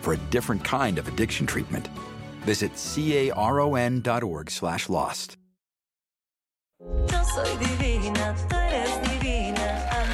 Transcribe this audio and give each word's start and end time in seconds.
for 0.00 0.12
a 0.14 0.16
different 0.30 0.64
kind 0.64 0.98
of 0.98 1.08
addiction 1.08 1.46
treatment. 1.46 1.88
Visit 2.46 2.72
caron.org 2.76 4.50
slash 4.50 4.88
lost. 4.88 5.36
Yo 6.80 7.22
soy 7.34 7.56
divina, 7.58 8.34
tú 8.48 8.56
eres 8.56 9.10
divina. 9.10 9.88
Ah, 9.90 10.04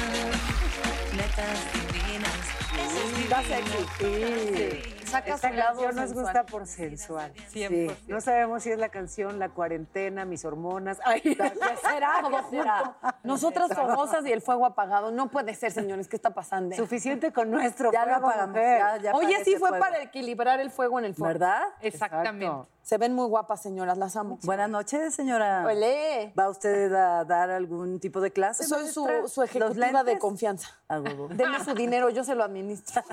netas 1.13 1.59
divinas. 1.73 2.45
Esa 2.73 2.99
es 2.99 3.19
Está 3.19 3.41
divina. 3.41 3.57
sexy. 3.57 4.89
Sí. 4.89 4.94
Saca 5.15 5.35
Esta 5.35 5.49
su 5.49 5.55
lado 5.55 5.69
canción 5.81 5.95
nos 5.95 6.05
sensual. 6.09 6.23
gusta 6.25 6.45
por 6.45 6.67
sensual. 6.67 7.33
Sí. 7.49 7.59
100%. 7.67 7.97
No 8.07 8.21
sabemos 8.21 8.63
si 8.63 8.71
es 8.71 8.77
la 8.77 8.89
canción, 8.89 9.39
la 9.39 9.49
cuarentena, 9.49 10.25
mis 10.25 10.45
hormonas. 10.45 10.99
Ay, 11.05 11.21
¿qué 11.21 11.35
será? 11.35 12.21
¿Qué 12.29 12.57
será? 12.57 12.95
Nosotras 13.23 13.73
fogosas 13.73 14.25
y 14.25 14.31
el 14.31 14.41
fuego 14.41 14.65
apagado. 14.65 15.11
No 15.11 15.29
puede 15.29 15.53
ser, 15.55 15.71
señores. 15.71 16.07
¿Qué 16.07 16.15
está 16.15 16.31
pasando? 16.33 16.75
Suficiente 16.75 17.31
con 17.33 17.51
nuestro 17.51 17.91
Ya 17.91 18.05
lo 18.05 18.15
apagamos. 18.15 18.55
ya- 18.55 18.97
ya 18.97 19.13
Oye, 19.13 19.43
sí 19.43 19.55
fue 19.57 19.69
fuego. 19.69 19.83
para 19.85 20.01
equilibrar 20.01 20.59
el 20.59 20.69
fuego 20.71 20.99
en 20.99 21.05
el 21.05 21.15
fuego. 21.15 21.33
¿Verdad? 21.33 21.63
Exactamente. 21.81 22.45
Exacto. 22.45 22.74
Se 22.85 22.99
ven 22.99 23.15
muy 23.15 23.25
guapas, 23.27 23.63
señoras. 23.63 23.97
Las 23.97 24.15
amo. 24.15 24.37
Buenas 24.43 24.69
noches, 24.69 25.15
señora. 25.15 25.65
Olé. 25.65 26.31
¿Va 26.37 26.49
usted 26.49 26.93
a 26.93 27.25
dar 27.25 27.49
algún 27.49 27.99
tipo 27.99 28.21
de 28.21 28.29
clase? 28.31 28.63
Soy 28.63 28.85
su, 28.85 29.07
su 29.27 29.41
¿Los 29.41 29.49
ejecutiva 29.49 30.03
de 30.03 30.19
confianza. 30.19 30.69
Deme 31.31 31.65
su 31.65 31.73
dinero, 31.73 32.11
yo 32.11 32.23
se 32.23 32.35
lo 32.35 32.43
administro. 32.43 33.01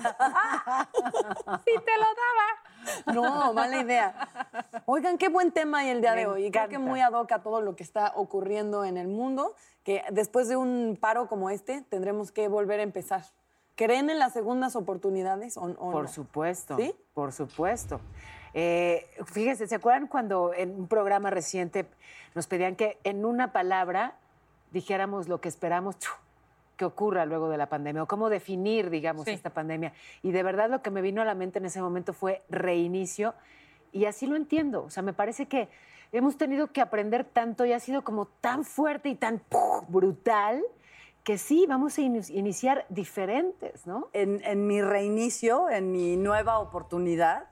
Sí, 1.64 1.72
te 1.86 1.96
lo 1.96 3.14
daba. 3.14 3.14
No, 3.14 3.54
mala 3.54 3.78
idea. 3.78 4.28
Oigan, 4.84 5.16
qué 5.16 5.30
buen 5.30 5.52
tema 5.52 5.78
hay 5.78 5.88
el 5.88 6.02
día 6.02 6.12
Me 6.14 6.20
de 6.20 6.26
hoy. 6.26 6.46
Y 6.46 6.50
Creo 6.50 6.68
que 6.68 6.74
encanta. 6.74 6.90
muy 6.90 7.00
ad 7.00 7.12
hoc 7.14 7.32
a 7.32 7.42
todo 7.42 7.62
lo 7.62 7.74
que 7.74 7.82
está 7.82 8.12
ocurriendo 8.16 8.84
en 8.84 8.98
el 8.98 9.08
mundo, 9.08 9.54
que 9.84 10.04
después 10.10 10.48
de 10.48 10.56
un 10.56 10.98
paro 11.00 11.28
como 11.28 11.48
este 11.48 11.80
tendremos 11.80 12.30
que 12.30 12.48
volver 12.48 12.80
a 12.80 12.82
empezar. 12.82 13.22
¿Creen 13.74 14.10
en 14.10 14.18
las 14.18 14.34
segundas 14.34 14.76
oportunidades 14.76 15.56
o, 15.56 15.62
o 15.62 15.90
Por 15.92 16.02
no? 16.04 16.08
supuesto. 16.08 16.76
¿Sí? 16.76 16.94
Por 17.14 17.32
supuesto. 17.32 18.00
Eh, 18.54 19.08
fíjense, 19.26 19.66
¿se 19.66 19.74
acuerdan 19.74 20.06
cuando 20.08 20.52
en 20.54 20.70
un 20.78 20.88
programa 20.88 21.30
reciente 21.30 21.86
nos 22.34 22.46
pedían 22.46 22.76
que 22.76 22.98
en 23.04 23.24
una 23.24 23.52
palabra 23.52 24.14
dijéramos 24.72 25.28
lo 25.28 25.40
que 25.40 25.48
esperamos 25.48 25.96
que 26.76 26.84
ocurra 26.84 27.24
luego 27.26 27.48
de 27.48 27.58
la 27.58 27.66
pandemia 27.68 28.02
o 28.02 28.06
cómo 28.06 28.28
definir, 28.30 28.90
digamos, 28.90 29.24
Sí. 29.24 29.30
esta 29.32 29.50
pandemia? 29.50 29.92
Y 30.22 30.32
de 30.32 30.42
verdad 30.42 30.68
lo 30.70 30.82
que 30.82 30.90
me 30.90 31.00
vino 31.02 31.22
a 31.22 31.24
la 31.24 31.34
mente 31.34 31.58
en 31.58 31.66
ese 31.66 31.80
momento 31.80 32.12
fue 32.12 32.42
reinicio 32.48 33.34
y 33.92 34.06
así 34.06 34.26
lo 34.26 34.36
entiendo. 34.36 34.84
O 34.84 34.90
sea, 34.90 35.02
me 35.02 35.12
parece 35.12 35.46
que 35.46 35.68
hemos 36.12 36.36
tenido 36.36 36.68
que 36.72 36.80
aprender 36.80 37.24
tanto 37.24 37.64
y 37.64 37.72
ha 37.72 37.80
sido 37.80 38.02
como 38.04 38.26
tan 38.26 38.64
fuerte 38.64 39.08
y 39.08 39.14
tan 39.14 39.40
brutal 39.88 40.62
que 41.24 41.38
sí, 41.38 41.66
vamos 41.68 41.98
a 41.98 42.02
ini- 42.02 42.30
iniciar 42.34 42.84
diferentes, 42.88 43.86
¿no? 43.86 44.08
en, 44.12 44.42
en 44.44 44.66
mi 44.66 44.82
reinicio, 44.82 45.70
en 45.70 45.92
mi 45.92 46.16
nueva 46.16 46.58
oportunidad, 46.58 47.44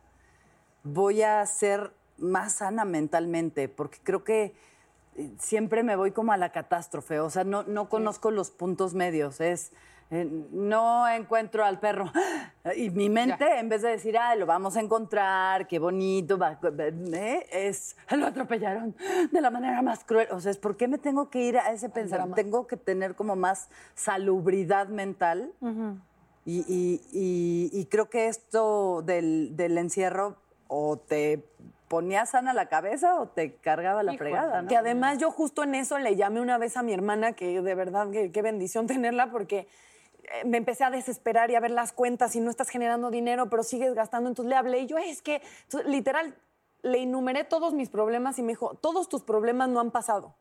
voy 0.84 1.22
a 1.22 1.44
ser 1.46 1.92
más 2.18 2.54
sana 2.54 2.84
mentalmente, 2.84 3.68
porque 3.68 3.98
creo 4.02 4.24
que 4.24 4.54
eh, 5.16 5.30
siempre 5.38 5.82
me 5.82 5.96
voy 5.96 6.12
como 6.12 6.32
a 6.32 6.36
la 6.36 6.50
catástrofe, 6.52 7.20
o 7.20 7.30
sea, 7.30 7.44
no, 7.44 7.62
no 7.64 7.88
conozco 7.88 8.30
los 8.30 8.50
puntos 8.50 8.94
medios, 8.94 9.40
es... 9.40 9.72
eh, 10.10 10.28
no 10.52 11.08
encuentro 11.08 11.64
al 11.64 11.78
perro. 11.80 12.10
Y 12.76 12.90
mi 12.90 13.08
mente, 13.08 13.58
en 13.58 13.68
vez 13.68 13.80
de 13.82 13.88
decir, 13.90 14.18
ah, 14.18 14.34
lo 14.36 14.44
vamos 14.44 14.76
a 14.76 14.80
encontrar, 14.80 15.66
qué 15.66 15.78
bonito, 15.78 16.36
va- 16.36 16.58
eh, 16.62 17.46
es, 17.52 17.96
lo 18.10 18.26
atropellaron 18.26 18.94
de 19.30 19.40
la 19.40 19.50
manera 19.50 19.80
más 19.82 20.04
cruel. 20.04 20.28
O 20.32 20.40
sea, 20.40 20.50
es, 20.50 20.58
¿por 20.58 20.76
qué 20.76 20.88
me 20.88 20.98
tengo 20.98 21.30
que 21.30 21.40
ir 21.42 21.56
a 21.58 21.70
ese 21.72 21.88
pensamiento? 21.88 22.34
Tengo 22.34 22.66
que 22.66 22.76
tener 22.76 23.14
como 23.14 23.34
más 23.36 23.68
salubridad 23.94 24.88
mental. 24.88 25.52
Y, 26.44 26.64
y- 26.68 27.00
y- 27.12 27.70
y 27.72 27.86
creo 27.86 28.10
que 28.10 28.26
esto 28.28 29.02
del, 29.02 29.56
del 29.56 29.78
encierro 29.78 30.36
o 30.72 30.96
te 30.96 31.44
ponía 31.88 32.24
sana 32.24 32.54
la 32.54 32.66
cabeza 32.66 33.20
o 33.20 33.26
te 33.26 33.56
cargaba 33.56 34.04
la 34.04 34.12
fregada, 34.12 34.62
¿no? 34.62 34.68
Que 34.68 34.76
además 34.76 35.18
yo 35.18 35.32
justo 35.32 35.64
en 35.64 35.74
eso 35.74 35.98
le 35.98 36.14
llamé 36.14 36.40
una 36.40 36.56
vez 36.56 36.76
a 36.76 36.84
mi 36.84 36.92
hermana, 36.92 37.32
que 37.32 37.60
de 37.60 37.74
verdad 37.74 38.06
qué 38.10 38.42
bendición 38.42 38.86
tenerla, 38.86 39.32
porque 39.32 39.66
eh, 40.22 40.44
me 40.44 40.58
empecé 40.58 40.84
a 40.84 40.90
desesperar 40.90 41.50
y 41.50 41.56
a 41.56 41.60
ver 41.60 41.72
las 41.72 41.92
cuentas 41.92 42.36
y 42.36 42.40
no 42.40 42.48
estás 42.48 42.68
generando 42.68 43.10
dinero, 43.10 43.50
pero 43.50 43.64
sigues 43.64 43.94
gastando. 43.94 44.28
Entonces 44.28 44.48
le 44.48 44.56
hablé 44.56 44.78
y 44.78 44.86
yo, 44.86 44.96
es 44.98 45.20
que, 45.20 45.42
entonces, 45.64 45.90
literal, 45.90 46.36
le 46.82 47.02
enumeré 47.02 47.42
todos 47.42 47.74
mis 47.74 47.90
problemas 47.90 48.38
y 48.38 48.42
me 48.42 48.52
dijo, 48.52 48.76
todos 48.80 49.08
tus 49.08 49.22
problemas 49.24 49.68
no 49.68 49.80
han 49.80 49.90
pasado. 49.90 50.36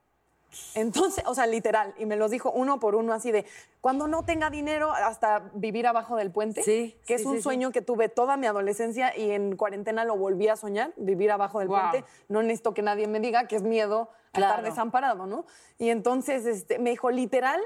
Entonces, 0.76 1.24
o 1.28 1.36
sea, 1.36 1.46
literal, 1.46 1.94
y 1.98 2.06
me 2.06 2.16
los 2.16 2.32
dijo 2.32 2.52
uno 2.52 2.80
por 2.80 2.96
uno 2.96 3.14
así 3.14 3.32
de, 3.32 3.46
cuando 3.82 4.08
no 4.08 4.24
tenga 4.24 4.50
dinero, 4.50 4.92
hasta 4.92 5.50
vivir 5.54 5.88
abajo 5.88 6.16
del 6.16 6.32
puente, 6.32 6.64
Sí, 6.64 6.98
que 7.06 7.18
sí, 7.18 7.22
es 7.22 7.26
un 7.26 7.36
sí, 7.38 7.42
sueño 7.44 7.72
que 7.72 7.82
tuve 7.82 8.10
toda 8.10 8.38
mi 8.38 8.48
adolescencia 8.48 9.16
y 9.16 9.32
en 9.32 9.56
cuarentena 9.56 10.06
lo 10.06 10.18
volví 10.18 10.48
a 10.48 10.56
soñar, 10.56 10.94
vivir 10.98 11.32
abajo 11.32 11.60
del 11.60 11.68
Wow. 11.68 11.80
puente. 11.92 12.06
No 12.28 12.42
necesito 12.42 12.74
que 12.74 12.82
nadie 12.82 13.08
me 13.08 13.20
diga 13.20 13.48
que 13.48 13.56
es 13.56 13.64
miedo 13.64 14.10
a 14.34 14.40
estar 14.40 14.64
desamparado, 14.64 15.26
¿no? 15.26 15.46
Y 15.78 15.90
entonces 15.90 16.46
este, 16.46 16.80
me 16.80 16.92
dijo, 16.92 17.10
literal, 17.12 17.62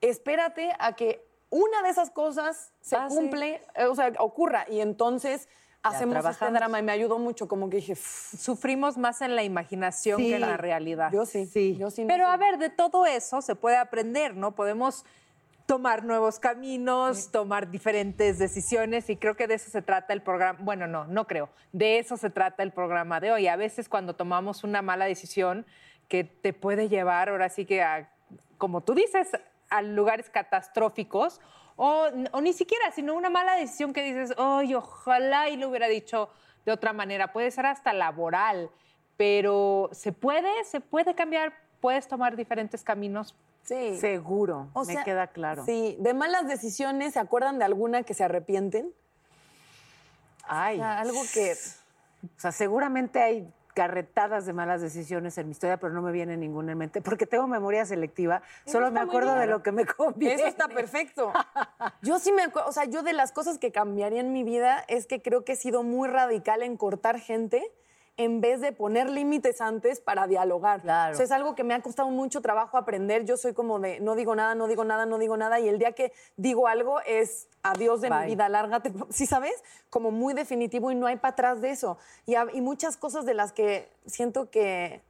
espérate 0.00 0.72
a 0.78 0.94
que 0.94 1.26
una 1.50 1.82
de 1.82 1.88
esas 1.90 2.10
cosas 2.10 2.72
se 2.80 2.96
cumple, 3.08 3.62
eh, 3.74 3.84
o 3.86 3.94
sea, 3.94 4.12
ocurra, 4.18 4.66
y 4.68 4.80
entonces 4.80 5.48
hacemos 5.88 6.24
este 6.24 6.50
drama 6.50 6.78
y 6.78 6.82
me 6.82 6.92
ayudó 6.92 7.18
mucho, 7.18 7.48
como 7.48 7.68
que 7.70 7.76
dije, 7.76 7.94
"Pff, 7.94 8.38
Sufrimos 8.40 8.96
más 8.96 9.20
en 9.22 9.34
la 9.36 9.42
imaginación 9.42 10.18
que 10.18 10.34
en 10.36 10.40
la 10.42 10.56
realidad. 10.56 11.10
yo 11.12 11.24
sí, 11.26 11.46
Sí. 11.46 11.76
yo 11.78 11.90
sí. 11.90 12.02
no 12.02 12.08
Pero 12.08 12.24
sé. 12.26 12.30
a 12.30 12.36
ver, 12.36 12.58
de 12.58 12.70
todo 12.70 13.06
eso 13.06 13.42
se 13.42 13.54
puede 13.56 13.76
aprender, 13.76 14.36
¿no? 14.36 14.54
Podemos 14.54 15.04
tomar 15.66 16.02
nuevos 16.04 16.38
caminos, 16.38 17.30
tomar 17.30 17.70
diferentes 17.70 18.38
decisiones 18.38 19.10
y 19.10 19.16
creo 19.16 19.36
que 19.36 19.46
de 19.46 19.54
eso 19.54 19.70
se 19.70 19.82
trata 19.82 20.14
el 20.14 20.22
programa. 20.22 20.58
Bueno, 20.62 20.86
no, 20.86 21.04
no 21.06 21.26
creo. 21.26 21.50
De 21.72 21.98
eso 21.98 22.16
se 22.16 22.30
trata 22.30 22.62
el 22.62 22.72
programa 22.72 23.20
de 23.20 23.32
hoy. 23.32 23.48
A 23.48 23.56
veces 23.56 23.88
cuando 23.88 24.14
tomamos 24.16 24.64
una 24.64 24.80
mala 24.80 25.04
decisión 25.04 25.66
que 26.08 26.24
te 26.24 26.54
puede 26.54 26.88
llevar 26.88 27.28
ahora 27.28 27.50
sí 27.50 27.66
que 27.66 27.82
a, 27.82 28.10
como 28.56 28.80
tú 28.80 28.94
dices, 28.94 29.28
a 29.68 29.82
lugares 29.82 30.30
catastróficos 30.30 31.38
o, 31.78 32.08
o 32.32 32.40
ni 32.42 32.52
siquiera, 32.52 32.90
sino 32.90 33.14
una 33.14 33.30
mala 33.30 33.54
decisión 33.54 33.94
que 33.94 34.02
dices, 34.02 34.34
ay, 34.36 34.74
ojalá 34.74 35.48
y 35.48 35.56
lo 35.56 35.70
hubiera 35.70 35.88
dicho 35.88 36.28
de 36.66 36.72
otra 36.72 36.92
manera. 36.92 37.32
Puede 37.32 37.50
ser 37.50 37.64
hasta 37.64 37.94
laboral, 37.94 38.70
pero 39.16 39.88
se 39.92 40.12
puede, 40.12 40.64
se 40.64 40.80
puede 40.80 41.14
cambiar, 41.14 41.54
puedes 41.80 42.06
tomar 42.06 42.36
diferentes 42.36 42.84
caminos 42.84 43.34
Sí. 43.68 43.98
Seguro, 43.98 44.68
O 44.72 44.80
me 44.86 44.94
sea, 44.94 45.04
queda 45.04 45.26
claro. 45.26 45.62
Sí, 45.66 45.94
de 46.00 46.14
malas 46.14 46.48
decisiones, 46.48 47.12
¿se 47.12 47.18
acuerdan 47.20 47.58
de 47.58 47.66
alguna 47.66 48.02
que 48.02 48.14
se 48.14 48.24
arrepienten? 48.24 48.94
Ay, 50.44 50.76
O 50.76 50.80
sea, 50.80 51.00
algo 51.00 51.20
que... 51.34 51.52
o 51.52 52.40
sea, 52.40 52.50
seguramente 52.50 53.20
hay 53.22 53.52
carretadas 53.78 54.44
de 54.44 54.52
malas 54.52 54.80
decisiones 54.80 55.38
en 55.38 55.46
mi 55.46 55.52
historia, 55.52 55.76
pero 55.76 55.92
no 55.92 56.02
me 56.02 56.10
viene 56.10 56.36
ninguna 56.36 56.72
en 56.72 56.78
mente, 56.78 57.00
porque 57.00 57.26
tengo 57.26 57.46
memoria 57.46 57.86
selectiva, 57.86 58.42
solo 58.66 58.90
me 58.90 58.98
acuerdo 58.98 59.36
de 59.36 59.46
lo 59.46 59.62
que 59.62 59.70
me 59.70 59.86
conviene. 59.86 60.34
Eso 60.34 60.46
está 60.46 60.66
perfecto. 60.66 61.32
Yo 62.02 62.18
sí 62.18 62.32
me 62.32 62.42
acuerdo, 62.42 62.68
o 62.68 62.72
sea, 62.72 62.86
yo 62.86 63.04
de 63.04 63.12
las 63.12 63.30
cosas 63.30 63.58
que 63.58 63.70
cambiaría 63.70 64.20
en 64.20 64.32
mi 64.32 64.42
vida 64.42 64.84
es 64.88 65.06
que 65.06 65.22
creo 65.22 65.44
que 65.44 65.52
he 65.52 65.56
sido 65.56 65.84
muy 65.84 66.08
radical 66.08 66.62
en 66.64 66.76
cortar 66.76 67.20
gente 67.20 67.72
en 68.18 68.40
vez 68.40 68.60
de 68.60 68.72
poner 68.72 69.08
límites 69.08 69.60
antes 69.60 70.00
para 70.00 70.26
dialogar. 70.26 70.82
Claro. 70.82 71.14
O 71.14 71.16
sea, 71.16 71.24
es 71.24 71.30
algo 71.30 71.54
que 71.54 71.62
me 71.62 71.72
ha 71.72 71.80
costado 71.80 72.10
mucho 72.10 72.42
trabajo 72.42 72.76
aprender. 72.76 73.24
Yo 73.24 73.36
soy 73.36 73.54
como 73.54 73.78
de 73.78 74.00
no 74.00 74.16
digo 74.16 74.34
nada, 74.34 74.56
no 74.56 74.66
digo 74.66 74.84
nada, 74.84 75.06
no 75.06 75.18
digo 75.18 75.36
nada 75.36 75.60
y 75.60 75.68
el 75.68 75.78
día 75.78 75.92
que 75.92 76.12
digo 76.36 76.66
algo 76.66 77.00
es 77.02 77.48
adiós 77.62 78.00
de 78.00 78.10
Bye. 78.10 78.20
mi 78.20 78.26
vida, 78.26 78.48
lárgate. 78.48 78.92
¿Sí 79.10 79.24
sabes? 79.24 79.54
Como 79.88 80.10
muy 80.10 80.34
definitivo 80.34 80.90
y 80.90 80.96
no 80.96 81.06
hay 81.06 81.16
para 81.16 81.32
atrás 81.32 81.60
de 81.60 81.70
eso. 81.70 81.96
Y, 82.26 82.34
y 82.52 82.60
muchas 82.60 82.96
cosas 82.96 83.24
de 83.24 83.34
las 83.34 83.52
que 83.52 83.88
siento 84.04 84.50
que 84.50 85.00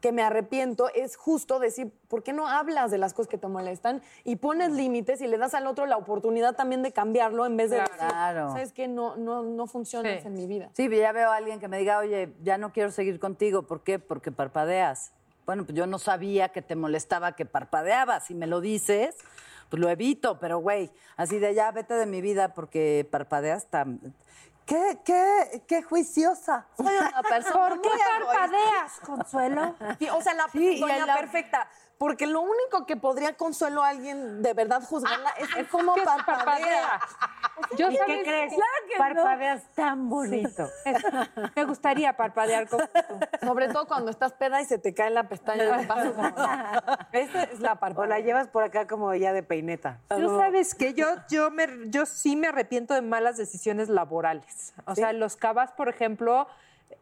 que 0.00 0.12
me 0.12 0.22
arrepiento 0.22 0.88
es 0.94 1.16
justo 1.16 1.58
decir, 1.58 1.92
¿por 2.08 2.22
qué 2.22 2.32
no 2.32 2.46
hablas 2.48 2.90
de 2.90 2.98
las 2.98 3.14
cosas 3.14 3.28
que 3.28 3.38
te 3.38 3.48
molestan 3.48 4.00
y 4.24 4.36
pones 4.36 4.70
límites 4.72 5.20
y 5.20 5.26
le 5.26 5.38
das 5.38 5.54
al 5.54 5.66
otro 5.66 5.86
la 5.86 5.96
oportunidad 5.96 6.54
también 6.54 6.82
de 6.82 6.92
cambiarlo 6.92 7.46
en 7.46 7.56
vez 7.56 7.70
de 7.70 7.82
Claro. 7.96 8.40
decir, 8.42 8.52
sabes 8.54 8.72
que 8.72 8.86
no 8.88 9.16
no 9.16 9.42
no 9.42 9.66
funcionas 9.66 10.22
Sí. 10.22 10.28
en 10.28 10.34
mi 10.34 10.46
vida. 10.46 10.70
Sí, 10.74 10.88
ya 10.88 11.12
veo 11.12 11.30
a 11.30 11.36
alguien 11.36 11.58
que 11.58 11.68
me 11.68 11.78
diga, 11.78 11.98
oye, 11.98 12.32
ya 12.42 12.58
no 12.58 12.72
quiero 12.72 12.90
seguir 12.92 13.18
contigo. 13.18 13.62
¿Por 13.64 13.82
qué? 13.82 13.98
Porque 13.98 14.30
parpadeas. 14.30 15.12
Bueno, 15.46 15.64
pues 15.64 15.76
yo 15.76 15.86
no 15.86 15.98
sabía 15.98 16.50
que 16.50 16.62
te 16.62 16.76
molestaba 16.76 17.32
que 17.34 17.46
parpadeabas. 17.46 18.26
Si 18.26 18.34
me 18.34 18.46
lo 18.46 18.60
dices, 18.60 19.16
pues 19.70 19.80
lo 19.80 19.88
evito. 19.88 20.38
Pero, 20.38 20.58
güey, 20.58 20.90
así 21.16 21.38
de 21.38 21.54
ya, 21.54 21.70
vete 21.72 21.94
de 21.94 22.06
mi 22.06 22.20
vida 22.20 22.54
porque 22.54 23.08
parpadeas 23.10 23.66
tan... 23.66 24.14
¿Qué, 24.68 24.98
qué, 25.02 25.62
qué 25.66 25.82
juiciosa? 25.82 26.66
Soy 26.76 26.86
una 26.94 27.22
persona 27.22 27.74
muy 27.74 27.88
egoísta. 27.88 29.06
Consuelo? 29.06 29.74
Sí, 29.98 30.08
o 30.10 30.20
sea, 30.20 30.34
la 30.34 30.46
Sí, 30.52 30.78
doña 30.78 31.06
la- 31.06 31.16
perfecta. 31.16 31.66
Porque 31.98 32.28
lo 32.28 32.40
único 32.40 32.86
que 32.86 32.96
podría 32.96 33.36
consuelo 33.36 33.82
a 33.82 33.88
alguien 33.88 34.40
de 34.40 34.54
verdad 34.54 34.80
juzgarla 34.82 35.30
es 35.30 35.48
el 35.56 35.66
cómo 35.68 35.94
que 35.94 36.02
parpadea. 36.02 36.36
parpadea. 36.36 37.00
Yo 37.76 37.90
¿Y 37.90 37.96
sabes 37.96 38.16
qué 38.18 38.22
crees? 38.22 38.54
Claro 38.54 38.72
que 38.86 38.94
no. 38.94 38.98
Parpadeas 39.24 39.62
tan 39.74 40.08
bonito. 40.08 40.68
Me 41.56 41.64
gustaría 41.64 42.16
parpadear 42.16 42.68
como 42.68 42.84
tú. 42.86 43.46
Sobre 43.46 43.68
todo 43.68 43.86
cuando 43.88 44.12
estás 44.12 44.32
peda 44.32 44.60
y 44.62 44.64
se 44.64 44.78
te 44.78 44.94
cae 44.94 45.10
la 45.10 45.28
pestaña 45.28 45.86
paso. 45.88 46.12
como- 46.14 46.28
Esa 47.12 47.42
es 47.42 47.58
la 47.58 47.72
O 47.72 47.76
parpadea. 47.80 48.08
la 48.18 48.20
llevas 48.20 48.46
por 48.46 48.62
acá 48.62 48.86
como 48.86 49.12
ya 49.14 49.32
de 49.32 49.42
peineta. 49.42 49.98
Yo 50.16 50.38
sabes 50.38 50.76
que 50.76 50.94
yo, 50.94 51.06
yo, 51.28 51.50
me, 51.50 51.66
yo 51.86 52.06
sí 52.06 52.36
me 52.36 52.46
arrepiento 52.46 52.94
de 52.94 53.02
malas 53.02 53.36
decisiones 53.36 53.88
laborales. 53.88 54.72
O 54.86 54.94
sea, 54.94 55.12
los 55.12 55.34
cabas, 55.36 55.72
por 55.72 55.88
ejemplo, 55.88 56.46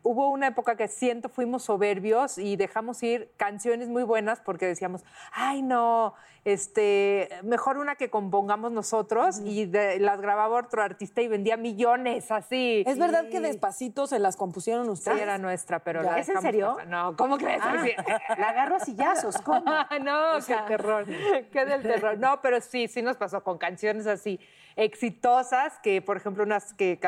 hubo 0.02 0.30
una 0.30 0.48
época 0.48 0.76
que 0.76 0.88
siento 0.88 1.28
fuimos 1.28 1.64
soberbios 1.64 2.38
y 2.38 2.56
dejamos 2.56 3.02
ir 3.02 3.30
canciones 3.36 3.88
muy 3.88 4.02
buenas 4.04 4.40
porque 4.40 4.66
decíamos, 4.66 5.04
ay 5.32 5.62
no, 5.62 6.14
este, 6.44 7.28
mejor 7.42 7.76
una 7.78 7.96
que 7.96 8.08
compongamos 8.08 8.70
nosotros 8.72 9.40
y 9.44 9.66
de- 9.66 9.98
las 9.98 10.20
grababa 10.20 10.58
otro 10.58 10.82
artista 10.82 11.22
y 11.22 11.28
vendía 11.28 11.56
millones 11.56 12.30
así. 12.30 12.84
¿Es 12.86 12.98
verdad 12.98 13.28
que 13.28 13.40
despacito 13.40 14.06
se 14.06 14.18
las 14.20 14.36
compusieron 14.36 14.86
Sí, 14.86 14.90
ustedes? 14.92 15.20
era 15.20 15.38
nuestra, 15.38 15.80
pero 15.80 16.02
Ya. 16.02 16.12
la 16.12 16.18
¿Es 16.18 16.28
en 16.28 16.34
dejamos 16.34 16.42
serio? 16.42 16.68
pasar. 16.74 16.86
No, 16.88 17.16
¿cómo 17.16 17.36
crees? 17.36 17.60
Ah, 17.62 17.74
la 18.38 18.48
agarro 18.50 18.76
a 18.76 18.80
sillazos, 18.80 19.38
¿cómo? 19.42 19.64
Ah, 19.66 19.88
no, 20.02 20.38
qué 20.46 20.56
terror, 20.68 21.04
qué 21.52 21.64
del 21.64 21.82
terror. 21.82 22.16
No, 22.18 22.40
pero 22.40 22.60
sí, 22.60 22.86
sí 22.88 23.02
nos 23.02 23.16
pasó 23.16 23.42
con 23.42 23.58
canciones 23.58 24.06
así 24.06 24.38
exitosas, 24.76 25.78
que 25.80 26.02
por 26.02 26.16
ejemplo 26.16 26.44
unas 26.44 26.72
que, 26.74 26.98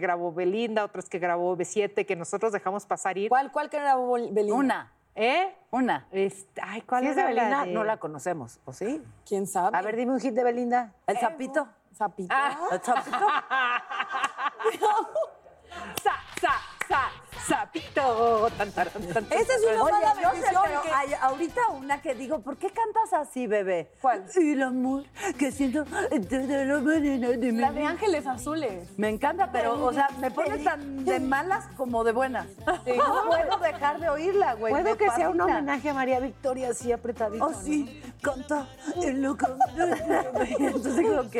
grabó 0.00 0.32
Belinda, 0.32 0.84
otras 0.84 1.08
que 1.08 1.18
grabó 1.18 1.56
B7, 1.56 2.06
que 2.06 2.16
nosotros 2.16 2.52
dejamos 2.52 2.86
pasar 2.86 3.18
ir. 3.18 3.28
¿Cuál, 3.28 3.52
cuál 3.52 3.70
que 3.70 3.76
era 3.76 3.96
Bol- 3.96 4.32
Belinda? 4.32 4.56
Una, 4.56 4.92
¿Eh? 5.14 5.54
una. 5.70 6.06
Este, 6.10 6.60
ay, 6.64 6.80
¿cuál 6.82 7.02
Si 7.02 7.08
es 7.10 7.16
de 7.16 7.24
Belinda, 7.24 7.64
de- 7.64 7.72
no 7.72 7.84
la 7.84 7.98
conocemos, 7.98 8.58
¿o 8.64 8.72
sí? 8.72 9.02
¿Quién 9.26 9.46
sabe? 9.46 9.76
A 9.76 9.82
ver, 9.82 9.96
dime 9.96 10.12
un 10.12 10.20
hit 10.20 10.34
de 10.34 10.44
Belinda. 10.44 10.92
¿El 11.06 11.18
sapito? 11.18 11.68
Zapito. 11.94 12.34
¿El 12.72 12.82
sapito? 12.82 13.18
Esa 18.62 19.20
es 19.54 19.64
una 19.72 19.82
Oye, 19.82 19.92
mala 19.92 20.14
sé, 20.14 20.20
decisión. 20.36 20.62
pero 20.66 20.82
que- 20.82 20.90
hay 20.92 21.08
ahorita 21.20 21.68
una 21.70 22.02
que 22.02 22.14
digo, 22.14 22.40
¿por 22.40 22.56
qué 22.56 22.70
cantas 22.70 23.12
así, 23.12 23.46
bebé? 23.46 23.90
¿Cuál? 24.00 24.24
El 24.34 24.62
amor 24.62 25.04
que 25.38 25.52
siento 25.52 25.84
desde 26.10 26.64
la 26.64 26.78
mañana 26.80 27.28
de 27.28 27.52
mi 27.52 27.60
La 27.60 27.70
de 27.72 27.78
vida. 27.80 27.90
Ángeles 27.90 28.26
Azules. 28.26 28.88
Me 28.98 29.08
encanta, 29.08 29.50
pero, 29.52 29.84
o 29.84 29.92
sea, 29.92 30.08
me 30.20 30.30
pone 30.30 30.58
tan 30.58 31.04
de 31.04 31.20
malas 31.20 31.66
como 31.76 32.02
de 32.04 32.12
buenas. 32.12 32.46
No 32.66 33.24
puedo 33.28 33.58
dejar 33.58 34.00
de 34.00 34.08
oírla, 34.08 34.54
güey. 34.54 34.72
Puedo 34.72 34.90
me 34.92 34.96
que 34.96 35.10
sea 35.10 35.28
un 35.30 35.38
fascina. 35.38 35.58
homenaje 35.58 35.90
a 35.90 35.94
María 35.94 36.20
Victoria 36.20 36.70
así 36.70 36.90
apretadito. 36.92 37.44
Oh, 37.44 37.52
sí, 37.54 38.02
canta 38.22 38.66
el 39.02 39.22
loco. 39.22 39.46
Entonces 40.58 40.96
digo, 40.96 41.20
ok. 41.20 41.36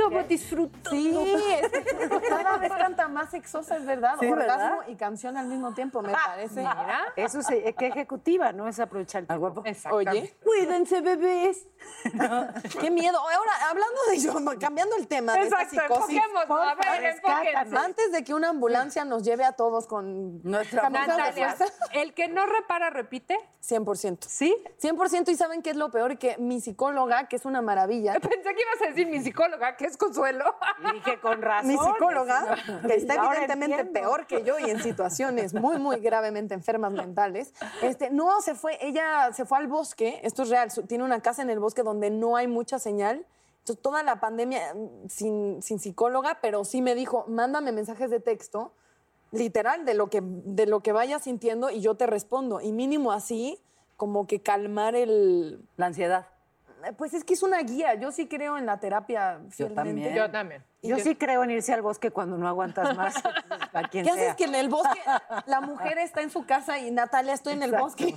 Ok. 0.00 0.26
disfrutando. 0.28 0.90
Sí, 0.90 1.14
es 1.62 1.70
que 1.70 2.20
cada 2.28 2.56
vez 2.58 2.72
canta 2.72 3.08
más 3.08 3.30
sexosa, 3.30 3.76
es 3.76 3.84
verdad. 3.86 4.14
Sí, 4.20 4.26
Orgasmo 4.26 4.78
¿verdad? 4.78 4.88
y 4.88 4.96
canción 4.96 5.36
al 5.36 5.46
mismo 5.46 5.72
tiempo, 5.74 6.02
me 6.02 6.12
Mira. 6.48 7.12
Eso 7.16 7.42
sí, 7.42 7.62
qué 7.78 7.86
ejecutiva, 7.88 8.52
¿no? 8.52 8.68
Es 8.68 8.78
aprovechar 8.80 9.22
el 9.22 9.26
Ah, 9.30 9.36
tiempo. 9.38 9.62
Oye, 9.90 10.36
Cuídense, 10.42 11.00
bebés. 11.00 11.66
qué 12.80 12.90
miedo. 12.90 13.18
Ahora, 13.18 13.52
hablando 13.68 13.98
de 14.10 14.18
yo, 14.18 14.34
cambiando 14.58 14.96
el 14.96 15.06
tema 15.06 15.34
de 15.34 15.42
esta 15.42 15.62
Exacto, 15.62 15.94
psicosis. 15.94 16.20
A 16.48 16.74
ver, 16.74 17.04
enfóquense. 17.04 17.76
Antes 17.76 18.12
de 18.12 18.24
que 18.24 18.34
una 18.34 18.50
ambulancia 18.50 19.04
nos 19.04 19.22
lleve 19.22 19.44
a 19.44 19.52
todos 19.52 19.86
con 19.86 20.42
Nuestra 20.42 20.82
camisas 20.82 21.06
de 21.06 21.16
Natalia, 21.16 21.52
fuerza, 21.54 21.74
el 21.92 22.14
que 22.14 22.28
no 22.28 22.46
repara, 22.46 22.90
repite. 22.90 23.38
100%. 23.62 24.24
¿Sí? 24.26 24.56
100% 24.80 25.28
y 25.28 25.34
¿saben 25.36 25.60
qué 25.62 25.70
es 25.70 25.76
lo 25.76 25.90
peor? 25.90 26.16
Que 26.18 26.36
mi 26.38 26.60
psicóloga, 26.62 27.28
que 27.28 27.36
es 27.36 27.44
una 27.44 27.60
maravilla, 27.60 28.14
Pensé 28.20 28.54
que 28.54 28.60
ibas 28.62 28.82
a 28.82 28.86
decir 28.86 29.06
mi 29.06 29.20
psicóloga, 29.20 29.76
que 29.76 29.84
es 29.86 29.96
Consuelo. 29.96 30.44
Y 30.90 30.92
dije 30.94 31.20
con 31.20 31.42
razón. 31.42 31.68
mi 31.68 31.76
psicóloga, 31.76 32.56
que 32.86 32.94
está 32.94 33.14
Ahora 33.20 33.36
evidentemente 33.38 33.80
entiendo. 33.80 33.92
peor 33.92 34.26
que 34.26 34.42
yo 34.44 34.58
y 34.58 34.70
en 34.70 34.82
situaciones 34.82 35.52
muy, 35.52 35.78
muy 35.78 35.96
gravemente 36.30 36.54
enfermas 36.54 36.92
mentales, 36.92 37.52
este, 37.82 38.10
no 38.10 38.40
se 38.40 38.54
fue, 38.54 38.78
ella 38.80 39.32
se 39.32 39.44
fue 39.44 39.58
al 39.58 39.66
bosque, 39.66 40.20
esto 40.22 40.42
es 40.44 40.48
real, 40.50 40.70
su- 40.70 40.82
tiene 40.84 41.02
una 41.04 41.20
casa 41.20 41.42
en 41.42 41.50
el 41.50 41.58
bosque 41.58 41.82
donde 41.82 42.10
no 42.10 42.36
hay 42.36 42.46
mucha 42.46 42.78
señal. 42.78 43.26
Entonces, 43.58 43.82
toda 43.82 44.02
la 44.02 44.20
pandemia 44.20 44.74
mm, 44.74 45.08
sin, 45.08 45.62
sin 45.62 45.78
psicóloga, 45.80 46.38
pero 46.40 46.64
sí 46.64 46.80
me 46.82 46.94
dijo, 46.94 47.24
mándame 47.28 47.72
mensajes 47.72 48.10
de 48.10 48.20
texto, 48.20 48.72
literal, 49.32 49.84
de 49.84 49.94
lo, 49.94 50.08
que, 50.08 50.20
de 50.22 50.66
lo 50.66 50.80
que 50.80 50.92
vayas 50.92 51.22
sintiendo 51.24 51.70
y 51.70 51.80
yo 51.80 51.94
te 51.96 52.06
respondo. 52.06 52.60
Y 52.60 52.72
mínimo 52.72 53.12
así, 53.12 53.60
como 53.96 54.26
que 54.26 54.40
calmar 54.40 54.94
el... 54.94 55.60
La 55.76 55.86
ansiedad. 55.86 56.26
Pues 56.96 57.12
es 57.12 57.24
que 57.24 57.34
es 57.34 57.42
una 57.42 57.60
guía, 57.62 57.94
yo 57.94 58.10
sí 58.12 58.26
creo 58.26 58.56
en 58.56 58.64
la 58.66 58.80
terapia 58.80 59.40
fielmente. 59.50 59.74
también. 59.90 60.14
Yo 60.14 60.30
también. 60.30 60.64
Yo 60.82 60.98
sí 60.98 61.14
creo 61.14 61.44
en 61.44 61.50
irse 61.50 61.74
al 61.74 61.82
bosque 61.82 62.10
cuando 62.10 62.38
no 62.38 62.48
aguantas 62.48 62.96
más. 62.96 63.14
A 63.72 63.82
quien 63.88 64.04
¿Qué 64.04 64.12
sea. 64.12 64.22
haces 64.22 64.36
que 64.36 64.44
en 64.44 64.54
el 64.54 64.68
bosque 64.68 65.00
la 65.46 65.60
mujer 65.60 65.98
está 65.98 66.22
en 66.22 66.30
su 66.30 66.44
casa 66.46 66.78
y 66.78 66.90
Natalia 66.90 67.34
estoy 67.34 67.52
en 67.52 67.62
el 67.62 67.70
Exacto. 67.74 67.84
bosque? 67.84 68.16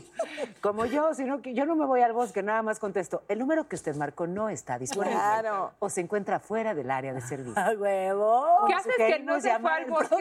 Como 0.62 0.86
yo, 0.86 1.13
sino 1.13 1.42
que 1.42 1.54
yo 1.54 1.65
no 1.65 1.75
me 1.75 1.86
voy 1.86 2.01
al 2.01 2.13
bosque, 2.13 2.42
nada 2.42 2.62
más 2.63 2.80
contesto. 2.80 3.24
El 3.27 3.39
número 3.39 3.68
que 3.68 3.75
usted 3.75 3.95
marcó 3.95 4.25
no 4.25 4.50
está 4.50 4.80
disponible. 4.80 5.13
Claro. 5.15 5.74
O 5.80 5.89
se 5.89 6.01
encuentra 6.01 6.39
fuera 6.39 6.74
del 6.74 6.89
área 6.89 7.13
de 7.13 7.21
servicio. 7.21 7.62
¡A 7.62 7.71
huevo! 7.71 8.65
¿Qué 8.68 8.74
haces 8.74 8.94
que 8.98 9.19
no 9.19 9.39
se 9.39 9.60
fue 9.60 9.71
al 9.71 9.86
bosque? 9.86 10.18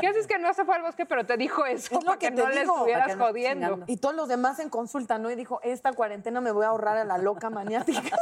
¿Qué 0.00 0.06
haces 0.08 0.26
que 0.26 0.38
no 0.38 0.52
se 0.54 0.64
fue 0.64 0.74
al 0.76 0.82
bosque, 0.82 1.06
pero 1.06 1.24
te 1.26 1.36
dijo 1.36 1.64
eso 1.66 1.98
Es 1.98 2.04
lo 2.04 2.06
para 2.06 2.18
que 2.18 2.30
que 2.30 2.32
te 2.36 2.42
no 2.42 2.48
le 2.48 2.62
estuvieras 2.62 3.16
no 3.16 3.26
jodiendo? 3.26 3.66
chingando. 3.66 3.84
Y 3.92 3.98
todos 3.98 4.14
los 4.16 4.28
demás 4.28 4.58
en 4.58 4.70
consulta, 4.70 5.18
¿no? 5.18 5.30
Y 5.30 5.36
dijo, 5.36 5.60
esta 5.62 5.92
cuarentena 5.92 6.40
me 6.40 6.50
voy 6.50 6.64
a 6.64 6.68
ahorrar 6.68 6.96
a 6.96 7.04
la 7.04 7.18
loca 7.18 7.50
maniática. 7.50 8.16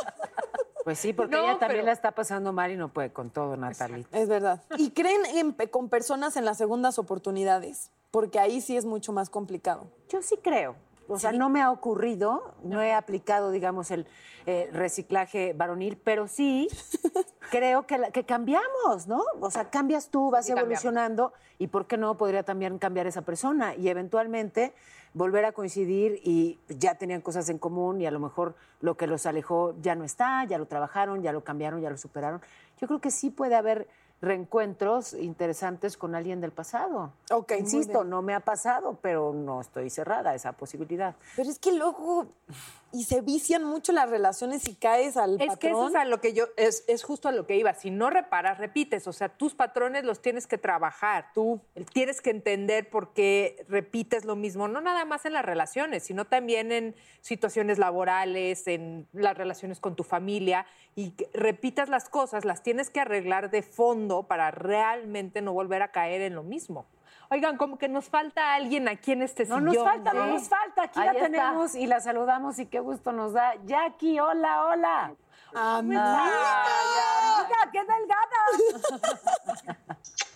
Pues 0.84 0.98
sí, 0.98 1.12
porque 1.12 1.34
No, 1.36 1.42
ella 1.44 1.58
también 1.58 1.78
pero- 1.80 1.86
la 1.86 1.92
está 1.92 2.12
pasando 2.12 2.52
mal 2.52 2.70
y 2.70 2.76
no 2.76 2.88
puede 2.88 3.10
con 3.12 3.30
todo, 3.30 3.56
Natalie. 3.56 4.06
Es 4.12 4.28
verdad. 4.28 4.62
¿Y 4.76 4.90
creen 4.90 5.24
en- 5.34 5.52
con 5.68 5.88
personas 5.88 6.36
en 6.36 6.44
las 6.44 6.58
segundas 6.58 6.98
oportunidades? 6.98 7.90
Porque 8.10 8.38
ahí 8.38 8.60
sí 8.60 8.76
es 8.76 8.84
mucho 8.84 9.12
más 9.12 9.30
complicado. 9.30 9.86
Yo 10.10 10.20
sí 10.22 10.36
creo. 10.42 10.76
O 11.08 11.18
sea, 11.18 11.32
no 11.32 11.50
me 11.50 11.60
ha 11.60 11.70
ocurrido, 11.70 12.54
no 12.62 12.80
he 12.80 12.94
aplicado, 12.94 13.50
digamos, 13.50 13.90
el 13.90 14.06
eh, 14.46 14.68
reciclaje 14.72 15.52
varonil, 15.54 15.96
pero 15.96 16.28
sí 16.28 16.68
creo 17.50 17.86
que, 17.86 17.98
la- 17.98 18.10
que 18.10 18.24
cambiamos, 18.24 19.06
¿no? 19.06 19.22
O 19.40 19.50
sea, 19.50 19.70
cambias 19.70 20.08
tú, 20.08 20.30
vas 20.30 20.46
cambiamos. 20.46 20.62
evolucionando 20.64 21.32
y 21.58 21.66
¿por 21.68 21.86
qué 21.86 21.96
no 21.96 22.16
podría 22.16 22.42
también 22.42 22.78
cambiar 22.78 23.06
esa 23.06 23.22
persona? 23.22 23.74
Y 23.74 23.88
eventualmente 23.88 24.74
volver 25.14 25.44
a 25.44 25.52
coincidir 25.52 26.20
y 26.24 26.58
ya 26.68 26.96
tenían 26.96 27.20
cosas 27.20 27.48
en 27.48 27.58
común 27.58 28.00
y 28.00 28.06
a 28.06 28.10
lo 28.10 28.20
mejor 28.20 28.56
lo 28.80 28.96
que 28.96 29.06
los 29.06 29.26
alejó 29.26 29.74
ya 29.80 29.94
no 29.94 30.04
está, 30.04 30.44
ya 30.44 30.58
lo 30.58 30.66
trabajaron, 30.66 31.22
ya 31.22 31.32
lo 31.32 31.42
cambiaron, 31.42 31.80
ya 31.80 31.88
lo 31.88 31.96
superaron. 31.96 32.42
Yo 32.80 32.88
creo 32.88 33.00
que 33.00 33.10
sí 33.10 33.30
puede 33.30 33.54
haber 33.54 33.88
reencuentros 34.20 35.12
interesantes 35.14 35.96
con 35.96 36.14
alguien 36.14 36.40
del 36.40 36.50
pasado. 36.50 37.12
Ok, 37.30 37.52
Insisto, 37.58 38.04
no 38.04 38.22
me 38.22 38.34
ha 38.34 38.40
pasado, 38.40 38.98
pero 39.00 39.32
no 39.32 39.60
estoy 39.60 39.90
cerrada 39.90 40.30
a 40.30 40.34
esa 40.34 40.52
posibilidad. 40.52 41.14
Pero 41.36 41.50
es 41.50 41.58
que 41.58 41.72
luego, 41.72 42.26
y 42.94 43.02
se 43.02 43.22
vician 43.22 43.64
mucho 43.64 43.90
las 43.92 44.08
relaciones 44.08 44.68
y 44.68 44.76
caes 44.76 45.16
al 45.16 45.40
Es 45.40 45.56
que 45.58 45.66
eso 45.66 45.80
patrón. 45.80 45.88
es 45.88 45.94
a 45.96 46.04
lo 46.04 46.20
que 46.20 46.32
yo, 46.32 46.44
es, 46.56 46.84
es 46.86 47.02
justo 47.02 47.28
a 47.28 47.32
lo 47.32 47.44
que 47.44 47.56
iba. 47.56 47.74
Si 47.74 47.90
no 47.90 48.08
reparas, 48.08 48.58
repites. 48.58 49.08
O 49.08 49.12
sea, 49.12 49.28
tus 49.28 49.52
patrones 49.52 50.04
los 50.04 50.22
tienes 50.22 50.46
que 50.46 50.58
trabajar. 50.58 51.26
Tú 51.34 51.60
tienes 51.92 52.20
que 52.20 52.30
entender 52.30 52.88
por 52.88 53.12
qué 53.12 53.66
repites 53.68 54.24
lo 54.24 54.36
mismo, 54.36 54.68
no 54.68 54.80
nada 54.80 55.04
más 55.04 55.24
en 55.24 55.32
las 55.32 55.44
relaciones, 55.44 56.04
sino 56.04 56.26
también 56.26 56.70
en 56.70 56.94
situaciones 57.20 57.78
laborales, 57.78 58.68
en 58.68 59.08
las 59.12 59.36
relaciones 59.36 59.80
con 59.80 59.96
tu 59.96 60.04
familia. 60.04 60.64
Y 60.94 61.10
que 61.10 61.28
repitas 61.34 61.88
las 61.88 62.08
cosas, 62.08 62.44
las 62.44 62.62
tienes 62.62 62.90
que 62.90 63.00
arreglar 63.00 63.50
de 63.50 63.62
fondo 63.62 64.28
para 64.28 64.52
realmente 64.52 65.42
no 65.42 65.52
volver 65.52 65.82
a 65.82 65.90
caer 65.90 66.20
en 66.20 66.36
lo 66.36 66.44
mismo. 66.44 66.86
Oigan, 67.34 67.56
como 67.56 67.78
que 67.78 67.88
nos 67.88 68.08
falta 68.08 68.54
alguien 68.54 68.86
aquí 68.86 69.10
en 69.10 69.22
este 69.22 69.44
No 69.46 69.56
sillón. 69.58 69.64
nos 69.74 69.82
falta, 69.84 70.12
no 70.12 70.24
¿eh? 70.24 70.28
nos 70.28 70.48
falta. 70.48 70.84
Aquí 70.84 71.00
Ahí 71.00 71.06
la 71.06 71.12
está. 71.14 71.24
tenemos 71.24 71.74
y 71.74 71.86
la 71.88 71.98
saludamos 72.00 72.60
y 72.60 72.66
qué 72.66 72.78
gusto 72.78 73.10
nos 73.10 73.32
da. 73.32 73.54
Jackie, 73.64 74.20
hola, 74.20 74.66
hola. 74.66 75.14
Amiga, 75.52 76.22
amiga, 76.22 77.70
qué 77.72 77.80
delgada. 77.80 78.40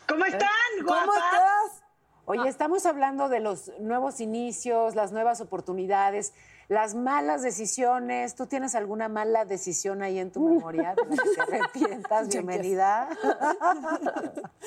¿Cómo 0.09 0.25
están? 0.25 0.49
¿Cómo 0.85 0.89
guapas? 1.05 1.17
estás? 1.17 1.83
Oye, 2.31 2.47
estamos 2.47 2.85
hablando 2.85 3.31
de 3.31 3.41
los 3.41 3.73
nuevos 3.81 4.21
inicios, 4.21 4.95
las 4.95 5.13
nuevas 5.13 5.41
oportunidades, 5.41 6.35
las 6.69 6.95
malas 6.95 7.41
decisiones. 7.41 8.35
¿Tú 8.35 8.45
tienes 8.45 8.75
alguna 8.75 9.09
mala 9.09 9.47
decisión 9.47 10.03
ahí 10.03 10.19
en 10.19 10.31
tu 10.31 10.41
memoria 10.51 10.95
de 10.95 11.17
la 11.17 11.23
que 11.23 11.31
te 11.31 11.41
arrepientas? 11.57 12.29
Bienvenida. 12.29 13.09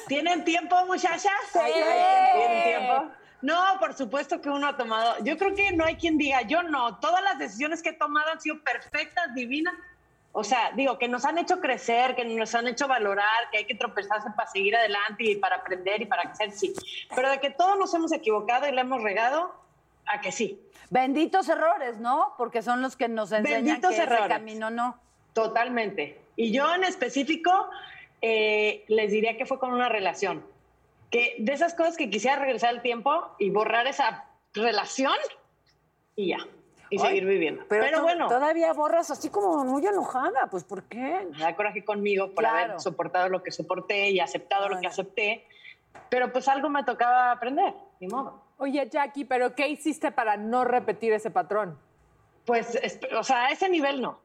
¿Tienen 0.08 0.44
tiempo, 0.44 0.76
muchachas? 0.88 1.32
¿Tienen 1.54 2.64
tiempo? 2.64 3.12
No, 3.44 3.60
por 3.80 3.94
supuesto 3.94 4.42
que 4.42 4.50
uno 4.50 4.66
ha 4.66 4.76
tomado. 4.76 5.24
Yo 5.24 5.38
creo 5.38 5.54
que 5.54 5.72
no 5.72 5.86
hay 5.86 5.98
quien 5.98 6.18
diga, 6.18 6.42
yo 6.42 6.64
no. 6.64 6.98
Todas 6.98 7.24
las 7.24 7.38
decisiones 7.38 7.84
que 7.84 7.90
he 7.90 7.94
tomado 7.94 8.32
han 8.32 8.42
sido 8.42 8.64
perfectas, 8.64 9.36
divinas. 9.36 9.76
O 10.34 10.44
sea, 10.44 10.72
digo, 10.76 10.98
que 10.98 11.08
nos 11.10 11.26
han 11.26 11.38
hecho 11.38 11.60
crecer, 11.60 12.16
que 12.16 12.24
nos 12.24 12.56
han 12.56 12.68
hecho 12.68 12.88
valorar, 12.88 13.50
que 13.52 13.60
hay 13.60 13.66
que 13.66 13.76
tropezarse 13.76 14.30
para 14.36 14.50
seguir 14.50 14.76
adelante 14.76 15.26
y 15.26 15.36
para 15.36 15.58
aprender 15.58 16.02
y 16.02 16.06
para 16.06 16.24
crecer, 16.24 16.52
sí. 16.52 16.74
Pero 17.14 17.30
de 17.30 17.40
que 17.40 17.50
todos 17.50 17.78
nos 17.78 17.94
hemos 17.94 18.14
equivocado 18.14 18.68
y 18.68 18.72
le 18.72 18.82
hemos 18.82 19.04
regado, 19.04 19.54
a 20.06 20.22
que 20.22 20.32
sí. 20.32 20.62
Benditos 20.90 21.50
errores, 21.50 22.00
¿no? 22.00 22.34
Porque 22.38 22.62
son 22.62 22.82
los 22.82 22.96
que 22.96 23.08
nos 23.08 23.32
enseñan 23.32 23.66
Benditos 23.66 23.92
que 23.92 23.96
ese 23.96 24.04
errores. 24.04 24.30
camino 24.30 24.70
no. 24.70 24.98
Totalmente. 25.34 26.22
Y 26.36 26.52
yo 26.52 26.74
en 26.74 26.84
específico 26.84 27.70
eh, 28.22 28.84
les 28.88 29.12
diría 29.12 29.38
que 29.38 29.46
fue 29.46 29.60
con 29.60 29.74
una 29.74 29.90
relación. 29.90 30.46
Que 31.10 31.36
de 31.40 31.54
esas 31.54 31.74
cosas 31.76 31.98
que 31.98 32.10
quisiera 32.10 32.38
regresar 32.38 32.70
al 32.70 32.82
tiempo 32.82 33.36
y 33.38 33.50
borrar 33.50 33.88
esa 33.88 34.26
relación 34.54 35.14
y 36.16 36.30
ya. 36.30 36.38
Y 36.92 37.00
Ay, 37.00 37.08
seguir 37.08 37.26
viviendo. 37.26 37.64
Pero, 37.70 37.86
Pero, 37.86 38.02
bueno, 38.04 38.28
todavía 38.28 38.74
borras 38.74 39.10
así 39.12 39.30
como 39.30 39.64
muy 39.64 39.84
enojada. 39.86 40.48
Pues, 40.52 40.66
¿por 40.66 40.84
qué? 40.84 41.26
me 41.32 41.40
da 41.40 41.56
coraje 41.56 41.86
conmigo 41.86 42.28
por 42.28 42.44
Claro. 42.44 42.58
haber 42.74 42.80
soportado 42.82 43.30
lo 43.30 43.42
que 43.42 43.50
soporté 43.52 44.10
y 44.10 44.20
aceptado 44.20 44.68
lo 44.68 44.80
que 44.82 44.88
acepté. 44.88 45.46
Pero 46.10 46.32
pues 46.34 46.48
algo 46.50 46.68
me 46.70 46.84
tocaba 46.84 47.32
aprender, 47.32 47.74
ni 48.02 48.08
modo. 48.08 48.42
Oye, 48.58 48.88
Jackie, 48.90 49.24
¿pero 49.24 49.56
qué 49.56 49.70
hiciste 49.70 50.12
para 50.12 50.36
no 50.36 50.66
repetir 50.66 51.14
ese 51.14 51.32
patrón? 51.32 51.78
Pues, 52.46 52.76
es- 52.76 53.00
o 53.18 53.24
sea, 53.24 53.46
a 53.46 53.52
ese 53.52 53.70
nivel 53.70 54.02
no, 54.02 54.20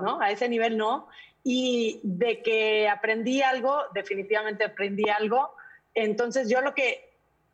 ¿no? 0.00 0.18
A 0.20 0.30
ese 0.30 0.48
nivel 0.48 0.78
no. 0.78 1.08
Y 1.44 2.00
de 2.02 2.42
que 2.42 2.88
aprendí 2.88 3.42
algo, 3.42 3.82
definitivamente 3.92 4.64
aprendí 4.64 5.10
algo. 5.10 5.50
Entonces, 5.94 6.48
yo 6.48 6.62
lo 6.62 6.74
que 6.74 7.07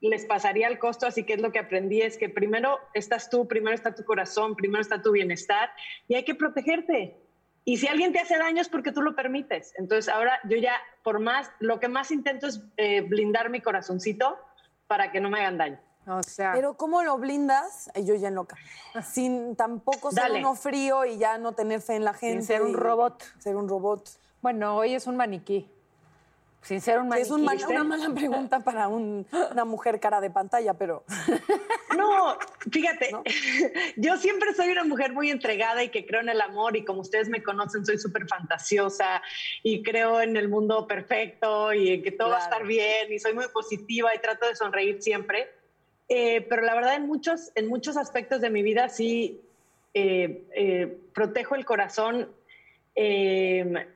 les 0.09 0.25
pasaría 0.25 0.67
al 0.67 0.79
costo, 0.79 1.07
así 1.07 1.25
que 1.25 1.35
es 1.35 1.41
lo 1.41 1.53
que 1.53 1.59
aprendí, 1.59 2.03
es 2.03 2.19
que 2.19 2.29
primero 2.29 2.79
estás 2.93 3.31
tú, 3.31 3.47
primero 3.49 3.75
está 3.75 3.95
tu 3.95 4.05
corazón, 4.05 4.57
primero 4.57 4.81
está 4.81 5.01
tu 5.01 5.13
bienestar 5.13 5.71
y 6.09 6.15
hay 6.15 6.25
que 6.25 6.35
protegerte. 6.35 7.17
Y 7.65 7.79
si 7.79 7.89
alguien 7.89 8.13
te 8.13 8.21
hace 8.21 8.37
daño 8.37 8.61
es 8.61 8.69
porque 8.69 8.93
tú 8.93 9.01
lo 9.01 9.17
permites. 9.17 9.73
Entonces, 9.79 10.13
ahora 10.13 10.39
yo 10.45 10.59
ya, 10.59 10.75
por 11.03 11.19
más, 11.19 11.51
lo 11.61 11.81
que 11.81 11.89
más 11.89 12.11
intento 12.11 12.47
es 12.47 12.63
eh, 12.77 13.01
blindar 13.01 13.49
mi 13.49 13.61
corazoncito 13.63 14.37
para 14.87 15.11
que 15.11 15.21
no 15.21 15.31
me 15.31 15.41
hagan 15.41 15.57
daño. 15.57 15.81
O 16.07 16.23
sea, 16.23 16.53
Pero 16.53 16.77
¿cómo 16.77 17.03
lo 17.03 17.17
blindas? 17.17 17.91
Yo 17.95 18.15
ya 18.15 18.29
en 18.29 18.35
loca. 18.35 18.57
Sin 19.03 19.57
tampoco 19.57 20.11
ser 20.11 20.25
Dale. 20.25 20.41
uno 20.41 20.55
frío 20.55 21.07
y 21.07 21.17
ya 21.17 21.39
no 21.39 21.53
tener 21.53 21.81
fe 21.81 21.97
en 21.97 22.05
la 22.05 22.13
gente. 22.13 22.45
ser 22.45 22.63
un 22.63 22.75
robot. 22.75 23.23
Ser 23.39 23.57
un 23.57 23.69
robot. 23.69 24.11
bueno, 24.43 24.77
hoy 24.77 24.95
es 24.95 25.07
un 25.07 25.17
maniquí. 25.17 25.71
Sin 26.65 26.81
ser 26.81 26.99
un 26.99 27.11
Que 27.11 27.21
es 27.21 27.31
un 27.31 27.45
maniquí. 27.45 27.65
mal- 27.67 27.83
una 27.83 27.85
mala 27.85 28.15
pregunta 28.15 28.61
para 28.61 28.89
un- 28.89 29.27
una 29.53 29.65
mujer 29.65 30.01
cara 30.01 30.21
de 30.21 30.31
pantalla, 30.31 30.75
pero 30.75 31.05
No, 31.97 32.37
fíjate, 32.73 33.11
yo 33.97 34.17
siempre 34.17 34.53
soy 34.55 34.71
una 34.71 34.83
mujer 34.85 35.13
muy 35.13 35.31
entregada 35.31 35.85
y 35.85 35.91
que 35.91 36.05
creo 36.07 36.21
en 36.23 36.29
el 36.31 36.41
amor 36.41 36.77
y 36.77 36.85
como 36.85 37.03
ustedes 37.03 37.29
me 37.29 37.43
conocen, 37.43 37.85
soy 37.87 37.99
súper 37.99 38.27
fantasiosa 38.27 39.23
y 39.63 39.83
creo 39.83 40.21
en 40.21 40.37
el 40.37 40.49
mundo 40.49 40.87
perfecto 40.87 41.73
y 41.73 41.91
en 41.93 42.03
que 42.03 42.11
todo 42.11 42.31
va 42.31 42.37
a 42.37 42.39
Claro. 42.41 42.55
estar 42.55 42.67
bien 42.67 43.13
y 43.13 43.19
soy 43.19 43.35
muy 43.35 43.47
positiva 43.49 44.15
y 44.15 44.19
trato 44.19 44.49
de 44.49 44.57
sonreír 44.57 45.01
siempre. 45.03 45.49
Eh, 46.09 46.41
pero 46.49 46.63
la 46.63 46.75
verdad 46.75 46.95
en 46.97 47.07
muchos, 47.07 47.51
en 47.55 47.67
muchos 47.69 47.97
aspectos 47.97 48.41
de 48.41 48.51
mi 48.51 48.63
vida 48.63 48.89
sí 48.89 49.41
eh, 49.95 50.45
eh, 50.55 50.99
protejo 51.15 51.55
el 51.55 51.65
corazón. 51.65 52.29
eh, 52.97 53.87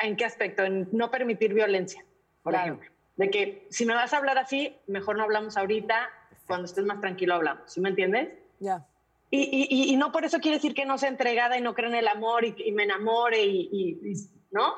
¿En 0.00 0.16
qué 0.16 0.24
aspecto? 0.24 0.62
En 0.62 0.88
no 0.92 1.10
permitir 1.10 1.54
violencia, 1.54 2.04
por 2.42 2.52
Claro. 2.52 2.74
ejemplo. 2.74 2.90
De 3.16 3.30
que 3.30 3.66
si 3.70 3.86
me 3.86 3.94
vas 3.94 4.12
a 4.12 4.16
hablar 4.18 4.38
así, 4.38 4.76
mejor 4.86 5.16
no 5.16 5.22
hablamos 5.24 5.56
ahorita, 5.56 6.08
cuando 6.46 6.66
estés 6.66 6.84
más 6.84 7.00
tranquilo 7.00 7.34
hablamos, 7.34 7.72
¿sí 7.72 7.80
me 7.80 7.88
entiendes? 7.90 8.30
ya. 8.60 8.84
Y, 9.30 9.40
y- 9.42 9.92
y- 9.92 9.96
no 9.96 10.12
por 10.12 10.24
eso 10.24 10.38
quiere 10.38 10.58
decir 10.58 10.74
que 10.74 10.84
no 10.84 10.96
sea 10.96 11.08
entregada 11.08 11.58
y 11.58 11.60
no 11.60 11.74
cree 11.74 11.88
en 11.88 11.96
el 11.96 12.06
amor 12.06 12.44
y, 12.44 12.54
y 12.56 12.70
me 12.70 12.84
enamore 12.84 13.42
y, 13.44 13.68
y- 13.72 14.10
y- 14.12 14.30
¿no? 14.52 14.74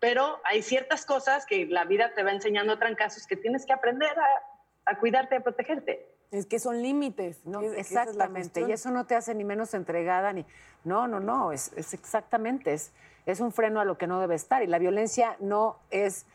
Pero 0.00 0.40
hay 0.44 0.62
ciertas 0.62 1.04
cosas 1.04 1.44
que 1.44 1.66
la 1.66 1.84
vida 1.84 2.14
te 2.14 2.22
va 2.22 2.32
enseñando 2.32 2.72
a 2.72 2.78
trancazos 2.78 3.26
que 3.26 3.36
tienes 3.36 3.66
que 3.66 3.74
aprender 3.74 4.08
a, 4.18 4.90
a 4.92 4.98
cuidarte, 4.98 5.36
a 5.36 5.40
protegerte. 5.40 6.06
Es 6.30 6.46
que 6.46 6.58
son 6.58 6.80
límites. 6.80 7.44
No, 7.44 7.60
es 7.60 7.76
exactamente. 7.76 8.40
cuestión. 8.40 8.70
Y 8.70 8.72
eso 8.72 8.90
no 8.90 9.04
te 9.04 9.14
hace 9.14 9.34
ni 9.34 9.44
menos 9.44 9.74
entregada 9.74 10.32
ni. 10.32 10.46
No, 10.84 11.06
no, 11.06 11.20
no. 11.20 11.52
Es, 11.52 11.72
es 11.76 11.92
exactamente. 11.92 12.72
Es, 12.72 12.92
es 13.26 13.40
un 13.40 13.52
freno 13.52 13.80
a 13.80 13.84
lo 13.84 13.98
que 13.98 14.06
no 14.06 14.20
debe 14.20 14.34
estar. 14.34 14.62
Y 14.62 14.66
la 14.66 14.78
violencia 14.78 15.36
no 15.40 15.78
es 15.90 16.26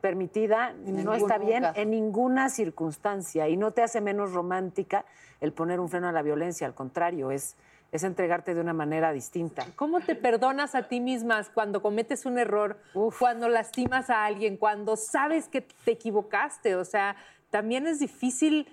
permitida, 0.00 0.72
no 0.72 1.14
está 1.14 1.38
bien 1.38 1.62
caso. 1.62 1.80
en 1.80 1.90
ninguna 1.90 2.48
circunstancia. 2.48 3.48
Y 3.48 3.56
no 3.56 3.72
te 3.72 3.82
hace 3.82 4.00
menos 4.00 4.32
romántica 4.32 5.04
el 5.40 5.52
poner 5.52 5.80
un 5.80 5.88
freno 5.88 6.08
a 6.08 6.12
la 6.12 6.22
violencia. 6.22 6.66
Al 6.66 6.74
contrario, 6.74 7.30
es, 7.30 7.56
es 7.92 8.04
entregarte 8.04 8.54
de 8.54 8.60
una 8.60 8.72
manera 8.72 9.12
distinta. 9.12 9.66
¿Cómo 9.76 10.00
te 10.00 10.14
perdonas 10.14 10.74
a 10.74 10.88
ti 10.88 11.00
misma 11.00 11.42
cuando 11.54 11.82
cometes 11.82 12.26
un 12.26 12.38
error, 12.38 12.78
cuando 13.18 13.48
lastimas 13.48 14.10
a 14.10 14.24
alguien, 14.24 14.56
cuando 14.56 14.96
sabes 14.96 15.48
que 15.48 15.62
te 15.62 15.92
equivocaste? 15.92 16.76
O 16.76 16.84
sea, 16.84 17.16
también 17.50 17.86
es 17.86 17.98
difícil 17.98 18.68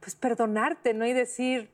pues 0.00 0.14
perdonarte, 0.14 0.94
¿no? 0.94 1.06
Y 1.06 1.12
decir, 1.12 1.70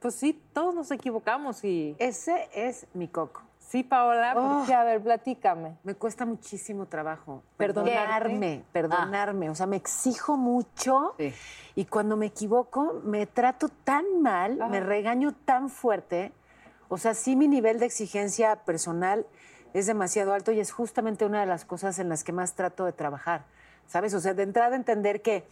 pues 0.00 0.14
sí, 0.14 0.40
todos 0.52 0.74
nos 0.74 0.90
equivocamos 0.90 1.64
y 1.64 1.96
Ese 1.98 2.48
es 2.54 2.86
mi 2.94 3.08
coco. 3.08 3.42
Sí, 3.68 3.82
Paola, 3.84 4.32
¿por 4.34 4.42
Oh. 4.42 4.64
qué? 4.66 4.74
A 4.74 4.82
ver, 4.84 5.00
platícame. 5.02 5.76
Me 5.84 5.94
cuesta 5.94 6.24
muchísimo 6.24 6.86
trabajo 6.86 7.42
perdonarme, 7.56 8.64
perdonarme. 8.72 9.50
O 9.50 9.54
sea, 9.54 9.66
me 9.66 9.76
exijo 9.76 10.36
mucho 10.36 11.14
Sí. 11.18 11.32
y 11.76 11.84
cuando 11.84 12.16
me 12.16 12.26
equivoco 12.26 13.00
me 13.04 13.26
trato 13.26 13.68
tan 13.84 14.22
mal, 14.22 14.56
me 14.70 14.80
regaño 14.80 15.32
tan 15.44 15.68
fuerte. 15.70 16.32
O 16.88 16.96
sea, 16.98 17.12
sí 17.14 17.36
mi 17.36 17.48
nivel 17.48 17.78
de 17.78 17.86
exigencia 17.86 18.56
personal 18.64 19.26
es 19.74 19.86
demasiado 19.86 20.32
alto 20.32 20.50
y 20.52 20.60
es 20.60 20.72
justamente 20.72 21.26
una 21.26 21.40
de 21.40 21.46
las 21.46 21.64
cosas 21.66 21.98
en 21.98 22.08
las 22.08 22.24
que 22.24 22.32
más 22.32 22.54
trato 22.54 22.86
de 22.86 22.92
trabajar. 22.92 23.44
¿Sabes? 23.88 24.14
O 24.14 24.20
sea, 24.20 24.34
de 24.34 24.44
entrada 24.44 24.76
entender 24.76 25.22
que, 25.22 25.44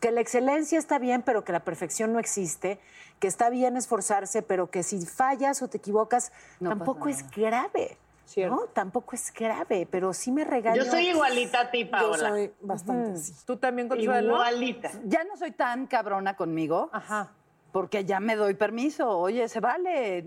que 0.00 0.10
la 0.10 0.20
excelencia 0.20 0.78
está 0.78 0.98
bien, 0.98 1.22
pero 1.22 1.44
que 1.44 1.52
la 1.52 1.60
perfección 1.60 2.12
no 2.12 2.18
existe, 2.18 2.78
que 3.20 3.28
está 3.28 3.48
bien 3.48 3.76
esforzarse, 3.76 4.42
pero 4.42 4.70
que 4.70 4.82
si 4.82 5.06
fallas 5.06 5.62
o 5.62 5.68
te 5.68 5.78
equivocas, 5.78 6.32
No 6.60 6.70
tampoco 6.70 7.08
es 7.08 7.28
grave. 7.30 7.96
Cierto. 8.26 8.56
¿no? 8.56 8.62
Tampoco 8.68 9.14
es 9.14 9.32
grave, 9.32 9.86
pero 9.90 10.12
sí 10.14 10.32
me 10.32 10.44
regaño. 10.44 10.82
Yo 10.82 10.90
soy 10.90 11.08
igualita 11.08 11.60
a 11.60 11.70
ti, 11.70 11.84
Yo 11.84 11.90
Paola. 11.90 12.30
soy 12.30 12.52
bastante 12.62 13.12
así. 13.12 13.34
¿Tú 13.46 13.58
también, 13.58 13.88
Consuelo? 13.88 14.34
Igualita. 14.34 14.90
Ya 15.04 15.24
no 15.24 15.36
soy 15.36 15.52
tan 15.52 15.86
cabrona 15.86 16.34
conmigo. 16.34 16.88
Ajá. 16.92 17.32
Porque 17.70 18.04
ya 18.06 18.20
me 18.20 18.34
doy 18.34 18.54
permiso. 18.54 19.10
Oye, 19.18 19.46
se 19.48 19.60
vale. 19.60 20.24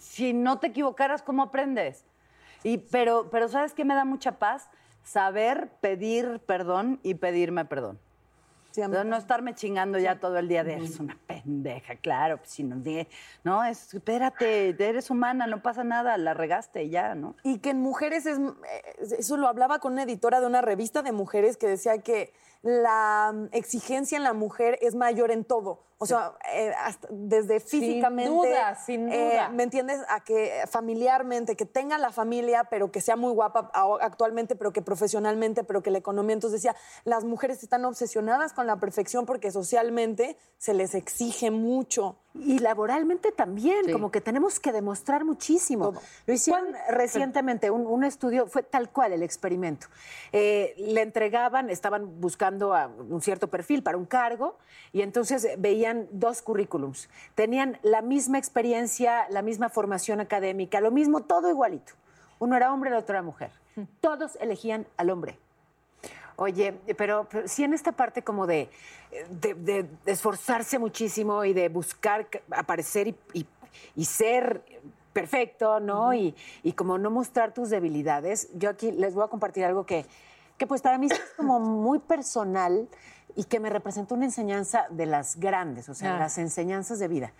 Si 0.00 0.32
no 0.32 0.60
te 0.60 0.68
equivocaras, 0.68 1.22
¿cómo 1.22 1.42
aprendes? 1.42 2.04
Y, 2.62 2.78
pero, 2.78 3.28
pero 3.30 3.48
¿sabes 3.48 3.72
qué 3.74 3.84
me 3.84 3.94
da 3.94 4.04
mucha 4.04 4.38
paz? 4.38 4.70
Saber 5.08 5.70
pedir 5.80 6.38
perdón 6.40 7.00
y 7.02 7.14
pedirme 7.14 7.64
perdón. 7.64 7.98
Sí, 8.72 8.82
no 8.82 9.16
estarme 9.16 9.54
chingando 9.54 9.98
ya 9.98 10.20
todo 10.20 10.36
el 10.36 10.48
día 10.48 10.64
de 10.64 10.74
eres 10.74 11.00
una 11.00 11.16
pendeja, 11.26 11.96
claro, 11.96 12.36
pues 12.36 12.50
si 12.50 12.62
no 12.62 12.76
no, 13.42 13.64
es, 13.64 13.94
espérate, 13.94 14.76
eres 14.78 15.08
humana, 15.08 15.46
no 15.46 15.62
pasa 15.62 15.82
nada, 15.82 16.18
la 16.18 16.34
regaste 16.34 16.84
y 16.84 16.90
ya, 16.90 17.14
¿no? 17.14 17.34
Y 17.42 17.60
que 17.60 17.70
en 17.70 17.80
mujeres 17.80 18.26
es, 18.26 18.38
eh, 18.38 19.16
eso 19.18 19.38
lo 19.38 19.48
hablaba 19.48 19.78
con 19.78 19.94
una 19.94 20.02
editora 20.02 20.40
de 20.40 20.46
una 20.46 20.60
revista 20.60 21.00
de 21.00 21.12
mujeres 21.12 21.56
que 21.56 21.68
decía 21.68 21.98
que 22.02 22.34
la 22.60 23.32
mm, 23.34 23.48
exigencia 23.52 24.18
en 24.18 24.24
la 24.24 24.34
mujer 24.34 24.78
es 24.82 24.94
mayor 24.94 25.30
en 25.30 25.44
todo. 25.44 25.87
O 26.00 26.06
sea, 26.06 26.34
eh, 26.54 26.72
hasta 26.78 27.08
desde 27.10 27.58
Sin 27.58 27.80
físicamente. 27.80 28.30
duda, 28.30 28.76
sin 28.76 29.08
eh, 29.08 29.32
duda. 29.32 29.48
¿Me 29.48 29.64
entiendes? 29.64 30.00
A 30.08 30.20
que 30.20 30.62
familiarmente, 30.70 31.56
que 31.56 31.66
tenga 31.66 31.98
la 31.98 32.12
familia, 32.12 32.64
pero 32.70 32.92
que 32.92 33.00
sea 33.00 33.16
muy 33.16 33.32
guapa 33.32 33.70
actualmente, 34.00 34.54
pero 34.54 34.72
que 34.72 34.80
profesionalmente, 34.80 35.64
pero 35.64 35.82
que 35.82 35.90
la 35.90 35.98
economía. 35.98 36.34
Entonces 36.34 36.62
decía, 36.62 36.76
las 37.04 37.24
mujeres 37.24 37.64
están 37.64 37.84
obsesionadas 37.84 38.52
con 38.52 38.68
la 38.68 38.76
perfección 38.76 39.26
porque 39.26 39.50
socialmente 39.50 40.36
se 40.56 40.72
les 40.72 40.94
exige 40.94 41.50
mucho. 41.50 42.16
Y 42.34 42.60
laboralmente 42.60 43.32
también, 43.32 43.90
como 43.90 44.12
que 44.12 44.20
tenemos 44.20 44.60
que 44.60 44.70
demostrar 44.70 45.24
muchísimo. 45.24 45.94
Lo 46.26 46.32
hicieron 46.32 46.66
recientemente, 46.88 47.70
un, 47.70 47.84
un 47.84 48.04
estudio, 48.04 48.46
fue 48.46 48.62
tal 48.62 48.90
cual 48.90 49.12
el 49.12 49.24
experimento. 49.24 49.88
Eh, 50.30 50.74
le 50.76 51.02
entregaban, 51.02 51.68
estaban 51.68 52.20
buscando 52.20 52.74
a 52.74 52.86
un 52.86 53.20
cierto 53.22 53.48
perfil 53.48 53.82
para 53.82 53.96
un 53.96 54.04
cargo 54.04 54.56
y 54.92 55.02
entonces 55.02 55.48
veían 55.58 55.87
dos 56.10 56.42
currículums. 56.42 57.08
Tenían 57.34 57.78
la 57.82 58.02
misma 58.02 58.38
experiencia, 58.38 59.26
la 59.30 59.42
misma 59.42 59.68
formación 59.68 60.20
académica, 60.20 60.80
lo 60.80 60.90
mismo, 60.90 61.22
todo 61.22 61.48
igualito. 61.48 61.92
Uno 62.38 62.56
era 62.56 62.72
hombre, 62.72 62.90
el 62.90 62.96
otro 62.96 63.14
era 63.14 63.22
mujer. 63.22 63.50
Todos 64.00 64.36
elegían 64.40 64.86
al 64.96 65.10
hombre. 65.10 65.38
Oye, 66.36 66.72
pero, 66.96 67.26
pero 67.30 67.48
sí 67.48 67.64
en 67.64 67.74
esta 67.74 67.92
parte 67.92 68.22
como 68.22 68.46
de, 68.46 68.70
de- 69.30 69.54
de- 69.54 69.82
de 70.04 70.12
esforzarse 70.12 70.78
muchísimo 70.78 71.44
y 71.44 71.52
de 71.52 71.68
buscar 71.68 72.28
aparecer 72.50 73.08
y, 73.08 73.16
y- 73.32 73.46
y 73.96 74.04
ser 74.04 74.62
perfecto, 75.12 75.80
¿no? 75.80 76.14
y, 76.14 76.34
y 76.62 76.72
como 76.74 76.96
no 76.98 77.10
mostrar 77.10 77.52
tus 77.52 77.70
debilidades. 77.70 78.48
Yo 78.54 78.70
aquí 78.70 78.92
les 78.92 79.14
voy 79.14 79.24
a 79.24 79.28
compartir 79.28 79.64
algo 79.64 79.84
que, 79.84 80.06
que 80.56 80.66
pues 80.66 80.80
para 80.80 80.96
mí 80.98 81.06
es 81.10 81.20
como 81.36 81.58
muy 81.58 81.98
personal 81.98 82.86
y 83.38 83.44
que 83.44 83.60
me 83.60 83.70
representa 83.70 84.14
una 84.16 84.24
enseñanza 84.24 84.86
de 84.90 85.06
las 85.06 85.36
grandes, 85.38 85.88
o 85.88 85.94
sea, 85.94 86.16
Ah. 86.16 86.18
las 86.18 86.38
enseñanzas 86.38 86.98
de 86.98 87.06
vida. 87.06 87.32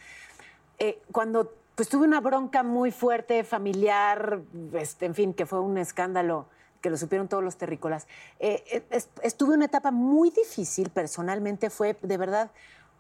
Eh, 0.79 1.03
cuando 1.11 1.53
pues 1.75 1.89
tuve 1.89 2.05
una 2.07 2.21
bronca 2.21 2.63
muy 2.63 2.91
fuerte, 2.93 3.43
familiar, 3.45 4.41
este, 4.75 5.07
en 5.07 5.15
fin, 5.15 5.35
que 5.35 5.45
fue 5.47 5.61
un 5.61 5.77
escándalo 5.79 6.47
que 6.81 6.89
lo 6.91 6.97
supieron 6.97 7.27
todos 7.29 7.43
los 7.43 7.57
terrícolas. 7.57 8.07
eh, 8.39 8.63
eh, 8.71 8.85
es- 8.91 9.09
estuve 9.23 9.51
en 9.51 9.57
una 9.59 9.65
etapa 9.67 9.91
muy 9.91 10.31
difícil, 10.31 10.91
personalmente 10.91 11.69
fue 11.71 11.97
de 12.01 12.17
verdad 12.17 12.51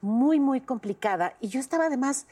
muy, 0.00 0.40
muy 0.40 0.60
complicada. 0.60 1.34
Y 1.40 1.48
yo 1.48 1.60
estaba 1.60 1.86
además 1.86 2.26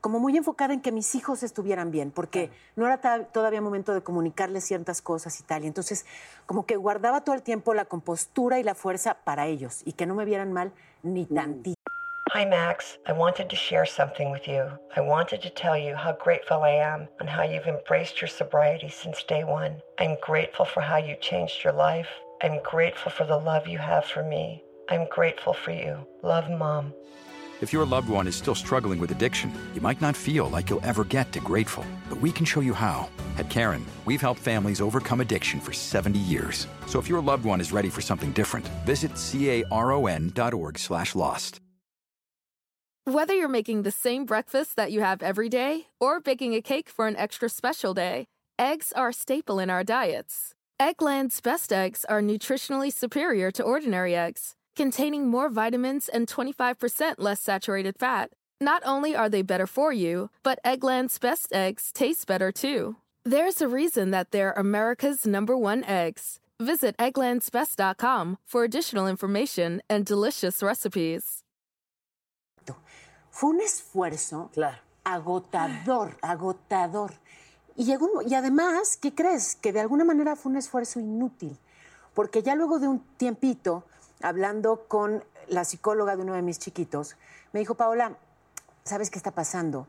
como 0.00 0.18
muy 0.18 0.36
enfocada 0.36 0.72
en 0.72 0.80
que 0.80 0.92
mis 0.92 1.14
hijos 1.14 1.42
estuvieran 1.42 1.90
bien, 1.90 2.10
porque 2.10 2.50
no 2.76 2.86
era 2.86 3.00
todavía 3.26 3.60
momento 3.60 3.94
de 3.94 4.02
comunicarles 4.02 4.64
ciertas 4.64 5.02
cosas 5.02 5.38
y 5.40 5.42
tal. 5.42 5.64
Y 5.64 5.66
entonces 5.66 6.06
como 6.46 6.66
que 6.66 6.76
guardaba 6.76 7.22
todo 7.22 7.34
el 7.34 7.42
tiempo 7.42 7.74
la 7.74 7.84
compostura 7.84 8.58
y 8.58 8.62
la 8.62 8.74
fuerza 8.74 9.18
para 9.24 9.46
ellos 9.46 9.82
y 9.84 9.92
que 9.92 10.06
no 10.06 10.14
me 10.14 10.24
vieran 10.24 10.52
mal 10.52 10.72
ni 11.02 11.26
tantito. 11.26 11.76
Hi, 12.32 12.44
Max. 12.44 12.96
I 13.08 13.12
wanted 13.12 13.48
to 13.48 13.56
share 13.56 13.84
something 13.84 14.30
with 14.30 14.46
you. 14.46 14.62
I 14.96 15.00
wanted 15.00 15.42
to 15.42 15.50
tell 15.50 15.76
you 15.76 15.96
how 15.96 16.12
grateful 16.12 16.62
I 16.62 16.76
am 16.80 17.08
and 17.18 17.28
how 17.28 17.42
you've 17.42 17.66
embraced 17.66 18.20
your 18.20 18.28
sobriety 18.28 18.88
since 18.88 19.24
day 19.24 19.42
one. 19.42 19.82
I'm 19.98 20.16
grateful 20.20 20.64
for 20.64 20.80
how 20.80 20.98
you 20.98 21.16
changed 21.20 21.64
your 21.64 21.72
life. 21.72 22.08
I'm 22.40 22.60
grateful 22.62 23.10
for 23.10 23.24
the 23.24 23.36
love 23.36 23.66
you 23.66 23.78
have 23.78 24.04
for 24.04 24.22
me. 24.22 24.62
I'm 24.88 25.08
grateful 25.08 25.54
for 25.54 25.72
you. 25.72 26.06
Love, 26.22 26.48
Mom. 26.48 26.94
If 27.60 27.74
your 27.74 27.84
loved 27.84 28.08
one 28.08 28.26
is 28.26 28.34
still 28.34 28.54
struggling 28.54 28.98
with 29.00 29.10
addiction, 29.10 29.52
you 29.74 29.82
might 29.82 30.00
not 30.00 30.16
feel 30.16 30.48
like 30.48 30.70
you'll 30.70 30.84
ever 30.84 31.04
get 31.04 31.30
to 31.32 31.40
grateful, 31.40 31.84
but 32.08 32.20
we 32.20 32.32
can 32.32 32.46
show 32.46 32.60
you 32.60 32.72
how. 32.72 33.10
At 33.36 33.50
Karen, 33.50 33.84
we've 34.06 34.20
helped 34.20 34.40
families 34.40 34.80
overcome 34.80 35.20
addiction 35.20 35.60
for 35.60 35.74
70 35.74 36.18
years. 36.18 36.66
So 36.86 36.98
if 36.98 37.08
your 37.08 37.20
loved 37.20 37.44
one 37.44 37.60
is 37.60 37.70
ready 37.70 37.90
for 37.90 38.00
something 38.00 38.32
different, 38.32 38.66
visit 38.86 39.12
caron.org 39.68 40.78
slash 40.78 41.14
lost. 41.14 41.60
Whether 43.04 43.34
you're 43.34 43.48
making 43.48 43.82
the 43.82 43.90
same 43.90 44.24
breakfast 44.24 44.76
that 44.76 44.92
you 44.92 45.00
have 45.00 45.22
every 45.22 45.48
day 45.48 45.88
or 46.00 46.20
baking 46.20 46.54
a 46.54 46.62
cake 46.62 46.88
for 46.88 47.08
an 47.08 47.16
extra 47.16 47.48
special 47.48 47.92
day, 47.92 48.24
eggs 48.58 48.92
are 48.92 49.08
a 49.08 49.14
staple 49.14 49.58
in 49.58 49.68
our 49.68 49.84
diets. 49.84 50.54
Eggland's 50.80 51.40
best 51.42 51.72
eggs 51.72 52.06
are 52.06 52.22
nutritionally 52.22 52.90
superior 52.90 53.50
to 53.50 53.62
ordinary 53.62 54.14
eggs, 54.14 54.54
containing 54.84 55.28
more 55.28 55.50
vitamins 55.50 56.08
and 56.08 56.26
25% 56.26 57.16
less 57.18 57.38
saturated 57.42 57.96
fat. 57.98 58.30
Not 58.62 58.82
only 58.86 59.14
are 59.14 59.28
they 59.28 59.42
better 59.42 59.66
for 59.66 59.92
you, 59.92 60.30
but 60.42 60.58
Eggland's 60.64 61.18
best 61.18 61.52
eggs 61.52 61.92
taste 61.92 62.26
better 62.26 62.50
too. 62.50 62.96
There's 63.22 63.60
a 63.60 63.68
reason 63.68 64.10
that 64.12 64.30
they're 64.30 64.52
America's 64.56 65.26
number 65.26 65.54
one 65.54 65.84
eggs. 65.84 66.40
Visit 66.58 66.96
egglandsbest.com 66.96 68.38
for 68.46 68.64
additional 68.64 69.06
information 69.06 69.82
and 69.90 70.06
delicious 70.06 70.62
recipes. 70.62 71.42
Fue 73.30 73.50
un 73.50 73.60
esfuerzo 73.60 74.50
agotador, 75.04 76.16
agotador. 76.22 77.12
Y, 77.76 77.84
llegó 77.84 78.06
un 78.06 78.14
mo- 78.14 78.22
y 78.22 78.34
además, 78.34 78.96
¿qué 78.96 79.14
crees? 79.14 79.56
Que 79.56 79.72
de 79.74 79.80
alguna 79.80 80.04
manera 80.04 80.36
fue 80.36 80.50
un 80.52 80.56
esfuerzo 80.58 81.00
inútil, 81.00 81.58
porque 82.14 82.42
ya 82.42 82.54
luego 82.54 82.78
de 82.78 82.88
un 82.88 83.00
tiempito, 83.18 83.84
hablando 84.22 84.86
con 84.88 85.24
la 85.48 85.64
psicóloga 85.64 86.16
de 86.16 86.22
uno 86.22 86.34
de 86.34 86.42
mis 86.42 86.58
chiquitos, 86.58 87.16
me 87.52 87.60
dijo, 87.60 87.74
Paola, 87.74 88.16
¿sabes 88.84 89.10
qué 89.10 89.18
está 89.18 89.32
pasando? 89.32 89.86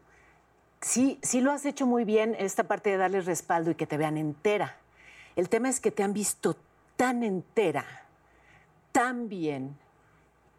Sí, 0.82 1.20
sí 1.22 1.42
lo 1.42 1.52
has 1.52 1.66
hecho 1.66 1.86
muy 1.86 2.06
bien, 2.06 2.36
esta 2.40 2.64
parte 2.64 2.90
de 2.90 2.98
darles 2.98 3.26
respaldo 3.26 3.72
y 3.72 3.76
que 3.76 3.86
te 3.86 3.98
vean 3.98 4.18
entera. 4.18 4.78
El 5.36 5.48
tema 5.48 5.70
es 5.70 5.80
que 5.80 5.92
te 5.92 6.04
han 6.04 6.14
visto 6.14 6.56
tan 6.98 7.24
entera, 7.24 7.86
tan 8.92 9.30
bien, 9.30 9.78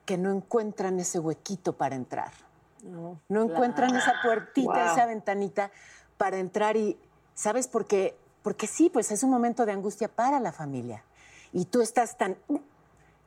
que 0.06 0.16
no 0.18 0.32
encuentran 0.32 0.98
ese 1.00 1.18
huequito 1.18 1.74
para 1.74 1.94
entrar. 1.94 2.32
No, 2.82 3.20
encuentran 3.28 3.94
esa 3.94 4.14
puertita, 4.22 4.72
Wow. 4.72 4.92
esa 4.92 5.06
ventanita 5.06 5.70
para 6.16 6.38
entrar 6.38 6.76
y, 6.76 6.98
¿sabes 7.34 7.68
por 7.68 7.86
qué? 7.86 8.16
Porque 8.42 8.66
sí, 8.66 8.90
pues 8.90 9.12
es 9.12 9.22
un 9.22 9.30
momento 9.30 9.64
de 9.66 9.72
angustia 9.72 10.08
para 10.08 10.40
la 10.40 10.52
familia. 10.52 11.04
Y 11.52 11.66
tú 11.66 11.80
estás 11.80 12.16
tan... 12.18 12.36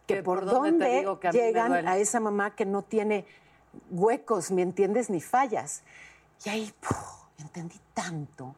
que 0.08 0.24
por, 0.24 0.46
dónde 0.46 0.86
te 0.86 0.98
digo 1.00 1.20
que 1.20 1.28
a 1.28 1.32
mí 1.32 1.38
me 1.38 1.46
llegan 1.46 1.70
duele. 1.70 1.90
a 1.90 1.98
esa 1.98 2.20
mamá 2.20 2.56
que 2.56 2.66
no 2.66 2.82
tiene 2.82 3.26
huecos, 3.90 4.52
¿me 4.52 4.62
entiendes? 4.62 5.10
Ni 5.10 5.22
fallas. 5.22 5.84
Y 6.46 6.50
ahí 6.50 6.74
¡puf! 6.80 6.98
entendí 7.40 7.80
tanto. 7.94 8.56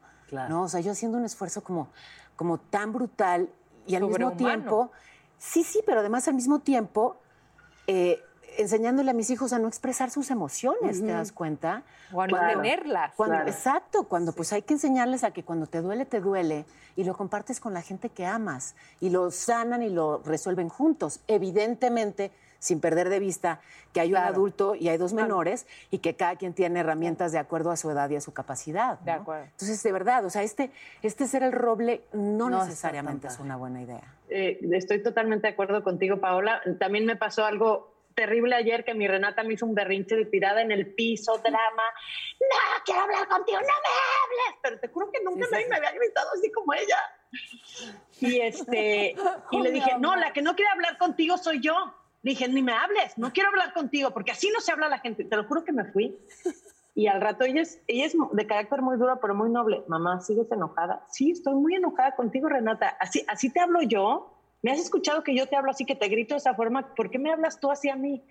¿no? 0.48 0.64
O 0.64 0.68
sea, 0.68 0.80
yo 0.80 0.92
haciendo 0.92 1.18
un 1.18 1.24
esfuerzo 1.24 1.62
como, 1.62 1.88
como 2.36 2.58
tan 2.58 2.92
brutal 2.92 3.48
y 3.86 3.94
al 3.94 4.04
mismo 4.04 4.32
tiempo... 4.32 4.90
Sí, 5.38 5.62
sí, 5.62 5.82
pero 5.86 6.00
además 6.00 6.26
al 6.26 6.34
mismo 6.34 6.58
tiempo 6.58 7.16
eh, 7.86 8.20
enseñándole 8.58 9.10
a 9.12 9.14
mis 9.14 9.30
hijos 9.30 9.52
a 9.54 9.58
no 9.58 9.68
expresar 9.68 10.10
sus 10.10 10.30
emociones, 10.30 11.00
¿te 11.00 11.06
das 11.06 11.32
cuenta? 11.32 11.84
O 12.12 12.20
a 12.20 12.26
no 12.26 12.36
tenerlas. 12.38 13.14
cuando- 13.14 13.36
Claro. 13.36 13.50
Exacto, 13.50 14.04
cuando 14.04 14.32
pues 14.32 14.52
hay 14.52 14.62
que 14.62 14.74
enseñarles 14.74 15.24
a 15.24 15.30
que 15.30 15.44
cuando 15.44 15.66
te 15.66 15.80
duele, 15.80 16.04
te 16.04 16.20
duele 16.20 16.66
y 16.96 17.04
lo 17.04 17.16
compartes 17.16 17.60
con 17.60 17.72
la 17.72 17.82
gente 17.82 18.08
que 18.10 18.26
amas 18.26 18.74
y 19.00 19.10
lo 19.10 19.30
sanan 19.30 19.82
y 19.82 19.88
lo 19.90 20.18
resuelven 20.24 20.68
juntos. 20.68 21.20
Evidentemente, 21.28 22.30
sin 22.58 22.80
perder 22.80 23.08
de 23.08 23.20
vista 23.20 23.60
que 23.92 24.00
hay 24.00 24.10
un 24.10 24.16
adulto 24.18 24.74
y 24.74 24.88
hay 24.88 24.96
dos 24.98 25.12
menores 25.12 25.66
y 25.92 25.98
que 25.98 26.14
cada 26.16 26.34
quien 26.34 26.54
tiene 26.54 26.80
herramientas 26.80 27.30
de 27.30 27.38
acuerdo 27.38 27.70
a 27.70 27.76
su 27.76 27.88
edad 27.90 28.10
y 28.10 28.16
a 28.16 28.20
su 28.20 28.32
capacidad. 28.32 28.98
De 29.00 29.12
acuerdo. 29.12 29.44
Entonces, 29.44 29.80
de 29.82 29.92
verdad, 29.92 30.24
o 30.24 30.30
sea, 30.30 30.42
este, 30.42 30.72
este 31.02 31.28
ser 31.28 31.44
el 31.44 31.52
roble 31.52 32.02
no, 32.12 32.50
No 32.50 32.64
necesariamente 32.64 33.28
es 33.28 33.38
una 33.38 33.56
buena 33.56 33.80
idea. 33.80 34.02
Eh, 34.28 34.58
estoy 34.72 35.02
totalmente 35.02 35.46
de 35.46 35.52
acuerdo 35.52 35.84
contigo, 35.84 36.18
Paola. 36.18 36.60
También 36.80 37.06
me 37.06 37.14
pasó 37.14 37.44
algo 37.44 37.92
terrible 38.18 38.56
ayer 38.56 38.84
que 38.84 38.94
mi 38.94 39.06
Renata 39.06 39.44
me 39.44 39.54
hizo 39.54 39.64
un 39.64 39.76
berrinche 39.76 40.16
de 40.16 40.24
tirada 40.24 40.60
en 40.60 40.72
el 40.72 40.92
piso, 40.92 41.38
drama. 41.38 41.84
No, 42.40 42.84
quiero 42.84 43.02
hablar 43.02 43.28
contigo, 43.28 43.58
no 43.60 43.66
me 43.66 43.70
hables. 43.70 44.60
Pero 44.60 44.80
te 44.80 44.88
juro 44.88 45.08
que 45.12 45.22
nunca 45.22 45.46
nadie 45.52 45.68
me 45.68 45.76
había 45.76 45.92
gritado 45.92 46.28
así 46.36 46.50
como 46.50 46.74
ella. 46.74 46.98
Y 48.20 48.40
este, 48.40 49.14
y 49.52 49.60
le 49.60 49.70
dije, 49.70 49.98
no, 50.00 50.16
la 50.16 50.32
que 50.32 50.42
no 50.42 50.56
quiere 50.56 50.68
hablar 50.72 50.98
contigo 50.98 51.38
soy 51.38 51.60
yo. 51.60 51.94
Le 52.22 52.30
dije, 52.32 52.48
ni 52.48 52.60
me 52.60 52.72
hables, 52.72 53.16
no 53.18 53.32
quiero 53.32 53.50
hablar 53.50 53.72
contigo, 53.72 54.10
porque 54.10 54.32
así 54.32 54.50
no 54.50 54.60
se 54.60 54.72
habla 54.72 54.88
la 54.88 54.98
gente. 54.98 55.22
Te 55.22 55.36
lo 55.36 55.44
juro 55.44 55.62
que 55.62 55.70
me 55.70 55.84
fui. 55.84 56.18
Y 56.96 57.06
al 57.06 57.20
rato 57.20 57.44
ella 57.44 57.62
es, 57.62 57.80
ella 57.86 58.06
es 58.06 58.16
de 58.32 58.46
carácter 58.48 58.82
muy 58.82 58.96
duro, 58.96 59.20
pero 59.20 59.36
muy 59.36 59.48
noble. 59.48 59.84
Mamá, 59.86 60.20
¿sigues 60.22 60.50
enojada? 60.50 61.06
Sí, 61.12 61.30
estoy 61.30 61.54
muy 61.54 61.76
enojada 61.76 62.16
contigo, 62.16 62.48
Renata. 62.48 62.88
Así, 62.98 63.24
así 63.28 63.52
te 63.52 63.60
hablo 63.60 63.80
yo. 63.82 64.37
¿Me 64.62 64.72
has 64.72 64.80
escuchado 64.80 65.22
que 65.22 65.34
yo 65.34 65.46
te 65.46 65.56
hablo 65.56 65.70
así, 65.70 65.84
que 65.84 65.94
te 65.94 66.08
grito 66.08 66.34
de 66.34 66.38
esa 66.38 66.54
forma? 66.54 66.94
¿Por 66.94 67.10
qué 67.10 67.18
me 67.18 67.32
hablas 67.32 67.60
tú 67.60 67.70
así 67.70 67.88
a 67.88 67.96
mí? 67.96 68.24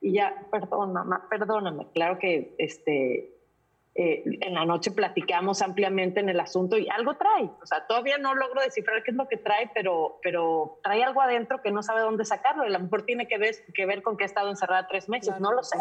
Y 0.00 0.12
ya, 0.12 0.46
perdón, 0.50 0.92
mamá, 0.92 1.26
perdóname. 1.28 1.88
Claro 1.92 2.18
que 2.18 2.54
este, 2.58 3.39
eh, 3.96 4.22
en 4.24 4.54
la 4.54 4.64
noche 4.64 4.92
platicamos 4.92 5.62
ampliamente 5.62 6.20
en 6.20 6.28
el 6.28 6.38
asunto 6.38 6.78
y 6.78 6.88
algo 6.88 7.16
trae. 7.16 7.50
O 7.60 7.66
sea, 7.66 7.86
todavía 7.86 8.18
no 8.18 8.34
logro 8.34 8.62
descifrar 8.62 9.02
qué 9.02 9.10
es 9.10 9.16
lo 9.16 9.26
que 9.26 9.36
trae, 9.36 9.70
pero, 9.74 10.20
pero 10.22 10.78
trae 10.82 11.02
algo 11.02 11.20
adentro 11.20 11.60
que 11.60 11.72
no 11.72 11.82
sabe 11.82 12.00
dónde 12.00 12.24
sacarlo. 12.24 12.62
A 12.62 12.68
lo 12.68 12.78
mejor 12.78 13.02
tiene 13.02 13.26
que 13.26 13.36
ver, 13.36 13.56
que 13.74 13.86
ver 13.86 14.02
con 14.02 14.16
que 14.16 14.22
ha 14.24 14.26
estado 14.26 14.48
encerrada 14.48 14.86
tres 14.86 15.08
meses, 15.08 15.38
no 15.40 15.52
lo 15.52 15.64
sé. 15.64 15.76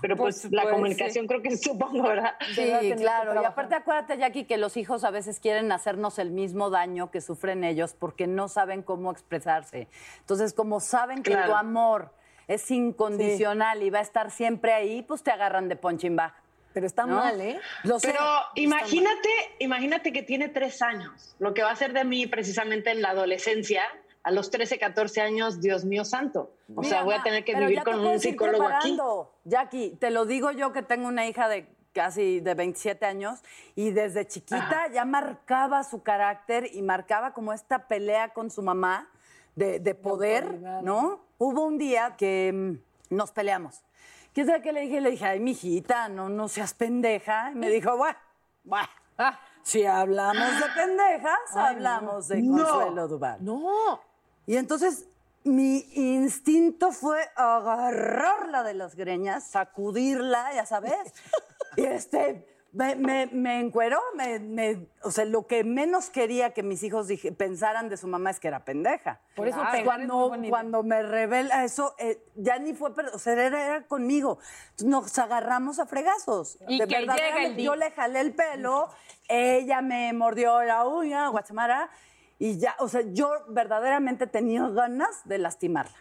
Pero 0.00 0.16
pues, 0.16 0.42
Pues, 0.42 0.52
la 0.52 0.62
pues, 0.62 0.74
comunicación 0.74 1.24
sí. 1.24 1.28
creo 1.28 1.42
que 1.42 1.56
supongo, 1.56 2.02
¿verdad? 2.02 2.34
Sí, 2.54 2.94
claro. 2.96 3.40
Y 3.40 3.44
aparte 3.44 3.74
acuérdate, 3.74 4.16
Jackie, 4.16 4.44
que 4.44 4.56
los 4.56 4.76
hijos 4.78 5.04
a 5.04 5.10
veces 5.10 5.38
quieren 5.38 5.72
hacernos 5.72 6.18
el 6.18 6.30
mismo 6.30 6.70
daño 6.70 7.10
que 7.10 7.20
sufren 7.20 7.64
ellos 7.64 7.94
porque 7.94 8.26
no 8.26 8.48
saben 8.48 8.82
cómo 8.82 9.12
expresarse. 9.12 9.88
Entonces, 10.20 10.54
como 10.54 10.80
saben 10.80 11.22
que 11.22 11.36
tu 11.36 11.52
amor 11.52 12.12
es 12.48 12.70
incondicional 12.70 13.82
y 13.82 13.90
va 13.90 13.98
a 13.98 14.02
estar 14.02 14.30
siempre 14.30 14.72
ahí, 14.72 15.02
pues 15.02 15.22
te 15.22 15.30
agarran 15.30 15.68
de 15.68 15.76
punching 15.76 16.16
bag. 16.16 16.41
Pero 16.72 16.86
está 16.86 17.04
¿No? 17.06 17.16
mal, 17.16 17.40
¿eh? 17.40 17.60
Lo 17.84 17.98
sé. 17.98 18.08
Pero 18.08 18.24
imagínate, 18.54 19.28
imagínate 19.58 20.12
que 20.12 20.22
tiene 20.22 20.48
tres 20.48 20.82
años, 20.82 21.34
lo 21.38 21.54
que 21.54 21.62
va 21.62 21.70
a 21.70 21.76
ser 21.76 21.92
de 21.92 22.04
mí 22.04 22.26
precisamente 22.26 22.90
en 22.90 23.02
la 23.02 23.10
adolescencia, 23.10 23.82
a 24.22 24.30
los 24.30 24.50
13, 24.50 24.78
14 24.78 25.20
años, 25.20 25.60
Dios 25.60 25.84
mío 25.84 26.04
santo. 26.04 26.52
O 26.74 26.84
sea, 26.84 27.02
voy 27.02 27.14
a 27.14 27.22
tener 27.22 27.44
que 27.44 27.56
vivir 27.56 27.82
con 27.82 27.98
un 27.98 28.20
psicólogo 28.20 28.66
aquí. 28.66 28.96
Jackie, 29.44 29.96
te 29.98 30.10
lo 30.10 30.26
digo 30.26 30.52
yo 30.52 30.72
que 30.72 30.82
tengo 30.82 31.08
una 31.08 31.26
hija 31.26 31.48
de 31.48 31.66
casi 31.92 32.40
de 32.40 32.54
27 32.54 33.04
años 33.04 33.40
y 33.74 33.90
desde 33.90 34.26
chiquita 34.26 34.88
ya 34.92 35.04
marcaba 35.04 35.84
su 35.84 36.02
carácter 36.02 36.70
y 36.72 36.82
marcaba 36.82 37.34
como 37.34 37.52
esta 37.52 37.86
pelea 37.86 38.30
con 38.30 38.50
su 38.50 38.62
mamá 38.62 39.10
de, 39.56 39.78
de 39.78 39.94
poder, 39.94 40.60
¿no? 40.82 41.20
Hubo 41.38 41.64
un 41.64 41.76
día 41.76 42.14
que 42.16 42.52
mm, 43.10 43.14
nos 43.14 43.32
peleamos. 43.32 43.82
¿Quién 44.32 44.46
sabe 44.46 44.62
qué 44.62 44.72
le 44.72 44.80
dije? 44.82 45.00
Le 45.00 45.10
dije, 45.10 45.26
ay, 45.26 45.40
mijita, 45.40 46.08
no, 46.08 46.28
no 46.28 46.48
seas 46.48 46.74
pendeja. 46.74 47.50
Y 47.52 47.54
me 47.54 47.68
dijo, 47.68 47.96
bueno, 47.96 48.18
bueno, 48.64 48.88
si 49.62 49.84
hablamos 49.84 50.58
de 50.58 50.66
pendejas, 50.74 51.56
hablamos 51.56 52.28
de 52.28 52.42
No. 52.42 52.64
Consuelo 52.64 53.08
Duval. 53.08 53.44
No. 53.44 54.00
Y 54.46 54.56
entonces 54.56 55.08
mi 55.44 55.78
instinto 55.94 56.92
fue 56.92 57.20
agarrarla 57.36 58.62
de 58.62 58.74
las 58.74 58.94
greñas, 58.94 59.44
sacudirla, 59.44 60.54
ya 60.54 60.66
sabes. 60.66 61.14
y 61.76 61.84
este, 61.84 62.46
me, 62.72 62.96
me, 62.96 63.26
me 63.26 63.60
encueró, 63.60 64.00
me, 64.16 64.38
me- 64.38 64.86
o 65.02 65.10
sea, 65.10 65.26
lo 65.26 65.46
que 65.46 65.62
menos 65.62 66.08
quería 66.08 66.54
que 66.54 66.62
mis 66.62 66.82
hijos 66.82 67.06
dije- 67.06 67.30
pensaran 67.30 67.90
de 67.90 67.98
su 67.98 68.06
mamá 68.06 68.30
es 68.30 68.40
que 68.40 68.48
era 68.48 68.64
pendeja. 68.64 69.20
Por 69.36 69.46
eso 69.46 69.58
Claro. 69.60 69.76
es 69.78 69.84
cuando, 69.84 70.32
cuando 70.48 70.82
me 70.82 71.02
revela 71.02 71.64
eso, 71.64 71.94
eh, 71.98 72.24
ya 72.34 72.58
ni 72.58 72.72
fue, 72.72 72.90
o 73.12 73.18
sea, 73.18 73.34
era, 73.34 73.46
era 73.66 73.86
conmigo. 73.86 74.38
Nos 74.82 75.18
agarramos 75.18 75.78
a 75.80 75.86
fregazos. 75.86 76.56
Y 76.66 76.78
De 76.78 76.86
que 76.86 77.00
verdad, 77.00 77.16
llega 77.16 77.44
el 77.44 77.56
yo 77.58 77.76
le 77.76 77.90
jalé 77.90 78.20
el 78.20 78.34
pelo, 78.34 78.88
ella 79.28 79.82
me 79.82 80.12
mordió 80.14 80.62
la 80.62 80.86
uña, 80.86 81.28
Guachamara, 81.28 81.90
y 82.38 82.58
ya, 82.58 82.74
o 82.78 82.88
sea, 82.88 83.02
yo 83.12 83.30
verdaderamente 83.48 84.26
tenía 84.26 84.66
ganas 84.68 85.28
de 85.28 85.36
lastimarla. 85.38 85.96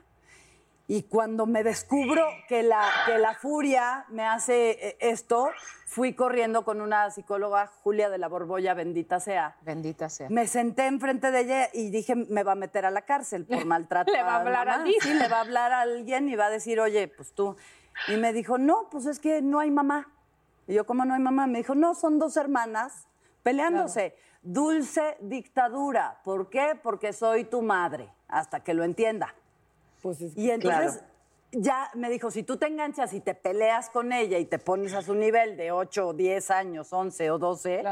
Y 0.87 1.03
cuando 1.03 1.45
me 1.45 1.63
descubro 1.63 2.25
que 2.49 2.63
la, 2.63 2.83
que 3.05 3.17
la 3.17 3.33
furia 3.35 4.05
me 4.09 4.25
hace 4.25 4.71
eh, 4.71 4.97
esto, 4.99 5.49
fui 5.91 6.13
corriendo 6.13 6.63
con 6.63 6.79
una 6.79 7.11
psicóloga, 7.11 7.67
Julia 7.83 8.09
de 8.09 8.17
la 8.17 8.29
Borbolla, 8.29 8.73
bendita 8.73 9.19
sea. 9.19 9.57
Bendita 9.61 10.07
sea. 10.07 10.29
Me 10.29 10.47
senté 10.47 10.87
enfrente 10.87 11.31
de 11.31 11.41
ella 11.41 11.69
y 11.73 11.89
dije, 11.89 12.15
me 12.15 12.43
va 12.43 12.53
a 12.53 12.55
meter 12.55 12.85
a 12.85 12.91
la 12.91 13.01
cárcel 13.01 13.45
por 13.45 13.65
maltrato. 13.65 14.09
Le 14.09 14.23
va 14.23 14.35
a 14.35 14.39
hablar 14.39 14.69
a 14.69 14.77
mamá. 14.77 14.83
ti. 14.85 14.95
Sí, 15.01 15.13
le 15.13 15.27
va 15.27 15.39
a 15.39 15.41
hablar 15.41 15.73
a 15.73 15.81
alguien 15.81 16.29
y 16.29 16.37
va 16.37 16.45
a 16.45 16.49
decir, 16.49 16.79
oye, 16.79 17.09
pues 17.09 17.33
tú. 17.33 17.57
Y 18.07 18.15
me 18.15 18.31
dijo, 18.31 18.57
no, 18.57 18.87
pues 18.89 19.05
es 19.05 19.19
que 19.19 19.41
no 19.41 19.59
hay 19.59 19.69
mamá. 19.69 20.07
Y 20.65 20.75
yo, 20.75 20.85
¿cómo 20.85 21.03
no 21.03 21.13
hay 21.13 21.19
mamá? 21.19 21.45
Me 21.47 21.57
dijo, 21.57 21.75
no, 21.75 21.93
son 21.93 22.19
dos 22.19 22.37
hermanas 22.37 23.09
peleándose. 23.43 24.15
Dulce 24.43 25.17
dictadura. 25.19 26.21
¿Por 26.23 26.49
qué? 26.49 26.79
Porque 26.81 27.11
soy 27.11 27.43
tu 27.43 27.61
madre, 27.61 28.07
hasta 28.29 28.61
que 28.63 28.73
lo 28.73 28.85
entienda. 28.85 29.35
y 30.37 30.51
entonces 30.51 30.93
Claro. 30.93 31.10
Ya 31.51 31.91
me 31.95 32.09
dijo, 32.09 32.31
si 32.31 32.43
tú 32.43 32.57
te 32.57 32.67
enganchas 32.67 33.13
y 33.13 33.19
te 33.19 33.35
peleas 33.35 33.89
con 33.89 34.13
ella 34.13 34.37
y 34.37 34.45
te 34.45 34.59
pones 34.59 34.93
a 34.93 35.01
su 35.01 35.13
nivel 35.15 35.57
de 35.57 35.71
8, 35.71 36.13
10 36.13 36.51
años, 36.51 36.93
11 36.93 37.31
o 37.31 37.37
12, 37.37 37.83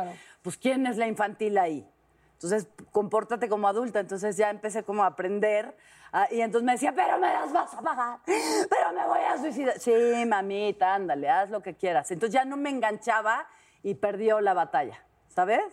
pues 0.42 0.58
¿quién 0.58 0.88
es 0.88 0.98
la 0.98 1.08
infantil 1.08 1.58
ahí? 1.58 1.88
Entonces, 2.34 2.70
compórtate 2.92 3.50
como 3.50 3.68
adulta. 3.68 4.00
Entonces 4.00 4.38
ya 4.38 4.50
empecé 4.50 4.84
como 4.84 5.04
a 5.04 5.08
aprender. 5.08 5.76
ah, 6.14 6.28
y 6.32 6.40
entonces 6.40 6.66
me 6.66 6.72
decía, 6.72 6.94
pero 6.96 7.18
me 7.20 7.28
las 7.28 7.52
vas 7.52 7.74
a 7.74 7.82
pagar, 7.82 8.20
pero 8.26 8.94
me 8.96 9.06
voy 9.06 9.20
a 9.20 9.38
suicidar. 9.38 9.78
Sí, 9.78 9.92
mamita, 10.26 10.96
ándale, 10.96 11.30
haz 11.30 11.50
lo 11.50 11.62
que 11.62 11.76
quieras. 11.76 12.10
Entonces 12.12 12.34
ya 12.34 12.46
no 12.46 12.56
me 12.56 12.70
enganchaba 12.70 13.46
y 13.84 13.96
perdió 13.96 14.40
la 14.40 14.54
batalla, 14.54 15.04
¿sabes? 15.28 15.66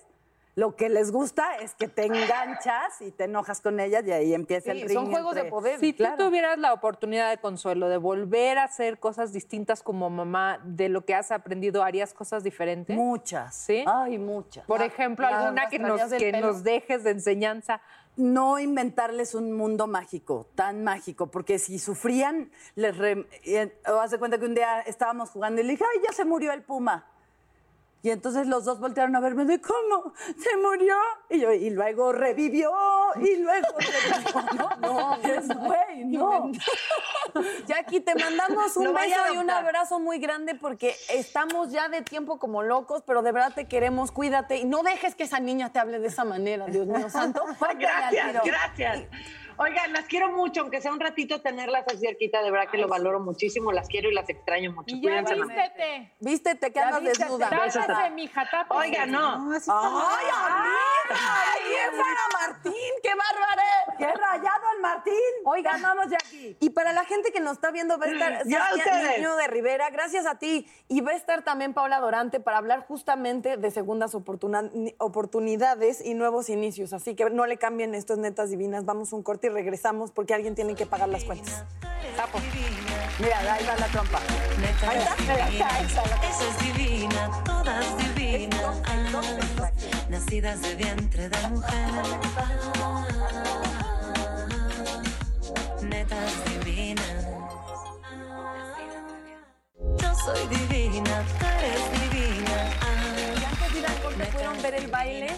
Lo 0.58 0.74
que 0.74 0.88
les 0.88 1.12
gusta 1.12 1.56
es 1.56 1.74
que 1.74 1.86
te 1.86 2.06
enganchas 2.06 3.02
y 3.02 3.10
te 3.10 3.24
enojas 3.24 3.60
con 3.60 3.78
ellas 3.78 4.02
y 4.06 4.12
ahí 4.12 4.32
empieza 4.32 4.72
el 4.72 4.78
ring. 4.88 4.98
entre- 5.40 5.50
Si 5.80 5.92
tú 5.92 6.04
tuvieras 6.16 6.56
la 6.58 6.72
oportunidad 6.72 7.28
de 7.28 7.36
consuelo, 7.36 7.90
de 7.90 7.98
volver 7.98 8.56
a 8.56 8.64
hacer 8.64 8.98
cosas 8.98 9.34
distintas 9.34 9.82
como 9.82 10.08
mamá, 10.08 10.58
de 10.64 10.88
lo 10.88 11.04
que 11.04 11.14
has 11.14 11.30
aprendido, 11.30 11.82
¿harías 11.82 12.14
cosas 12.14 12.42
diferentes? 12.42 12.96
Muchas. 12.96 13.54
¿Sí? 13.54 13.84
Ay, 13.86 14.16
muchas. 14.16 14.64
Por 14.64 14.78
La- 14.80 14.86
ejemplo, 14.86 15.28
la- 15.28 15.40
alguna 15.42 15.68
que, 15.68 15.78
nos, 15.78 16.00
que 16.10 16.32
pelo. 16.32 16.46
nos 16.46 16.64
dejes 16.64 17.04
de 17.04 17.10
enseñanza. 17.10 17.82
no 18.18 18.58
inventarles 18.58 19.34
un 19.34 19.52
mundo 19.52 19.86
mágico, 19.86 20.46
tan 20.54 20.82
mágico, 20.82 21.26
porque 21.30 21.58
si 21.58 21.78
sufrían, 21.78 22.50
les 22.74 22.96
re... 22.96 23.26
eh, 23.44 23.78
o 23.88 24.00
haz 24.00 24.10
de 24.10 24.18
cuenta 24.18 24.38
que 24.38 24.46
un 24.46 24.54
día 24.54 24.80
estábamos 24.86 25.28
jugando 25.28 25.60
y 25.60 25.64
le 25.64 25.72
dije, 25.72 25.84
ay, 25.84 26.00
ya 26.02 26.14
se 26.14 26.24
murió 26.24 26.50
el 26.52 26.62
puma. 26.62 27.04
Y 28.02 28.10
entonces 28.10 28.46
los 28.46 28.64
dos 28.64 28.78
voltearon 28.78 29.16
a 29.16 29.20
verme 29.20 29.44
de 29.44 29.60
cómo 29.60 30.12
se 30.16 30.56
murió. 30.58 30.94
Y 31.28 31.40
yo, 31.40 31.52
y 31.52 31.70
luego 31.70 32.12
revivió, 32.12 32.70
y 33.16 33.36
luego 33.36 33.66
revivió. 33.78 34.76
No, 34.80 35.14
es 35.16 35.48
güey, 35.48 36.04
no. 36.04 36.52
Jackie, 37.66 38.00
te 38.00 38.14
mandamos 38.14 38.76
un 38.76 38.94
beso 38.94 39.34
y 39.34 39.38
un 39.38 39.50
abrazo 39.50 39.98
muy 39.98 40.18
grande 40.18 40.54
porque 40.54 40.94
estamos 41.10 41.72
ya 41.72 41.88
de 41.88 42.02
tiempo 42.02 42.38
como 42.38 42.62
locos, 42.62 43.02
pero 43.06 43.22
de 43.22 43.32
verdad 43.32 43.52
te 43.54 43.66
queremos, 43.66 44.12
cuídate 44.12 44.58
y 44.58 44.64
no 44.64 44.82
dejes 44.82 45.14
que 45.14 45.24
esa 45.24 45.40
niña 45.40 45.72
te 45.72 45.78
hable 45.78 45.98
de 45.98 46.08
esa 46.08 46.24
manera, 46.24 46.66
Dios 46.66 46.86
mío 46.86 47.10
santo. 47.10 47.42
Gracias, 47.78 48.42
tiro. 48.42 48.42
Oigan, 49.58 49.92
las 49.92 50.04
quiero 50.06 50.30
mucho, 50.32 50.60
aunque 50.62 50.80
sea 50.80 50.92
un 50.92 51.00
ratito 51.00 51.40
tenerlas 51.40 51.86
así 51.88 51.98
cerquita, 52.06 52.42
de 52.42 52.50
verdad 52.50 52.70
que 52.70 52.78
lo 52.78 52.88
valoro 52.88 53.20
muchísimo, 53.20 53.72
las 53.72 53.88
quiero 53.88 54.10
y 54.10 54.14
las 54.14 54.28
extraño 54.28 54.72
mucho. 54.72 54.94
Y 54.94 55.00
ya 55.00 55.08
Cuídense, 55.22 55.36
mamá. 55.36 55.54
vístete. 55.54 56.12
Vístete 56.20 56.72
que 56.72 56.78
Ya 56.78 56.86
andas 56.88 57.02
vístete. 57.02 57.24
desnuda. 57.24 57.50
Tápate, 57.50 58.10
mija, 58.10 58.50
tápate. 58.50 58.80
Oiga, 58.88 59.06
no. 59.06 59.50
¡Ay, 59.52 60.26
amiga! 60.34 60.76
¡Ay, 61.10 61.90
para 61.96 62.46
Martín! 62.52 62.72
¡Qué 63.02 63.10
bárbaro! 63.10 63.62
¡Qué 63.98 64.06
rayado 64.06 64.64
el 64.74 64.82
Martín! 64.82 65.14
Oiga, 65.44 65.72
Ganamos 65.72 66.10
de 66.10 66.16
aquí. 66.16 66.56
Y 66.60 66.70
para 66.70 66.92
la 66.92 67.04
gente 67.04 67.32
que 67.32 67.40
nos 67.40 67.52
está 67.54 67.70
viendo, 67.70 67.98
va 67.98 68.06
a 68.06 68.10
estar 68.10 68.42
Ya 68.46 68.68
ustedes. 68.74 69.18
Niño 69.18 69.36
de 69.36 69.46
Rivera, 69.46 69.88
gracias 69.90 70.26
a 70.26 70.38
ti. 70.38 70.68
Y 70.88 71.00
va 71.00 71.12
a 71.12 71.14
estar 71.14 71.42
también 71.42 71.72
Paula 71.74 71.98
Dorante 72.00 72.40
para 72.40 72.58
hablar 72.58 72.86
justamente 72.86 73.56
de 73.56 73.70
segundas 73.70 74.14
oportunidades 74.98 76.04
y 76.04 76.14
nuevos 76.14 76.48
inicios. 76.50 76.92
Así 76.92 77.14
que 77.14 77.30
no 77.30 77.46
le 77.46 77.56
cambien 77.56 77.94
estas 77.94 78.18
netas 78.18 78.50
divinas. 78.50 78.84
Vamos 78.84 79.12
a 79.12 79.16
un 79.16 79.22
corte 79.22 79.45
y 79.46 79.48
regresamos 79.48 80.10
porque 80.10 80.34
alguien 80.34 80.54
tiene 80.54 80.74
que 80.74 80.86
pagar 80.86 81.08
las 81.08 81.24
cuentas. 81.24 81.64
Mira, 83.18 83.38
ahí 83.54 83.64
va 83.64 83.76
la 83.76 83.86
trompa. 83.86 84.18
Ahí 84.18 84.64
está, 84.64 84.90
ahí 84.90 84.98
está, 85.52 85.76
ahí 85.76 85.86
está. 85.86 86.02
Esa 86.02 86.48
es 86.48 86.76
divina, 86.76 87.42
todas 87.44 87.96
divinas, 87.96 88.82
nacidas 90.10 90.60
de 90.62 90.74
vientre 90.74 91.28
de 91.28 91.48
mujer. 91.48 91.88
Netas 95.82 96.44
divinas. 96.44 97.26
Yo 99.98 100.14
soy 100.14 100.46
divina, 100.48 101.24
tú 101.38 101.46
eres 101.46 102.12
divina. 102.12 102.56
Y 103.40 103.44
antes 103.44 103.72
de 103.72 103.78
ir 103.78 103.86
al 103.86 104.02
corte 104.02 104.26
pudieron 104.26 104.62
ver 104.62 104.74
el 104.74 104.88
baile 104.88 105.28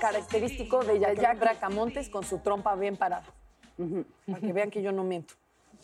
característico 0.00 0.84
de 0.84 1.00
Jackie 1.00 1.38
Bracamontes 1.38 2.08
con 2.08 2.24
su 2.24 2.38
trompa 2.38 2.74
bien 2.76 2.96
parada. 2.96 3.24
Para 4.26 4.40
que 4.40 4.52
vean 4.52 4.70
que 4.70 4.82
yo 4.82 4.92
no 4.92 5.04
miento. 5.04 5.34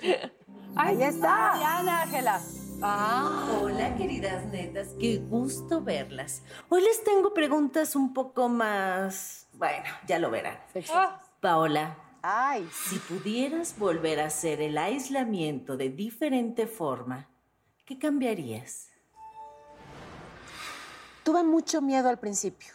Ahí 0.77 1.03
está. 1.03 1.55
Diana 1.57 2.03
Ángela. 2.03 2.41
Hola, 2.83 3.97
queridas 3.97 4.45
netas, 4.47 4.89
qué 4.99 5.19
gusto 5.19 5.81
verlas. 5.81 6.43
Hoy 6.69 6.83
les 6.83 7.03
tengo 7.05 7.33
preguntas 7.33 7.97
un 7.97 8.13
poco 8.13 8.49
más... 8.49 9.49
Bueno, 9.55 9.85
ya 10.07 10.19
lo 10.19 10.31
verán. 10.31 10.59
Paola, 11.41 11.97
Ay, 12.21 12.69
si 12.73 12.99
pudieras 12.99 13.79
volver 13.79 14.21
a 14.21 14.27
hacer 14.27 14.61
el 14.61 14.77
aislamiento 14.77 15.77
de 15.77 15.91
diferente 15.91 16.67
forma, 16.67 17.29
¿qué 17.85 17.99
cambiarías? 17.99 18.89
tuve 21.25 21.43
mucho 21.43 21.81
miedo 21.81 22.09
al 22.09 22.19
principio. 22.19 22.75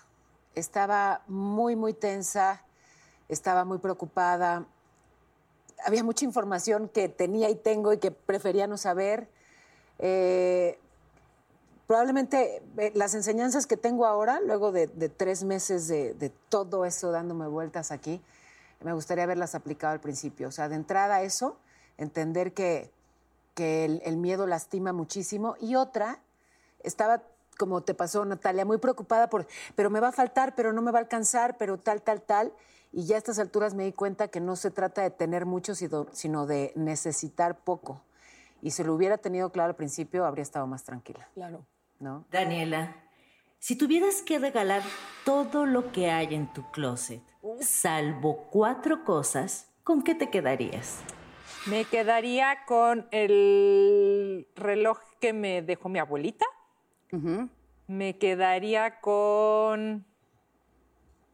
Estaba 0.55 1.21
muy, 1.27 1.75
muy 1.75 1.93
tensa, 1.93 2.65
estaba 3.29 3.63
muy 3.63 3.77
preocupada. 3.77 4.65
Había 5.85 6.03
mucha 6.03 6.25
información 6.25 6.89
que 6.89 7.09
tenía 7.09 7.49
y 7.49 7.55
tengo 7.55 7.93
y 7.93 7.97
que 7.97 8.11
prefería 8.11 8.67
no 8.67 8.77
saber. 8.77 9.27
Eh, 9.99 10.79
probablemente 11.87 12.61
eh, 12.77 12.91
las 12.95 13.15
enseñanzas 13.15 13.65
que 13.65 13.77
tengo 13.77 14.05
ahora, 14.05 14.39
luego 14.41 14.71
de, 14.71 14.87
tres 15.09 15.43
meses 15.43 15.87
de, 15.87 16.13
de 16.13 16.29
todo 16.49 16.85
eso 16.85 17.11
dándome 17.11 17.47
vueltas 17.47 17.91
aquí, 17.91 18.21
me 18.81 18.93
gustaría 18.93 19.23
haberlas 19.23 19.55
aplicado 19.55 19.93
al 19.93 19.99
principio. 19.99 20.47
O 20.47 20.51
sea, 20.51 20.69
de 20.69 20.75
entrada 20.75 21.21
eso, 21.21 21.57
entender 21.97 22.53
que, 22.53 22.91
que 23.55 23.85
el, 23.85 24.01
el 24.05 24.17
miedo 24.17 24.47
lastima 24.47 24.93
muchísimo. 24.93 25.55
Y 25.59 25.75
otra, 25.75 26.19
estaba, 26.83 27.23
como 27.57 27.81
te 27.81 27.93
pasó, 27.93 28.23
Natalia, 28.23 28.65
muy 28.65 28.77
preocupada 28.77 29.29
por, 29.29 29.47
pero 29.75 29.89
me 29.89 29.99
va 29.99 30.09
a 30.09 30.13
faltar, 30.13 30.55
pero 30.55 30.71
no 30.71 30.81
me 30.81 30.91
va 30.91 30.99
a 30.99 31.01
alcanzar, 31.01 31.57
pero 31.57 31.77
tal, 31.77 32.01
tal, 32.01 32.21
tal. 32.21 32.53
Y 32.91 33.06
ya 33.06 33.15
a 33.15 33.17
estas 33.19 33.38
alturas 33.39 33.73
me 33.75 33.86
di 33.86 33.93
cuenta 33.93 34.30
que 34.30 34.39
no 34.39 34.56
se 34.56 34.71
trata 34.71 35.02
de 35.04 35.12
tener 35.12 35.45
mucho, 35.45 35.75
sino 35.75 36.08
sino 36.12 36.45
de 36.47 36.71
necesitar 36.75 37.60
poco. 37.63 38.02
Y 38.62 38.71
si 38.71 38.84
lo 38.84 38.93
hubiera 38.93 39.17
tenido 39.17 39.52
claro 39.52 39.69
al 39.69 39.75
principio, 39.75 40.25
habría 40.25 40.41
estado 40.43 40.67
más 40.67 40.84
tranquila, 40.84 41.30
Claro. 41.34 41.65
¿no? 41.99 42.25
Daniela, 42.32 42.95
si 43.60 43.75
tuvieras 43.78 44.21
que 44.21 44.39
regalar 44.39 44.82
todo 45.23 45.65
lo 45.65 45.91
que 45.91 46.10
hay 46.12 46.34
en 46.34 46.52
tu 46.52 46.69
closet, 46.71 47.21
salvo 47.62 48.47
cuatro 48.49 49.04
cosas, 49.06 49.69
¿con 49.84 50.02
qué 50.02 50.15
te 50.15 50.30
quedarías? 50.30 50.99
Me 51.67 51.86
quedaría 51.86 52.65
con 52.65 53.08
el 53.12 54.47
reloj 54.56 54.99
que 55.19 55.34
me 55.34 55.62
dejó 55.62 55.89
mi 55.89 55.99
abuelita. 55.99 56.45
Me 57.88 58.17
quedaría 58.17 58.99
con 59.02 60.06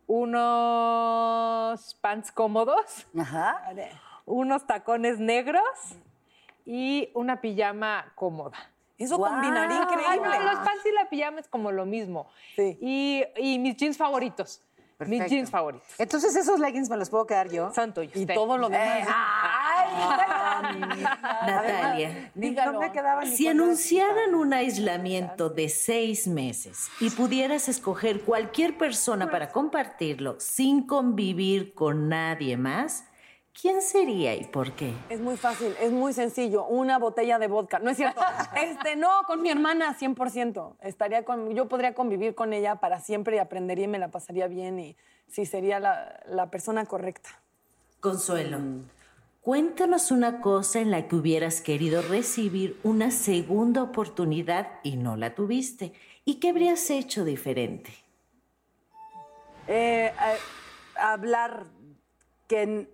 unos 0.07 1.95
pants 2.01 2.31
cómodos, 2.31 3.07
unos 4.25 4.65
tacones 4.65 5.19
negros 5.19 5.63
y 6.65 7.09
una 7.13 7.41
pijama 7.41 8.11
cómoda. 8.15 8.57
Eso 8.97 9.17
combinaría 9.17 9.81
increíble. 9.81 10.07
Ay, 10.07 10.19
no, 10.19 10.51
los 10.51 10.55
pants 10.59 10.85
y 10.85 10.91
la 10.93 11.09
pijama 11.09 11.39
es 11.39 11.47
como 11.47 11.71
lo 11.71 11.85
mismo. 11.85 12.27
Y, 12.57 13.23
y 13.37 13.59
mis 13.59 13.75
jeans 13.75 13.97
favoritos. 13.97 14.61
Mis 14.97 15.09
Perfecto. 15.09 15.29
jeans 15.29 15.49
favoritos. 15.49 15.87
Entonces, 15.97 16.33
esos 16.37 16.57
leggings 16.57 16.89
me 16.89 16.95
los 16.95 17.09
puedo 17.09 17.27
quedar 17.27 17.49
yo. 17.49 17.69
Son 17.73 17.93
tuyos. 17.93 18.15
Y 18.15 18.25
todo 18.25 18.57
lo 18.57 18.69
demás. 18.69 18.99
Eh, 18.99 19.11
¡Ay! 19.13 19.85
Natalia, 21.45 22.31
No 22.33 22.79
me 22.79 22.91
quedaba 22.91 23.25
ni 23.25 23.35
si 23.35 23.47
anunciaran 23.47 24.35
un 24.35 24.53
aislamiento 24.53 25.49
de 25.49 25.67
seis 25.67 26.27
meses 26.27 26.87
y 27.01 27.09
pudieras 27.09 27.67
escoger 27.67 28.21
cualquier 28.21 28.77
persona 28.77 29.29
para 29.29 29.51
compartirlo 29.51 30.37
sin 30.39 30.87
convivir 30.87 31.73
con 31.73 32.07
nadie 32.07 32.55
más, 32.55 33.05
¿quién 33.59 33.81
sería 33.81 34.35
y 34.35 34.45
por 34.45 34.73
qué? 34.73 34.93
Es 35.09 35.19
muy 35.19 35.37
fácil, 35.37 35.73
es 35.81 35.91
muy 35.91 36.13
sencillo. 36.13 36.65
Una 36.65 36.99
botella 36.99 37.39
de 37.39 37.47
vodka. 37.47 37.79
No 37.79 37.89
es 37.89 37.97
cierto. 37.97 38.21
Este, 38.55 38.95
no, 38.95 39.09
con 39.27 39.41
mi 39.41 39.49
hermana 39.49 39.97
100%. 39.97 40.75
Estaría 40.81 41.25
con, 41.25 41.53
yo 41.53 41.67
podría 41.67 41.93
convivir 41.93 42.35
con 42.35 42.53
ella 42.53 42.75
para 42.75 42.99
siempre 42.99 43.35
y 43.35 43.39
aprendería 43.39 43.85
y 43.85 43.87
me 43.87 43.99
la 43.99 44.09
pasaría 44.09 44.47
bien 44.47 44.79
y 44.79 44.95
sí, 45.27 45.45
sería 45.45 45.79
la, 45.79 46.19
la 46.27 46.49
persona 46.49 46.85
correcta. 46.85 47.29
Consuelo, 47.99 48.59
cuéntanos 49.41 50.11
una 50.11 50.41
cosa 50.41 50.79
en 50.79 50.91
la 50.91 51.07
que 51.07 51.15
hubieras 51.15 51.61
querido 51.61 52.01
recibir 52.01 52.79
una 52.83 53.11
segunda 53.11 53.83
oportunidad 53.83 54.67
y 54.83 54.95
no 54.95 55.17
la 55.17 55.35
tuviste. 55.35 55.93
¿Y 56.23 56.35
qué 56.35 56.49
habrías 56.49 56.89
hecho 56.89 57.25
diferente? 57.25 57.91
Eh, 59.67 60.11
eh, 60.13 60.37
hablar 60.95 61.65
que 62.47 62.87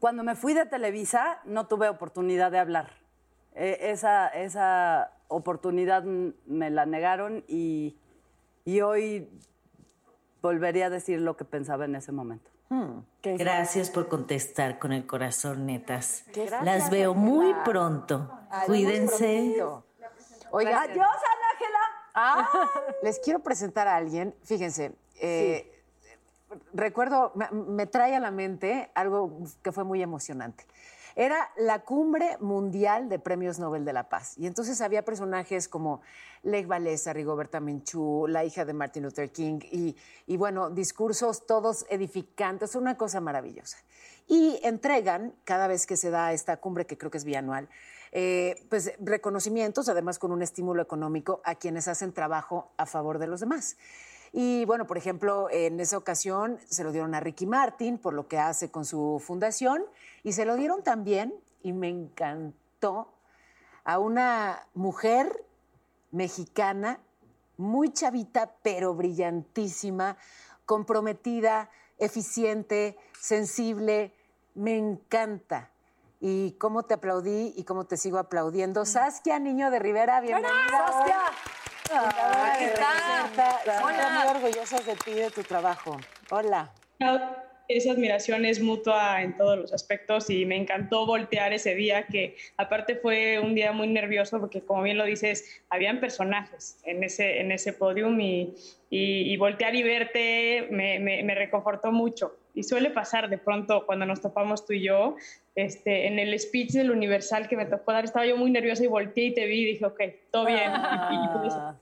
cuando 0.00 0.24
me 0.24 0.34
fui 0.34 0.54
de 0.54 0.66
Televisa 0.66 1.40
no 1.44 1.66
tuve 1.66 1.88
oportunidad 1.88 2.50
de 2.50 2.58
hablar. 2.58 2.90
Eh, 3.54 3.78
esa, 3.90 4.28
esa 4.28 5.12
oportunidad 5.28 6.02
me 6.02 6.70
la 6.70 6.86
negaron 6.86 7.44
y, 7.46 7.98
y 8.64 8.80
hoy 8.80 9.28
volvería 10.40 10.86
a 10.86 10.90
decir 10.90 11.20
lo 11.20 11.36
que 11.36 11.44
pensaba 11.44 11.84
en 11.84 11.94
ese 11.94 12.12
momento. 12.12 12.50
Gracias 13.22 13.90
por 13.90 14.08
contestar 14.08 14.78
con 14.78 14.92
el 14.92 15.04
corazón, 15.04 15.66
netas. 15.66 16.24
Gracias, 16.28 16.64
Las 16.64 16.88
veo 16.90 17.14
muy 17.14 17.52
pronto. 17.64 18.30
Cuídense. 18.66 19.60
Oigan, 20.52 20.74
Adiós, 20.74 21.06
Ana 21.06 21.50
Ángela. 21.52 21.78
Ah, 22.14 22.48
les 23.02 23.18
quiero 23.18 23.40
presentar 23.40 23.88
a 23.88 23.96
alguien. 23.96 24.34
Fíjense, 24.44 24.92
eh, 25.20 25.79
recuerdo, 26.72 27.32
me, 27.52 27.86
trae 27.86 28.14
a 28.14 28.20
la 28.20 28.30
mente 28.30 28.90
algo 28.94 29.44
que 29.62 29.72
fue 29.72 29.84
muy 29.84 30.02
emocionante. 30.02 30.66
Era 31.16 31.50
la 31.56 31.80
cumbre 31.80 32.36
mundial 32.40 33.08
de 33.08 33.18
premios 33.18 33.58
Nobel 33.58 33.84
de 33.84 33.92
la 33.92 34.08
Paz. 34.08 34.38
Y 34.38 34.46
entonces 34.46 34.80
había 34.80 35.04
personajes 35.04 35.68
como 35.68 36.00
Lech 36.42 36.68
Walesa, 36.68 37.12
Rigoberta 37.12 37.60
Menchú, 37.60 38.26
la 38.28 38.44
hija 38.44 38.64
de 38.64 38.72
Martin 38.72 39.02
Luther 39.02 39.30
King, 39.30 39.58
y, 39.70 39.96
y 40.26 40.36
bueno, 40.36 40.70
discursos 40.70 41.46
todos 41.46 41.84
edificantes, 41.90 42.74
una 42.74 42.96
cosa 42.96 43.20
maravillosa. 43.20 43.78
Y 44.28 44.60
entregan, 44.62 45.34
cada 45.44 45.66
vez 45.66 45.86
que 45.86 45.96
se 45.96 46.10
da 46.10 46.32
esta 46.32 46.58
cumbre, 46.58 46.86
que 46.86 46.96
creo 46.96 47.10
que 47.10 47.18
es 47.18 47.24
bianual, 47.24 47.68
eh, 48.12 48.66
pues 48.68 48.92
reconocimientos, 48.98 49.88
además 49.88 50.18
con 50.18 50.32
un 50.32 50.42
estímulo 50.42 50.82
económico 50.82 51.40
a 51.44 51.54
quienes 51.54 51.86
hacen 51.86 52.12
trabajo 52.12 52.72
a 52.76 52.86
favor 52.86 53.18
de 53.18 53.28
los 53.28 53.40
demás. 53.40 53.76
Y 54.32 54.64
bueno, 54.64 54.86
por 54.86 54.96
ejemplo, 54.96 55.48
en 55.50 55.80
esa 55.80 55.96
ocasión 55.96 56.58
se 56.66 56.84
lo 56.84 56.92
dieron 56.92 57.14
a 57.14 57.20
Ricky 57.20 57.46
Martin 57.46 57.98
por 57.98 58.14
lo 58.14 58.28
que 58.28 58.38
hace 58.38 58.70
con 58.70 58.84
su 58.84 59.20
fundación 59.24 59.84
y 60.22 60.32
se 60.32 60.44
lo 60.44 60.56
dieron 60.56 60.82
también, 60.82 61.34
y 61.62 61.72
me 61.72 61.88
encantó, 61.88 63.12
a 63.84 63.98
una 63.98 64.66
mujer 64.74 65.44
mexicana 66.10 67.00
muy 67.56 67.92
chavita, 67.92 68.54
pero 68.62 68.94
brillantísima, 68.94 70.16
comprometida, 70.64 71.70
eficiente, 71.98 72.96
sensible. 73.18 74.14
Me 74.54 74.76
encanta. 74.76 75.70
Y 76.20 76.52
cómo 76.52 76.82
te 76.84 76.94
aplaudí 76.94 77.54
y 77.56 77.64
cómo 77.64 77.84
te 77.84 77.96
sigo 77.96 78.18
aplaudiendo. 78.18 78.84
Saskia, 78.84 79.38
niño 79.38 79.70
de 79.70 79.78
Rivera, 79.78 80.20
bienvenida. 80.20 80.50
Saskia. 80.70 81.59
Está. 81.90 82.56
Reinserta. 82.56 83.58
Estamos 83.66 83.92
Hola. 83.92 84.10
muy 84.10 84.36
orgullosas 84.36 84.86
de 84.86 84.94
ti 84.94 85.10
y 85.10 85.14
de 85.14 85.30
tu 85.30 85.42
trabajo. 85.42 85.98
Hola. 86.30 86.70
Esa 87.66 87.92
admiración 87.92 88.44
es 88.44 88.60
mutua 88.60 89.22
en 89.22 89.36
todos 89.36 89.56
los 89.58 89.72
aspectos 89.72 90.28
y 90.30 90.44
me 90.44 90.56
encantó 90.56 91.06
voltear 91.06 91.52
ese 91.52 91.74
día 91.74 92.06
que 92.06 92.36
aparte 92.56 92.96
fue 92.96 93.38
un 93.38 93.54
día 93.54 93.72
muy 93.72 93.86
nervioso 93.88 94.38
porque 94.40 94.60
como 94.60 94.82
bien 94.82 94.98
lo 94.98 95.04
dices, 95.04 95.62
habían 95.68 96.00
personajes 96.00 96.78
en 96.84 97.02
ese, 97.04 97.40
en 97.40 97.52
ese 97.52 97.72
podium 97.72 98.20
y, 98.20 98.54
y- 98.90 99.32
y 99.32 99.36
voltear 99.36 99.74
y 99.76 99.82
verte 99.84 100.66
me, 100.70 100.98
me- 100.98 101.22
me 101.22 101.34
reconfortó 101.34 101.92
mucho. 101.92 102.36
Y 102.54 102.62
suele 102.64 102.90
pasar 102.90 103.28
de 103.30 103.38
pronto 103.38 103.86
cuando 103.86 104.06
nos 104.06 104.20
topamos 104.20 104.66
tú 104.66 104.72
y 104.72 104.82
yo, 104.84 105.16
este, 105.54 106.06
en 106.06 106.18
el 106.18 106.38
speech 106.38 106.70
del 106.72 106.90
Universal 106.90 107.48
que 107.48 107.56
me 107.56 107.66
tocó 107.66 107.92
dar, 107.92 108.04
estaba 108.04 108.26
yo 108.26 108.36
muy 108.36 108.50
nerviosa 108.50 108.82
y 108.84 108.88
volteé 108.88 109.24
y 109.26 109.34
te 109.34 109.46
vi 109.46 109.62
y 109.62 109.64
dije, 109.66 109.84
ok, 109.86 110.00
todo 110.30 110.46
bien. 110.46 110.70
Y- 111.10 111.14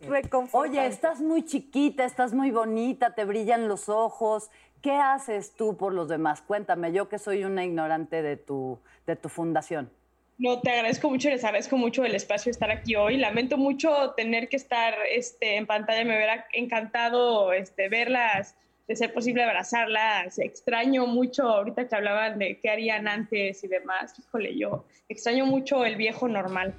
y- 0.05 0.07
y 0.07 0.09
Oye, 0.53 0.87
estás 0.87 1.21
muy 1.21 1.45
chiquita, 1.45 2.05
estás 2.05 2.33
muy 2.35 2.51
bonita, 2.51 3.15
te 3.15 3.25
brillan 3.25 3.69
los 3.69 3.89
ojos. 3.89 4.51
¿Qué 4.83 4.93
haces 4.93 5.55
tú 5.57 5.77
por 5.77 5.93
los 5.93 6.09
demás? 6.09 6.41
Cuéntame, 6.43 6.93
yo 6.93 7.09
que 7.09 7.19
soy 7.19 7.45
una 7.45 7.65
ignorante 7.65 8.23
de 8.23 8.37
tu, 8.37 8.79
de 9.07 9.17
tu 9.17 9.29
fundación. 9.29 9.91
No, 10.39 10.61
te 10.61 10.71
agradezco 10.71 11.11
mucho, 11.11 11.29
les 11.31 11.43
agradezco 11.43 11.77
mucho 11.77 12.05
el 12.05 12.15
espacio 12.15 12.51
de 12.51 12.53
estar 12.53 12.71
aquí 12.71 12.95
hoy. 12.95 13.17
Lamento 13.17 13.57
mucho 13.57 14.13
tener 14.17 14.49
que 14.49 14.57
estar 14.57 14.95
este, 15.11 15.57
en 15.57 15.67
pantalla, 15.67 16.05
me 16.05 16.15
hubiera 16.17 16.47
encantado 16.53 17.53
este, 17.53 17.89
verlas, 17.89 18.55
de 18.89 18.97
ser 18.97 19.13
posible 19.13 19.45
abrazarlas. 19.45 20.39
Extraño 20.39 21.07
mucho, 21.07 21.43
ahorita 21.45 21.87
que 21.87 21.95
hablaban 21.95 22.39
de 22.39 22.59
qué 22.59 22.71
harían 22.71 23.07
antes 23.07 23.63
y 23.63 23.69
demás, 23.69 24.19
híjole, 24.19 24.57
yo 24.57 24.87
extraño 25.09 25.47
mucho 25.47 25.85
el 25.85 25.97
viejo 25.97 26.27
normal. 26.27 26.75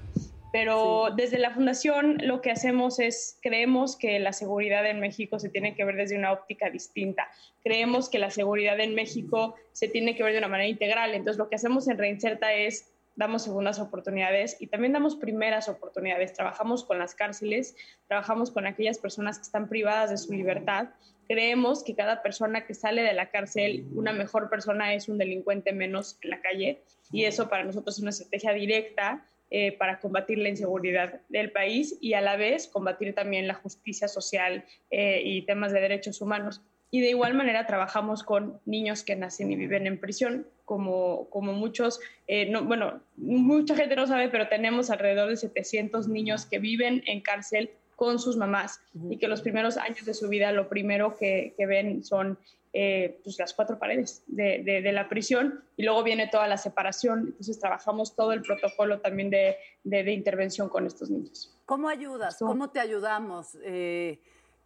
Pero 0.52 1.10
desde 1.15 1.38
la 1.38 1.52
fundación 1.52 2.17
lo 2.24 2.41
que 2.41 2.50
hacemos 2.50 3.00
es, 3.00 3.38
creemos 3.43 3.95
que 3.95 4.17
la 4.17 4.34
seguridad 4.34 4.84
en 4.88 5.00
México 5.00 5.38
se 5.38 5.50
tiene 5.50 5.76
que 5.76 5.86
ver 5.86 5.95
desde 5.95 6.17
una 6.17 6.32
óptica 6.32 6.72
distinta. 6.72 7.30
Creemos 7.63 8.10
que 8.10 8.17
la 8.17 8.32
seguridad 8.32 8.80
en 8.80 8.95
México 8.95 9.56
se 9.74 9.88
tiene 9.88 10.15
que 10.15 10.24
ver 10.24 10.34
de 10.34 10.39
una 10.39 10.48
manera 10.48 10.67
integral. 10.67 11.13
Entonces 11.13 11.38
lo 11.38 11.50
que 11.50 11.56
hacemos 11.56 11.88
en 11.88 12.00
Reinserta 12.00 12.52
es 12.54 12.88
damos 13.19 13.43
segundas 13.43 13.79
oportunidades 13.79 14.55
y 14.62 14.67
también 14.67 14.93
damos 14.93 15.17
primeras 15.17 15.67
oportunidades. 15.67 16.32
Trabajamos 16.32 16.86
con 16.86 16.99
las 16.99 17.15
cárceles, 17.15 17.75
trabajamos 18.08 18.49
con 18.49 18.65
aquellas 18.65 18.97
personas 18.97 19.38
que 19.38 19.41
están 19.41 19.67
privadas 19.67 20.10
de 20.10 20.17
su 20.17 20.32
libertad. 20.32 20.88
Creemos 21.27 21.84
que 21.84 21.95
cada 21.95 22.23
persona 22.23 22.65
que 22.65 22.73
sale 22.73 23.01
de 23.01 23.12
la 23.12 23.29
cárcel, 23.29 23.86
una 23.93 24.13
mejor 24.13 24.49
persona 24.49 24.93
es 24.93 25.10
un 25.10 25.17
delincuente 25.17 25.73
menos 25.73 26.17
en 26.21 26.29
la 26.29 26.39
calle 26.39 26.82
y 27.12 27.25
eso 27.25 27.49
para 27.49 27.65
nosotros 27.65 27.97
es 27.97 28.01
una 28.01 28.12
estrategia 28.12 28.53
directa 28.53 29.25
eh, 29.51 29.73
para 29.73 29.99
combatir 29.99 30.38
la 30.38 30.47
inseguridad 30.47 31.19
del 31.27 31.51
país 31.51 31.97
y 31.99 32.13
a 32.13 32.21
la 32.21 32.38
vez 32.38 32.69
combatir 32.69 33.13
también 33.15 33.47
la 33.47 33.55
justicia 33.55 34.08
social 34.08 34.63
eh, 34.91 35.21
y 35.25 35.41
temas 35.41 35.73
de 35.73 35.82
derechos 35.82 36.21
humanos. 36.21 36.62
Y 36.91 37.02
de 37.02 37.10
igual 37.10 37.34
manera 37.36 37.67
trabajamos 37.67 38.23
con 38.23 38.60
niños 38.65 39.04
que 39.04 39.15
nacen 39.15 39.52
y 39.52 39.56
viven 39.56 39.86
en 39.88 39.99
prisión, 39.99 40.47
como, 40.65 41.30
como 41.30 41.54
muchos, 41.54 41.99
eh, 42.28 42.49
no, 42.49 42.63
bueno, 42.63 43.02
mucha 43.17 43.75
gente 43.75 43.95
no 43.95 44.08
sabe, 44.08 44.30
pero 44.30 44.47
tenemos 44.49 44.89
alrededor 44.89 45.30
de 45.30 45.36
700 45.38 46.08
niños 46.08 46.45
que 46.45 46.60
viven 46.60 47.04
en 47.06 47.21
cárcel 47.21 47.71
con 47.95 48.17
sus 48.17 48.38
mamás 48.38 48.82
y 49.10 49.17
que 49.17 49.28
los 49.28 49.41
primeros 49.41 49.78
años 49.78 50.06
de 50.06 50.13
su 50.13 50.30
vida 50.30 50.52
lo 50.52 50.69
primero 50.69 51.17
que, 51.17 51.54
que 51.58 51.65
ven 51.65 52.04
son 52.04 52.38
eh, 52.71 53.19
pues 53.23 53.38
las 53.39 53.54
cuatro 53.54 53.78
paredes 53.80 54.23
de, 54.28 54.62
de- 54.63 54.82
de 54.82 54.91
la 54.91 55.10
prisión 55.10 55.63
y 55.75 55.84
luego 55.84 56.04
viene 56.04 56.28
toda 56.28 56.47
la 56.47 56.58
separación. 56.58 57.25
Entonces 57.28 57.60
trabajamos 57.60 58.15
todo 58.15 58.32
el 58.32 58.41
protocolo 58.43 58.99
también 59.02 59.30
de, 59.32 59.58
de- 59.84 60.12
intervención 60.13 60.69
con 60.69 60.86
estos 60.86 61.10
niños. 61.10 61.52
¿Cómo 61.65 61.89
ayudas? 61.89 62.38
¿Cómo 62.39 62.69
te 62.69 62.80
ayudamos? 62.80 63.58
Eh, 63.65 64.19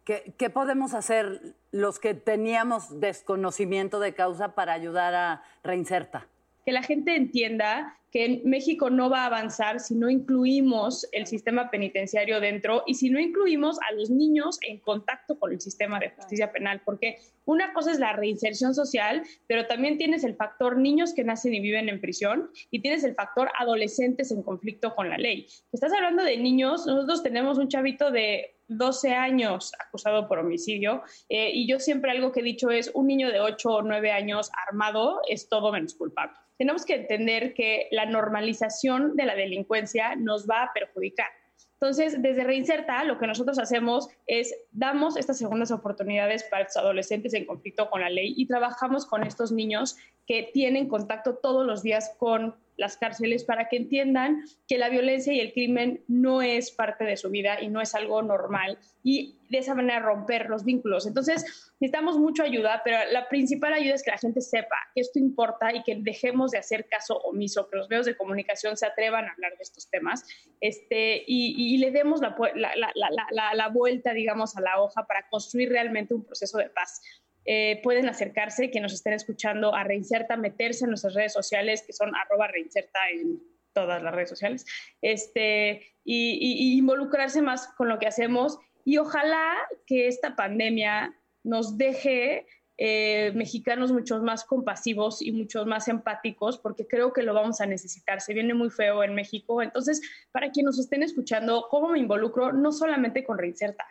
¿qué, 0.04 0.50
podemos 0.50 0.94
hacer 0.94 1.54
los 1.72 1.98
que 1.98 2.14
teníamos 2.14 3.00
desconocimiento 3.00 4.00
de 4.00 4.14
causa 4.14 4.54
para 4.54 4.72
ayudar 4.72 5.14
a 5.14 5.42
Reinserta? 5.62 6.28
que 6.64 6.72
la 6.72 6.82
gente 6.82 7.14
entienda 7.14 7.98
que 8.10 8.42
México 8.44 8.90
no 8.90 9.10
va 9.10 9.24
a 9.24 9.26
avanzar 9.26 9.80
si 9.80 9.96
no 9.96 10.08
incluimos 10.08 11.06
el 11.10 11.26
sistema 11.26 11.68
penitenciario 11.68 12.40
dentro 12.40 12.84
y 12.86 12.94
si 12.94 13.10
no 13.10 13.18
incluimos 13.18 13.76
a 13.88 13.92
los 13.92 14.08
niños 14.08 14.58
en 14.62 14.78
contacto 14.78 15.36
con 15.38 15.52
el 15.52 15.60
sistema 15.60 15.98
de 15.98 16.10
justicia 16.10 16.52
penal, 16.52 16.80
porque 16.84 17.18
una 17.44 17.72
cosa 17.72 17.90
es 17.90 17.98
la 17.98 18.12
reinserción 18.12 18.72
social, 18.72 19.24
pero 19.48 19.66
también 19.66 19.98
tienes 19.98 20.22
el 20.22 20.36
factor 20.36 20.78
niños 20.78 21.12
que 21.12 21.24
nacen 21.24 21.54
y 21.54 21.60
viven 21.60 21.88
en 21.88 22.00
prisión 22.00 22.50
y 22.70 22.80
tienes 22.80 23.02
el 23.02 23.16
factor 23.16 23.50
adolescentes 23.58 24.30
en 24.30 24.44
conflicto 24.44 24.94
con 24.94 25.10
la 25.10 25.18
ley. 25.18 25.48
Estás 25.72 25.92
hablando 25.92 26.22
de 26.22 26.38
niños, 26.38 26.86
nosotros 26.86 27.22
tenemos 27.22 27.58
un 27.58 27.68
chavito 27.68 28.12
de 28.12 28.53
12 28.68 29.12
años 29.12 29.72
acusado 29.86 30.28
por 30.28 30.38
homicidio 30.38 31.02
eh, 31.28 31.50
y 31.52 31.68
yo 31.68 31.78
siempre 31.78 32.10
algo 32.10 32.32
que 32.32 32.40
he 32.40 32.44
dicho 32.44 32.70
es 32.70 32.90
un 32.94 33.06
niño 33.06 33.30
de 33.30 33.40
8 33.40 33.68
o 33.70 33.82
9 33.82 34.10
años 34.12 34.50
armado 34.66 35.20
es 35.28 35.48
todo 35.48 35.72
menos 35.72 35.94
culpable 35.94 36.36
tenemos 36.58 36.84
que 36.84 36.94
entender 36.94 37.54
que 37.54 37.88
la 37.90 38.06
normalización 38.06 39.16
de 39.16 39.26
la 39.26 39.34
delincuencia 39.34 40.14
nos 40.16 40.48
va 40.48 40.64
a 40.64 40.72
perjudicar. 40.72 41.26
Entonces, 41.74 42.22
desde 42.22 42.44
Reinserta, 42.44 43.04
lo 43.04 43.18
que 43.18 43.26
nosotros 43.26 43.58
hacemos 43.58 44.08
es 44.26 44.54
damos 44.70 45.16
estas 45.16 45.36
segundas 45.36 45.70
oportunidades 45.70 46.44
para 46.44 46.64
los 46.64 46.76
adolescentes 46.76 47.34
en 47.34 47.44
conflicto 47.44 47.90
con 47.90 48.00
la 48.00 48.08
ley 48.08 48.32
y 48.36 48.46
trabajamos 48.46 49.04
con 49.04 49.24
estos 49.24 49.52
niños 49.52 49.96
que 50.26 50.50
tienen 50.54 50.88
contacto 50.88 51.34
todos 51.34 51.66
los 51.66 51.82
días 51.82 52.14
con 52.18 52.54
las 52.76 52.96
cárceles 52.96 53.44
para 53.44 53.68
que 53.68 53.76
entiendan 53.76 54.42
que 54.66 54.78
la 54.78 54.88
violencia 54.88 55.32
y 55.32 55.40
el 55.40 55.52
crimen 55.52 56.04
no 56.08 56.42
es 56.42 56.70
parte 56.70 57.04
de 57.04 57.16
su 57.16 57.30
vida 57.30 57.60
y 57.60 57.68
no 57.68 57.80
es 57.80 57.94
algo 57.94 58.22
normal 58.22 58.78
y 59.02 59.38
de 59.50 59.58
esa 59.58 59.74
manera 59.74 60.00
romper 60.00 60.48
los 60.48 60.64
vínculos. 60.64 61.06
Entonces, 61.06 61.72
necesitamos 61.78 62.18
mucha 62.18 62.44
ayuda, 62.44 62.80
pero 62.84 62.98
la 63.12 63.28
principal 63.28 63.74
ayuda 63.74 63.94
es 63.94 64.02
que 64.02 64.10
la 64.10 64.18
gente 64.18 64.40
sepa 64.40 64.76
que 64.94 65.02
esto 65.02 65.18
importa 65.18 65.72
y 65.72 65.82
que 65.82 65.96
dejemos 66.00 66.50
de 66.50 66.58
hacer 66.58 66.86
caso 66.88 67.18
omiso, 67.18 67.68
que 67.68 67.76
los 67.76 67.88
medios 67.88 68.06
de 68.06 68.16
comunicación 68.16 68.76
se 68.76 68.86
atrevan 68.86 69.26
a 69.26 69.32
hablar 69.32 69.52
de 69.56 69.62
estos 69.62 69.88
temas 69.90 70.24
este, 70.60 71.22
y, 71.26 71.78
le 71.78 71.90
demos 71.90 72.20
la, 72.20 72.34
la, 72.54 73.54
la 73.54 73.68
vuelta, 73.68 74.12
digamos, 74.12 74.56
a 74.56 74.60
la 74.60 74.80
hoja 74.80 75.06
para 75.06 75.28
construir 75.28 75.68
realmente 75.68 76.14
un 76.14 76.24
proceso 76.24 76.58
de 76.58 76.70
paz. 76.70 77.02
Eh, 77.44 77.80
pueden 77.82 78.08
acercarse, 78.08 78.70
que 78.70 78.80
nos 78.80 78.94
estén 78.94 79.12
escuchando, 79.12 79.74
a 79.74 79.84
Reinserta, 79.84 80.36
meterse 80.36 80.84
en 80.84 80.90
nuestras 80.90 81.14
redes 81.14 81.32
sociales, 81.32 81.82
que 81.86 81.92
son 81.92 82.12
arroba 82.16 82.48
Reinserta 82.48 82.98
en 83.12 83.42
todas 83.74 84.02
las 84.02 84.14
redes 84.14 84.30
sociales, 84.30 84.64
este, 85.02 85.94
y, 86.04 86.78
involucrarse 86.78 87.42
más 87.42 87.68
con 87.76 87.88
lo 87.88 87.98
que 87.98 88.06
hacemos. 88.06 88.58
Y 88.84 88.98
ojalá 88.98 89.56
que 89.86 90.06
esta 90.08 90.36
pandemia 90.36 91.14
nos 91.42 91.76
deje 91.76 92.46
eh, 92.78 93.32
mexicanos 93.34 93.92
muchos 93.92 94.22
más 94.22 94.44
compasivos 94.44 95.20
y 95.20 95.32
muchos 95.32 95.66
más 95.66 95.88
empáticos, 95.88 96.58
porque 96.58 96.86
creo 96.86 97.12
que 97.12 97.22
lo 97.22 97.34
vamos 97.34 97.60
a 97.60 97.66
necesitar. 97.66 98.20
Se 98.20 98.32
viene 98.32 98.54
muy 98.54 98.70
feo 98.70 99.02
en 99.04 99.14
México. 99.14 99.60
Entonces, 99.60 100.00
para 100.32 100.50
quienes 100.50 100.76
nos 100.76 100.78
estén 100.78 101.02
escuchando, 101.02 101.66
¿cómo 101.70 101.90
me 101.90 101.98
involucro? 101.98 102.52
No 102.52 102.72
solamente 102.72 103.24
con 103.24 103.38
Reinserta. 103.38 103.84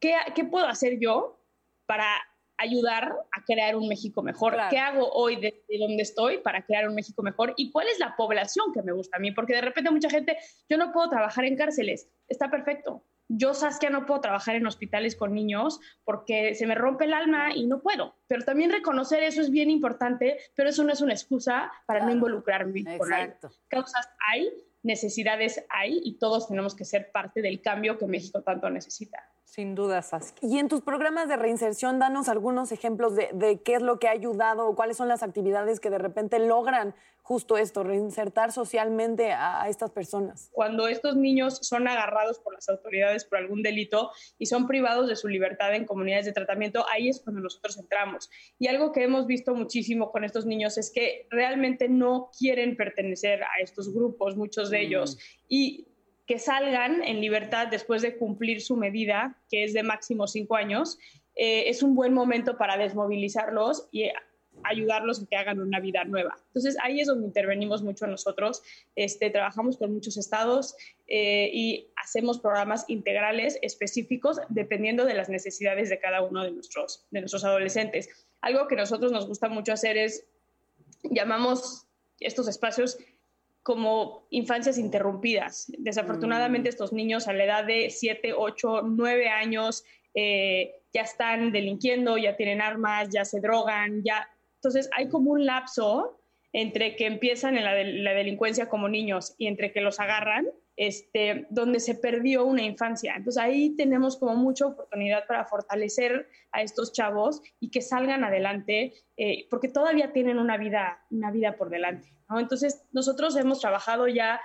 ¿Qué, 0.00 0.14
qué 0.34 0.44
puedo 0.44 0.66
hacer 0.66 0.98
yo 0.98 1.42
para 1.86 2.06
ayudar 2.60 3.12
a 3.32 3.44
crear 3.44 3.74
un 3.74 3.88
México 3.88 4.22
mejor. 4.22 4.56
¿Qué 4.68 4.78
hago 4.78 5.10
hoy 5.12 5.36
desde 5.36 5.78
donde 5.78 6.02
estoy 6.02 6.38
para 6.38 6.64
crear 6.64 6.86
un 6.88 6.94
México 6.94 7.22
mejor? 7.22 7.54
¿Y 7.56 7.70
cuál 7.70 7.88
es 7.88 7.98
la 7.98 8.14
población 8.16 8.72
que 8.74 8.82
me 8.82 8.92
gusta 8.92 9.16
a 9.16 9.20
mí? 9.20 9.32
Porque 9.32 9.54
de 9.54 9.62
repente 9.62 9.90
mucha 9.90 10.10
gente, 10.10 10.36
yo 10.68 10.76
no 10.76 10.92
puedo 10.92 11.08
trabajar 11.08 11.44
en 11.44 11.56
cárceles, 11.56 12.08
está 12.28 12.50
perfecto. 12.50 13.02
Yo, 13.32 13.54
Saskia, 13.54 13.90
no 13.90 14.06
puedo 14.06 14.20
trabajar 14.20 14.56
en 14.56 14.66
hospitales 14.66 15.14
con 15.14 15.32
niños 15.32 15.78
porque 16.04 16.56
se 16.56 16.66
me 16.66 16.74
rompe 16.74 17.04
el 17.04 17.14
alma 17.14 17.54
y 17.54 17.64
no 17.66 17.80
puedo. 17.80 18.16
Pero 18.26 18.44
también 18.44 18.72
reconocer 18.72 19.22
eso 19.22 19.40
es 19.40 19.50
bien 19.50 19.70
importante, 19.70 20.38
pero 20.56 20.68
eso 20.68 20.82
no 20.82 20.92
es 20.92 21.00
una 21.00 21.12
excusa 21.12 21.70
para 21.86 22.04
no 22.04 22.10
involucrarme 22.10 22.82
con 22.98 23.08
Causas 23.68 24.08
hay, 24.28 24.50
necesidades 24.82 25.64
hay 25.68 26.00
y 26.02 26.18
todos 26.18 26.48
tenemos 26.48 26.74
que 26.74 26.84
ser 26.84 27.12
parte 27.12 27.40
del 27.40 27.62
cambio 27.62 27.98
que 27.98 28.06
México 28.06 28.42
tanto 28.42 28.68
necesita. 28.68 29.24
Sin 29.44 29.76
duda, 29.76 30.02
Saskia. 30.02 30.48
Y 30.48 30.58
en 30.58 30.68
tus 30.68 30.80
programas 30.80 31.28
de 31.28 31.36
reinserción, 31.36 32.00
danos 32.00 32.28
algunos 32.28 32.72
ejemplos 32.72 33.14
de, 33.14 33.60
qué 33.64 33.74
es 33.74 33.82
lo 33.82 34.00
que 34.00 34.08
ha 34.08 34.12
ayudado 34.12 34.66
o 34.66 34.74
cuáles 34.74 34.96
son 34.96 35.06
las 35.06 35.22
actividades 35.22 35.78
que 35.78 35.90
de 35.90 35.98
repente 35.98 36.40
logran 36.40 36.94
justo 37.30 37.56
esto, 37.56 37.84
reinsertar 37.84 38.50
socialmente 38.50 39.30
a, 39.30 39.68
estas 39.68 39.92
personas. 39.92 40.50
Cuando 40.50 40.88
estos 40.88 41.14
niños 41.14 41.60
son 41.62 41.86
agarrados 41.86 42.40
por 42.40 42.54
las 42.54 42.68
autoridades 42.68 43.24
por 43.24 43.38
algún 43.38 43.62
delito 43.62 44.10
y 44.36 44.46
son 44.46 44.66
privados 44.66 45.06
de 45.08 45.14
su 45.14 45.28
libertad 45.28 45.72
en 45.76 45.84
comunidades 45.84 46.26
de 46.26 46.32
tratamiento, 46.32 46.84
ahí 46.90 47.08
es 47.08 47.20
cuando 47.20 47.40
nosotros 47.40 47.78
entramos. 47.78 48.28
Y 48.58 48.66
algo 48.66 48.90
que 48.90 49.04
hemos 49.04 49.28
visto 49.28 49.54
muchísimo 49.54 50.10
con 50.10 50.24
estos 50.24 50.44
niños 50.44 50.76
es 50.76 50.90
que 50.92 51.28
realmente 51.30 51.88
no 51.88 52.32
quieren 52.36 52.76
pertenecer 52.76 53.44
a 53.44 53.62
estos 53.62 53.94
grupos, 53.94 54.36
muchos 54.36 54.68
de 54.68 54.82
ellos. 54.82 55.16
Y 55.46 55.86
que 56.26 56.40
salgan 56.40 57.04
en 57.04 57.20
libertad 57.20 57.68
después 57.68 58.02
de 58.02 58.18
cumplir 58.18 58.60
su 58.60 58.76
medida, 58.76 59.40
que 59.48 59.62
es 59.62 59.72
de 59.72 59.84
máximo 59.84 60.26
cinco 60.26 60.56
años, 60.56 60.98
eh, 61.36 61.68
es 61.68 61.84
un 61.84 61.94
buen 61.94 62.12
momento 62.12 62.58
para 62.58 62.76
desmovilizarlos 62.76 63.88
y 63.92 64.10
ayudarlos 64.64 65.22
a 65.22 65.26
que 65.26 65.36
hagan 65.36 65.60
una 65.60 65.80
vida 65.80 66.04
nueva. 66.04 66.36
Entonces 66.48 66.76
ahí 66.82 67.00
es 67.00 67.06
donde 67.06 67.26
intervenimos 67.26 67.82
mucho 67.82 68.06
nosotros. 68.06 68.62
Este, 68.96 69.30
trabajamos 69.30 69.76
con 69.76 69.92
muchos 69.92 70.16
estados 70.16 70.76
eh, 71.06 71.50
y 71.52 71.88
hacemos 71.96 72.38
programas 72.38 72.84
integrales 72.88 73.58
específicos 73.62 74.40
dependiendo 74.48 75.04
de 75.04 75.14
las 75.14 75.28
necesidades 75.28 75.88
de 75.88 75.98
cada 75.98 76.22
uno 76.22 76.44
de 76.44 76.50
nuestros, 76.50 77.06
de 77.10 77.20
nuestros 77.20 77.44
adolescentes. 77.44 78.08
Algo 78.40 78.68
que 78.68 78.76
nosotros 78.76 79.12
nos 79.12 79.26
gusta 79.26 79.48
mucho 79.48 79.72
hacer 79.72 79.96
es, 79.96 80.26
llamamos 81.02 81.86
estos 82.20 82.48
espacios 82.48 82.98
como 83.62 84.26
infancias 84.30 84.78
interrumpidas. 84.78 85.70
Desafortunadamente 85.78 86.68
mm. 86.68 86.72
estos 86.72 86.92
niños 86.92 87.28
a 87.28 87.32
la 87.32 87.44
edad 87.44 87.64
de 87.64 87.90
7, 87.90 88.32
8, 88.36 88.82
9 88.82 89.28
años 89.28 89.84
eh, 90.14 90.82
ya 90.92 91.02
están 91.02 91.52
delinquiendo, 91.52 92.16
ya 92.18 92.36
tienen 92.36 92.60
armas, 92.60 93.08
ya 93.10 93.24
se 93.24 93.40
drogan, 93.40 94.02
ya... 94.02 94.28
Entonces 94.60 94.90
hay 94.96 95.08
como 95.08 95.30
un 95.32 95.46
lapso 95.46 96.20
entre 96.52 96.96
que 96.96 97.06
empiezan 97.06 97.56
en 97.56 97.64
la, 97.64 97.74
la 97.74 98.12
delincuencia 98.12 98.68
como 98.68 98.88
niños 98.88 99.34
y 99.38 99.46
entre 99.46 99.72
que 99.72 99.80
los 99.80 100.00
agarran, 100.00 100.46
este, 100.76 101.46
donde 101.50 101.80
se 101.80 101.94
perdió 101.94 102.44
una 102.44 102.62
infancia. 102.62 103.14
Entonces 103.16 103.42
ahí 103.42 103.76
tenemos 103.76 104.16
como 104.16 104.34
mucha 104.36 104.66
oportunidad 104.66 105.26
para 105.26 105.44
fortalecer 105.44 106.28
a 106.52 106.62
estos 106.62 106.92
chavos 106.92 107.42
y 107.60 107.70
que 107.70 107.82
salgan 107.82 108.24
adelante, 108.24 108.94
eh, 109.16 109.46
porque 109.50 109.68
todavía 109.68 110.12
tienen 110.12 110.38
una 110.38 110.56
vida, 110.56 111.04
una 111.10 111.30
vida 111.30 111.56
por 111.56 111.70
delante. 111.70 112.12
Entonces, 112.38 112.84
nosotros 112.92 113.36
hemos 113.36 113.60
trabajado 113.60 114.06
ya, 114.06 114.40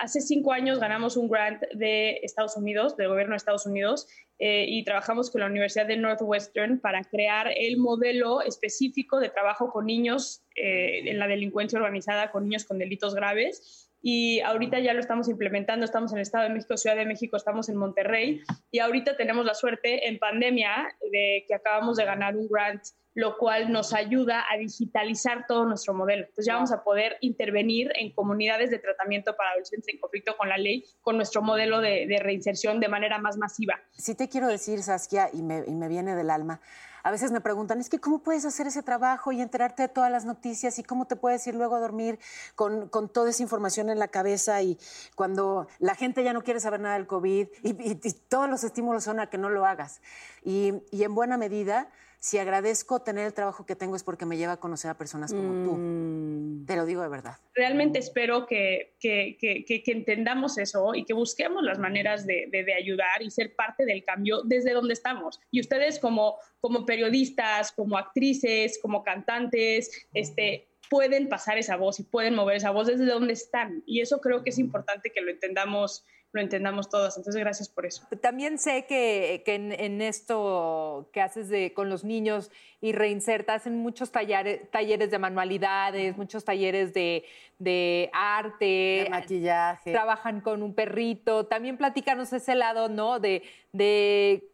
hace 0.00 0.20
cinco 0.20 0.52
años 0.52 0.80
ganamos 0.80 1.16
un 1.16 1.28
grant 1.28 1.62
de 1.74 2.20
Estados 2.22 2.56
Unidos, 2.56 2.96
del 2.96 3.08
gobierno 3.08 3.32
de 3.32 3.36
Estados 3.36 3.66
Unidos, 3.66 4.08
eh, 4.38 4.64
y 4.66 4.82
trabajamos 4.84 5.30
con 5.30 5.42
la 5.42 5.46
Universidad 5.46 5.86
de 5.86 5.98
Northwestern 5.98 6.80
para 6.80 7.04
crear 7.04 7.52
el 7.54 7.76
modelo 7.76 8.40
específico 8.40 9.20
de 9.20 9.28
trabajo 9.28 9.70
con 9.70 9.84
niños 9.84 10.42
eh, 10.56 11.02
en 11.10 11.18
la 11.18 11.28
delincuencia 11.28 11.78
organizada, 11.78 12.30
con 12.30 12.44
niños 12.44 12.64
con 12.64 12.78
delitos 12.78 13.14
graves. 13.14 13.90
Y 14.02 14.40
ahorita 14.40 14.78
ya 14.78 14.94
lo 14.94 15.00
estamos 15.00 15.28
implementando, 15.28 15.84
estamos 15.84 16.12
en 16.12 16.18
el 16.18 16.22
Estado 16.22 16.44
de 16.44 16.54
México, 16.54 16.78
Ciudad 16.78 16.96
de 16.96 17.04
México, 17.04 17.36
estamos 17.36 17.68
en 17.68 17.76
Monterrey, 17.76 18.40
y 18.70 18.78
ahorita 18.78 19.18
tenemos 19.18 19.44
la 19.44 19.52
suerte 19.52 20.08
en 20.08 20.18
pandemia 20.18 20.88
de 21.12 21.44
que 21.46 21.54
acabamos 21.54 21.98
de 21.98 22.06
ganar 22.06 22.34
un 22.34 22.48
grant 22.48 22.80
lo 23.14 23.36
cual 23.38 23.72
nos 23.72 23.92
ayuda 23.92 24.44
a 24.50 24.56
digitalizar 24.56 25.46
todo 25.46 25.64
nuestro 25.64 25.94
modelo. 25.94 26.22
Entonces 26.24 26.46
ya 26.46 26.54
vamos 26.54 26.72
a 26.72 26.82
poder 26.82 27.16
intervenir 27.20 27.90
en 27.96 28.12
comunidades 28.12 28.70
de 28.70 28.78
tratamiento 28.78 29.36
para 29.36 29.50
adolescentes 29.50 29.92
en 29.92 30.00
conflicto 30.00 30.36
con 30.36 30.48
la 30.48 30.58
ley, 30.58 30.84
con 31.02 31.16
nuestro 31.16 31.42
modelo 31.42 31.80
de, 31.80 32.20
reinserción 32.20 32.80
de 32.80 32.88
manera 32.88 33.18
más 33.18 33.36
masiva. 33.36 33.80
Sí 33.92 34.14
te 34.14 34.28
quiero 34.28 34.46
decir, 34.46 34.82
Saskia, 34.82 35.30
y 35.32 35.42
me, 35.42 35.64
y 35.66 35.74
me 35.74 35.88
viene 35.88 36.14
del 36.14 36.30
alma, 36.30 36.60
a 37.02 37.10
veces 37.10 37.32
me 37.32 37.40
preguntan, 37.40 37.80
es 37.80 37.88
que 37.88 37.98
¿cómo 37.98 38.22
puedes 38.22 38.44
hacer 38.44 38.66
ese 38.66 38.82
trabajo 38.82 39.32
y 39.32 39.40
enterarte 39.40 39.82
de 39.82 39.88
todas 39.88 40.10
las 40.10 40.24
noticias 40.24 40.78
y 40.78 40.82
cómo 40.82 41.06
te 41.06 41.16
puedes 41.16 41.46
ir 41.46 41.54
luego 41.54 41.76
a 41.76 41.80
dormir 41.80 42.18
con, 42.54 42.88
con 42.88 43.08
toda 43.08 43.30
esa 43.30 43.42
información 43.42 43.90
en 43.90 43.98
la 43.98 44.08
cabeza 44.08 44.60
y 44.62 44.78
cuando 45.14 45.66
la 45.78 45.94
gente 45.94 46.22
ya 46.22 46.32
no 46.32 46.42
quiere 46.42 46.60
saber 46.60 46.80
nada 46.80 46.94
del 46.94 47.06
COVID 47.06 47.48
y, 47.62 48.10
todos 48.28 48.48
los 48.48 48.64
estímulos 48.64 49.04
son 49.04 49.20
a 49.20 49.28
que 49.28 49.38
no 49.38 49.48
lo 49.48 49.64
hagas? 49.66 50.00
Y, 50.44 50.74
y 50.90 51.04
en 51.04 51.14
buena 51.14 51.36
medida 51.36 51.88
si 52.20 52.36
agradezco 52.36 53.00
tener 53.00 53.26
el 53.26 53.32
trabajo 53.32 53.64
que 53.64 53.74
tengo 53.74 53.96
es 53.96 54.04
porque 54.04 54.26
me 54.26 54.36
lleva 54.36 54.52
a 54.52 54.60
conocer 54.60 54.90
a 54.90 54.98
personas 54.98 55.32
como 55.32 55.64
tú. 55.64 55.76
Mm. 55.78 56.66
Te 56.66 56.76
lo 56.76 56.84
digo 56.84 57.02
de 57.02 57.08
verdad. 57.08 57.38
Realmente 57.54 57.98
espero 57.98 58.46
que, 58.46 58.94
que, 59.00 59.38
que, 59.38 59.82
entendamos 59.86 60.58
eso 60.58 60.94
y 60.94 61.06
que 61.06 61.14
busquemos 61.14 61.62
las 61.62 61.78
maneras 61.78 62.26
de, 62.26 62.48
de, 62.50 62.74
ayudar 62.74 63.22
y 63.22 63.30
ser 63.30 63.54
parte 63.56 63.86
del 63.86 64.04
cambio 64.04 64.42
desde 64.44 64.74
donde 64.74 64.92
estamos. 64.92 65.40
Y 65.50 65.60
ustedes 65.60 65.98
como, 65.98 66.36
como 66.60 66.84
periodistas, 66.84 67.72
como 67.72 67.96
actrices, 67.96 68.78
como 68.82 69.02
cantantes, 69.02 70.06
este, 70.12 70.68
pueden 70.90 71.30
pasar 71.30 71.56
esa 71.56 71.76
voz 71.76 72.00
y 72.00 72.02
pueden 72.02 72.34
mover 72.34 72.56
esa 72.56 72.70
voz 72.70 72.88
desde 72.88 73.06
donde 73.06 73.32
están. 73.32 73.82
Y 73.86 74.02
eso 74.02 74.20
creo 74.20 74.44
que 74.44 74.50
es 74.50 74.58
importante 74.58 75.10
que 75.10 75.22
lo 75.22 75.30
entendamos 75.30 76.04
lo 76.32 76.40
entendamos 76.40 76.88
todos. 76.88 77.16
Entonces, 77.16 77.40
gracias 77.40 77.68
por 77.68 77.86
eso. 77.86 78.06
También 78.20 78.58
sé 78.58 78.86
que, 78.86 79.42
que 79.44 79.54
en, 79.54 79.72
en 79.72 80.00
esto 80.00 81.08
que 81.12 81.20
haces 81.20 81.48
de, 81.48 81.72
con 81.72 81.88
los 81.88 82.04
niños 82.04 82.50
y 82.80 82.92
reinserta, 82.92 83.54
hacen 83.54 83.76
muchos 83.78 84.12
talleres, 84.12 84.70
talleres 84.70 85.10
de 85.10 85.18
manualidades, 85.18 86.16
muchos 86.16 86.44
talleres 86.44 86.94
de, 86.94 87.24
de 87.58 88.10
arte. 88.12 89.04
De 89.04 89.08
maquillaje. 89.10 89.92
Trabajan 89.92 90.40
con 90.40 90.62
un 90.62 90.74
perrito. 90.74 91.46
También 91.46 91.76
platícanos 91.76 92.32
ese 92.32 92.54
lado, 92.54 92.88
¿no? 92.88 93.18
De, 93.18 93.42
de, 93.72 94.48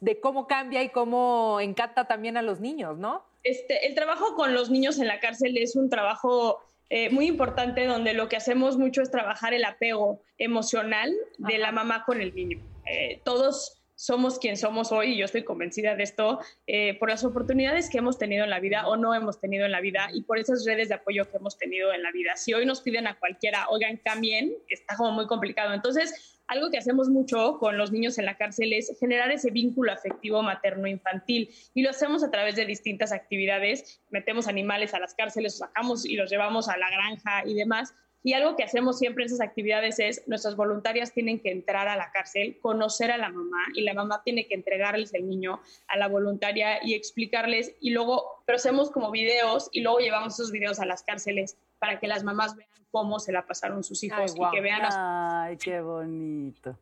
de 0.00 0.20
cómo 0.20 0.46
cambia 0.46 0.82
y 0.82 0.88
cómo 0.88 1.58
encanta 1.60 2.06
también 2.06 2.36
a 2.36 2.42
los 2.42 2.60
niños, 2.60 2.98
¿no? 2.98 3.24
Este, 3.44 3.86
el 3.86 3.94
trabajo 3.94 4.36
con 4.36 4.54
los 4.54 4.70
niños 4.70 4.98
en 5.00 5.08
la 5.08 5.18
cárcel 5.18 5.56
es 5.58 5.74
un 5.74 5.90
trabajo 5.90 6.60
eh, 6.94 7.08
muy 7.08 7.26
importante 7.26 7.86
donde 7.86 8.12
lo 8.12 8.28
que 8.28 8.36
hacemos 8.36 8.76
mucho 8.76 9.00
es 9.00 9.10
trabajar 9.10 9.54
el 9.54 9.64
apego 9.64 10.22
emocional 10.36 11.10
de 11.38 11.56
la 11.56 11.72
mamá 11.72 12.04
con 12.04 12.20
el 12.20 12.34
niño. 12.34 12.60
Eh, 12.84 13.22
todos 13.24 13.82
somos 13.94 14.38
quien 14.38 14.58
somos 14.58 14.92
hoy 14.92 15.14
y 15.14 15.16
yo 15.16 15.24
estoy 15.24 15.42
convencida 15.42 15.96
de 15.96 16.02
esto 16.02 16.40
eh, 16.66 16.98
por 16.98 17.08
las 17.08 17.24
oportunidades 17.24 17.88
que 17.88 17.96
hemos 17.96 18.18
tenido 18.18 18.44
en 18.44 18.50
la 18.50 18.60
vida 18.60 18.86
o 18.88 18.98
no 18.98 19.14
hemos 19.14 19.40
tenido 19.40 19.64
en 19.64 19.72
la 19.72 19.80
vida 19.80 20.10
y 20.12 20.24
por 20.24 20.38
esas 20.38 20.66
redes 20.66 20.90
de 20.90 20.96
apoyo 20.96 21.30
que 21.30 21.38
hemos 21.38 21.56
tenido 21.56 21.94
en 21.94 22.02
la 22.02 22.12
vida. 22.12 22.36
Si 22.36 22.52
hoy 22.52 22.66
nos 22.66 22.82
piden 22.82 23.06
a 23.06 23.18
cualquiera, 23.18 23.68
oigan, 23.70 23.96
cambien, 24.04 24.52
está 24.68 24.94
como 24.94 25.12
muy 25.12 25.26
complicado. 25.26 25.72
Entonces, 25.72 26.31
algo 26.46 26.70
que 26.70 26.78
hacemos 26.78 27.08
mucho 27.08 27.58
con 27.58 27.78
los 27.78 27.92
niños 27.92 28.18
en 28.18 28.26
la 28.26 28.36
cárcel 28.36 28.72
es 28.72 28.94
generar 28.98 29.30
ese 29.30 29.50
vínculo 29.50 29.92
afectivo 29.92 30.42
materno-infantil 30.42 31.50
y 31.74 31.82
lo 31.82 31.90
hacemos 31.90 32.22
a 32.22 32.30
través 32.30 32.56
de 32.56 32.66
distintas 32.66 33.12
actividades. 33.12 34.02
Metemos 34.10 34.48
animales 34.48 34.92
a 34.94 35.00
las 35.00 35.14
cárceles, 35.14 35.58
sacamos 35.58 36.04
y 36.04 36.16
los 36.16 36.30
llevamos 36.30 36.68
a 36.68 36.76
la 36.76 36.90
granja 36.90 37.46
y 37.46 37.54
demás. 37.54 37.94
Y 38.24 38.34
algo 38.34 38.54
que 38.54 38.62
hacemos 38.62 38.98
siempre 38.98 39.24
en 39.24 39.26
esas 39.26 39.40
actividades 39.40 39.98
es, 39.98 40.28
nuestras 40.28 40.54
voluntarias 40.54 41.12
tienen 41.12 41.40
que 41.40 41.50
entrar 41.50 41.88
a 41.88 41.96
la 41.96 42.12
cárcel, 42.12 42.58
conocer 42.60 43.10
a 43.10 43.18
la 43.18 43.30
mamá 43.30 43.64
y 43.74 43.82
la 43.82 43.94
mamá 43.94 44.22
tiene 44.22 44.46
que 44.46 44.54
entregarles 44.54 45.12
el 45.14 45.28
niño 45.28 45.60
a 45.88 45.96
la 45.96 46.06
voluntaria 46.06 46.78
y 46.84 46.94
explicarles 46.94 47.74
y 47.80 47.90
luego, 47.90 48.44
pero 48.46 48.56
hacemos 48.56 48.92
como 48.92 49.10
videos 49.10 49.70
y 49.72 49.80
luego 49.80 49.98
llevamos 49.98 50.34
esos 50.34 50.52
videos 50.52 50.78
a 50.78 50.86
las 50.86 51.02
cárceles 51.02 51.56
para 51.82 51.98
que 51.98 52.06
las 52.06 52.22
mamás 52.22 52.54
vean 52.54 52.68
cómo 52.92 53.18
se 53.18 53.32
la 53.32 53.44
pasaron 53.44 53.82
sus 53.82 54.04
hijos 54.04 54.36
y 54.36 54.50
que 54.54 54.60
vean 54.60 54.82
a 54.84 55.42
Ay, 55.42 55.56
qué 55.56 55.80
bonito. 55.80 56.78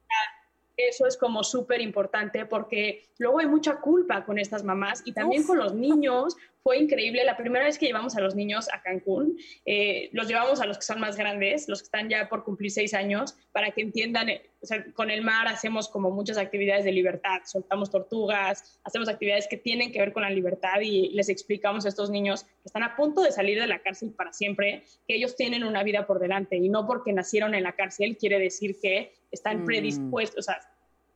eso 0.77 1.07
es 1.07 1.17
como 1.17 1.43
súper 1.43 1.81
importante 1.81 2.45
porque 2.45 3.09
luego 3.17 3.39
hay 3.39 3.47
mucha 3.47 3.77
culpa 3.77 4.27
con 4.27 4.39
estas 4.39 4.63
mamás 4.63 5.01
y 5.07 5.13
también 5.13 5.47
con 5.47 5.57
los 5.57 5.73
niños. 5.73 6.37
Fue 6.63 6.77
increíble. 6.77 7.25
La 7.25 7.39
primera 7.39 7.65
vez 7.65 7.79
que 7.79 7.87
llevamos 7.87 8.17
a 8.17 8.21
los 8.21 8.35
niños 8.35 8.69
a 8.73 8.83
Cancún, 8.83 9.39
eh, 9.65 10.11
los 10.13 10.29
llevamos 10.29 10.61
a 10.61 10.67
los 10.67 10.77
que 10.77 10.85
son 10.85 11.01
más 11.01 11.17
grandes, 11.17 11.69
los 11.69 11.81
que 11.81 11.85
están 11.87 12.11
ya 12.11 12.29
por 12.29 12.45
cumplir 12.45 12.71
seis 12.71 12.93
años, 12.93 13.35
para 13.53 13.71
que 13.71 13.81
entiendan, 13.81 14.29
eh, 14.29 14.51
o 14.61 14.67
sea, 14.67 14.85
con 14.93 15.11
el 15.11 15.23
mar 15.23 15.49
hacemos 15.49 15.89
como 15.89 16.11
muchas 16.11 16.37
actividades 16.37 16.85
de 16.85 16.93
libertad, 16.93 17.41
soltamos 17.47 17.91
tortugas, 17.91 18.79
hacemos 18.85 19.09
actividades 19.09 19.49
que 19.49 19.57
tienen 19.57 19.91
que 19.91 20.01
ver 20.01 20.13
con 20.13 20.23
la 20.23 20.29
libertad 20.29 20.81
y 20.83 21.09
les 21.11 21.31
explicamos 21.31 21.87
a 21.87 21.89
estos 21.89 22.11
niños 22.11 22.45
que 22.45 22.67
están 22.67 22.83
a 22.83 22.95
punto 22.95 23.23
de 23.23 23.33
salir 23.33 23.59
de 23.59 23.67
la 23.67 23.79
cárcel 23.79 24.11
para 24.11 24.35
siempre, 24.35 24.85
que 25.09 25.15
ellos 25.17 25.37
tienen 25.37 25.65
una 25.65 25.83
vida 25.83 26.07
por 26.07 26.19
delante 26.19 26.57
y 26.57 26.69
no 26.69 26.87
porque 26.87 27.15
nacieron 27.15 27.55
en 27.55 27.63
la 27.63 27.73
cárcel 27.73 28.19
quiere 28.19 28.39
decir 28.39 28.79
que 28.81 29.15
están 29.31 29.63
Mm. 29.63 29.65
predispuestos, 29.65 30.39
o 30.39 30.43
sea, 30.43 30.61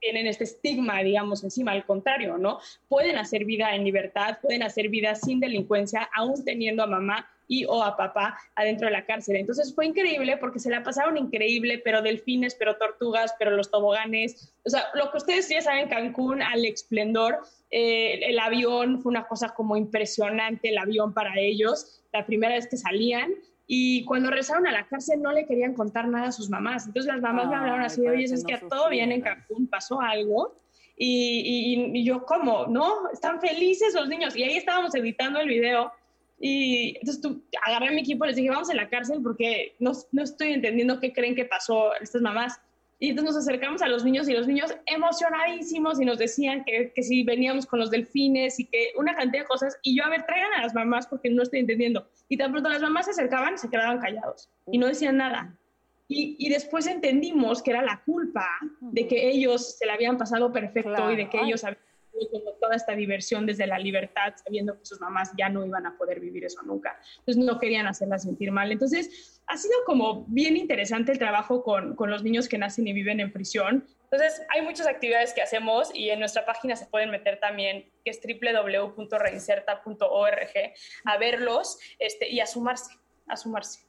tienen 0.04 0.26
este 0.26 0.44
estigma, 0.44 1.02
digamos, 1.02 1.42
encima, 1.44 1.72
al 1.72 1.86
contrario, 1.86 2.36
¿no? 2.36 2.60
Pueden 2.88 3.16
hacer 3.16 3.46
vida 3.46 3.74
en 3.74 3.84
libertad, 3.84 4.36
pueden 4.42 4.62
hacer 4.62 4.90
vida 4.90 5.14
sin 5.14 5.40
delincuencia, 5.40 6.10
aún 6.14 6.44
teniendo 6.44 6.82
a 6.82 6.86
mamá 6.86 7.26
y 7.48 7.64
o 7.64 7.82
a 7.82 7.96
papá 7.96 8.38
adentro 8.54 8.86
de 8.86 8.92
la 8.92 9.06
cárcel. 9.06 9.36
Entonces 9.36 9.74
fue 9.74 9.86
increíble 9.86 10.36
porque 10.36 10.58
se 10.58 10.68
la 10.68 10.82
pasaron 10.82 11.16
increíble, 11.16 11.80
pero 11.82 12.02
delfines, 12.02 12.54
pero 12.54 12.76
tortugas, 12.76 13.34
pero 13.38 13.52
los 13.52 13.70
toboganes, 13.70 14.52
o 14.66 14.68
sea, 14.68 14.84
lo 14.92 15.10
que 15.10 15.16
ustedes 15.16 15.48
ya 15.48 15.62
saben, 15.62 15.88
Cancún 15.88 16.42
al 16.42 16.66
esplendor, 16.66 17.38
eh, 17.70 18.20
el 18.24 18.38
avión 18.38 19.00
fue 19.00 19.10
una 19.10 19.26
cosa 19.26 19.54
como 19.54 19.74
impresionante, 19.74 20.68
el 20.68 20.78
avión 20.78 21.14
para 21.14 21.38
ellos, 21.40 22.02
la 22.12 22.26
primera 22.26 22.54
vez 22.54 22.68
que 22.68 22.76
salían. 22.76 23.32
Y 23.66 24.04
cuando 24.04 24.28
regresaron 24.30 24.66
a 24.66 24.72
la 24.72 24.86
cárcel 24.86 25.22
no 25.22 25.32
le 25.32 25.46
querían 25.46 25.72
contar 25.74 26.06
nada 26.08 26.28
a 26.28 26.32
sus 26.32 26.50
mamás. 26.50 26.86
Entonces 26.86 27.10
las 27.12 27.22
mamás 27.22 27.48
me 27.48 27.56
hablaron 27.56 27.80
Ay, 27.80 27.86
así 27.86 28.00
oye, 28.06 28.18
que 28.26 28.34
es 28.34 28.42
no 28.42 28.46
que 28.48 28.58
todo 28.68 28.90
bien 28.90 29.10
en. 29.12 29.22
Cancún, 29.22 29.66
pasó 29.68 30.00
algo. 30.00 30.58
Y, 30.96 31.86
y- 31.94 31.98
y 31.98 32.04
yo, 32.04 32.24
¿cómo? 32.24 32.66
¿No? 32.66 33.10
Están 33.10 33.40
felices 33.40 33.94
los 33.94 34.08
niños. 34.08 34.36
Y 34.36 34.42
ahí 34.44 34.56
estábamos 34.56 34.94
editando 34.94 35.40
el 35.40 35.48
video. 35.48 35.92
Y 36.38 36.96
entonces 36.98 37.22
tú, 37.22 37.42
agarré 37.66 37.88
a 37.88 37.92
mi 37.92 38.00
equipo 38.00 38.24
y 38.24 38.28
les 38.28 38.36
dije, 38.36 38.50
vamos 38.50 38.68
a 38.68 38.74
la 38.74 38.88
cárcel 38.88 39.20
porque 39.22 39.74
no, 39.78 39.92
no 40.12 40.22
estoy 40.22 40.52
entendiendo 40.52 41.00
qué 41.00 41.12
creen 41.12 41.34
que 41.34 41.44
pasó 41.46 41.94
estas 42.00 42.20
mamás. 42.22 42.60
Y 43.04 43.10
entonces 43.10 43.34
nos 43.34 43.46
acercamos 43.46 43.82
a 43.82 43.88
los 43.88 44.02
niños 44.02 44.26
y 44.28 44.32
los 44.32 44.46
niños 44.46 44.74
emocionadísimos 44.86 46.00
y 46.00 46.06
nos 46.06 46.18
decían 46.18 46.64
que, 46.64 46.90
que 46.94 47.02
si 47.02 47.22
veníamos 47.22 47.66
con 47.66 47.78
los 47.78 47.90
delfines 47.90 48.58
y 48.58 48.64
que 48.64 48.92
una 48.96 49.14
cantidad 49.14 49.42
de 49.42 49.46
cosas. 49.48 49.78
Y 49.82 49.96
yo, 49.96 50.04
a 50.04 50.08
ver, 50.08 50.24
traigan 50.24 50.52
a 50.54 50.62
las 50.62 50.74
mamás 50.74 51.06
porque 51.06 51.28
no 51.28 51.42
estoy 51.42 51.60
entendiendo. 51.60 52.08
Y 52.30 52.38
tan 52.38 52.50
pronto 52.50 52.70
las 52.70 52.80
mamás 52.80 53.04
se 53.04 53.10
acercaban, 53.10 53.58
se 53.58 53.68
quedaban 53.68 54.00
callados 54.00 54.48
y 54.72 54.78
no 54.78 54.86
decían 54.86 55.18
nada. 55.18 55.54
Y, 56.08 56.36
y 56.38 56.48
después 56.48 56.86
entendimos 56.86 57.62
que 57.62 57.72
era 57.72 57.82
la 57.82 58.02
culpa 58.04 58.48
de 58.80 59.06
que 59.06 59.28
ellos 59.30 59.76
se 59.78 59.84
la 59.86 59.94
habían 59.94 60.16
pasado 60.16 60.50
perfecto 60.52 61.10
y 61.10 61.16
de 61.16 61.24
que 61.24 61.30
Claro. 61.32 61.46
ellos 61.46 61.64
habían 61.64 61.80
tenido 62.32 62.54
toda 62.60 62.74
esta 62.76 62.94
diversión 62.94 63.44
desde 63.44 63.66
la 63.66 63.78
libertad, 63.78 64.32
sabiendo 64.42 64.78
que 64.78 64.84
sus 64.86 65.00
mamás 65.00 65.32
ya 65.36 65.48
no 65.48 65.66
iban 65.66 65.84
a 65.86 65.96
poder 65.98 66.20
vivir 66.20 66.44
eso 66.44 66.62
nunca. 66.62 66.98
Entonces 67.18 67.44
no 67.44 67.58
querían 67.58 67.86
hacerlas 67.86 68.22
sentir 68.22 68.50
mal. 68.52 68.70
Entonces 68.72 69.33
ha 69.46 69.56
sido 69.56 69.74
como 69.84 70.24
bien 70.28 70.56
interesante 70.56 71.10
el 71.12 71.18
trabajo 71.18 71.62
con, 71.62 71.94
con 71.96 72.10
los 72.10 72.22
niños 72.22 72.48
que 72.48 72.56
nacen 72.58 72.86
y 72.86 72.92
viven 72.92 73.18
en 73.20 73.32
prisión. 73.32 73.86
Entonces 74.10 74.42
hay 74.54 74.60
muchas 74.62 74.86
actividades 74.86 75.32
que 75.32 75.42
hacemos 75.42 75.90
y 75.94 76.10
en 76.10 76.20
nuestra 76.20 76.46
página 76.46 76.76
se 76.76 76.86
pueden 76.86 77.10
meter 77.10 77.40
también, 77.40 77.90
que 78.04 78.10
es 78.10 78.20
www.reinserta.org, 78.22 80.74
a 81.04 81.18
verlos 81.18 81.78
este, 81.98 82.28
y 82.28 82.38
a 82.40 82.46
sumarse, 82.46 82.94
a 83.26 83.36
sumarse. 83.36 83.80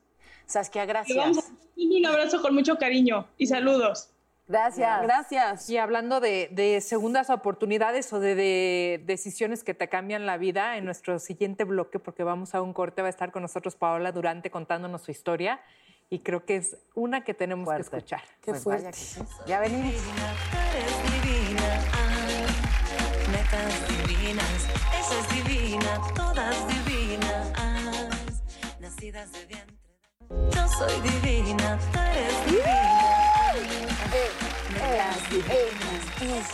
Saskia, 0.48 0.86
vamos 0.86 1.08
gracias. 1.08 1.52
un 1.76 2.06
abrazo 2.06 2.40
con 2.42 2.54
mucho 2.54 2.78
cariño 2.78 3.28
y 3.38 3.48
saludos. 3.48 4.15
Gracias. 4.48 5.02
Gracias. 5.02 5.70
Y 5.70 5.78
hablando 5.78 6.20
de, 6.20 6.50
de 6.52 6.80
segundas 6.82 7.30
oportunidades 7.30 8.12
o 8.14 8.20
de, 8.20 8.36
de 8.36 9.02
decisiones 9.06 9.64
que 9.64 9.74
te 9.74 9.90
cambian 9.90 10.26
la 10.26 10.38
vida, 10.38 10.78
en 10.78 10.86
nuestro 10.86 11.18
siguiente 11.20 11.64
bloque, 11.64 11.98
porque 12.00 12.24
vamos 12.24 12.54
a 12.54 12.62
un 12.62 12.74
corte, 12.74 13.02
va 13.02 13.08
a 13.08 13.10
estar 13.10 13.32
con 13.32 13.42
nosotros 13.42 13.76
Paola 13.76 14.12
Durante 14.12 14.52
contándonos 14.52 15.02
su 15.02 15.12
historia. 15.12 15.60
Y 16.10 16.20
creo 16.20 16.46
que 16.46 16.58
es 16.58 16.78
una 16.94 17.24
que 17.24 17.34
tenemos 17.34 17.66
Fuerte. 17.66 17.90
que 17.90 17.98
escuchar. 17.98 18.22
Qué 18.44 18.52
Pues 18.52 18.64
fuerte. 18.64 18.92
que. 18.92 19.48
Ya 19.48 19.60
venimos. 19.60 19.96
Eres 19.96 21.24
divina, 21.24 21.80
ah, 21.94 23.32
metas 23.32 24.08
divinas, 24.08 24.68
esa 25.00 25.20
es 25.20 25.30
divina, 25.44 26.02
todas 26.16 26.56
divinas, 26.68 27.52
nacidas 28.80 29.32
de 29.32 29.46
vientre. 29.48 29.76
Yo 30.52 30.68
soy 30.68 31.02
divina, 31.02 31.80
tú 31.92 32.00
eres 32.00 32.46
divina, 32.46 33.15
divinas, 35.32 36.52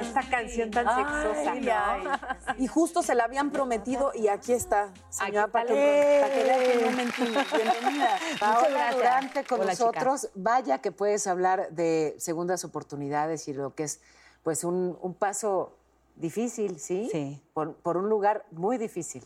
Esta 0.00 0.22
canción 0.30 0.70
tan 0.70 0.86
Ay, 0.88 1.04
sexosa. 1.04 2.54
Y 2.58 2.66
justo 2.66 3.02
se 3.02 3.14
la 3.14 3.24
habían 3.24 3.50
prometido 3.50 4.12
y 4.14 4.28
aquí 4.28 4.52
está, 4.52 4.92
señora, 5.10 5.46
no 5.46 6.90
mentí. 6.96 7.22
Bienvenida. 7.54 8.18
Paola 8.40 8.68
gracias. 8.68 8.96
Durante 8.96 9.44
con 9.44 9.60
Hola, 9.60 9.72
nosotros. 9.72 10.30
Vaya 10.34 10.78
que 10.78 10.92
puedes 10.92 11.26
hablar 11.26 11.70
de 11.70 12.14
segundas 12.18 12.64
oportunidades 12.64 13.48
y 13.48 13.52
lo 13.52 13.74
que 13.74 13.84
es 13.84 14.00
pues 14.42 14.64
un, 14.64 14.98
un 15.00 15.14
paso 15.14 15.76
difícil, 16.16 16.78
¿sí? 16.78 17.08
Sí. 17.10 17.42
Por, 17.54 17.74
por 17.76 17.96
un 17.96 18.08
lugar 18.08 18.44
muy 18.50 18.78
difícil. 18.78 19.24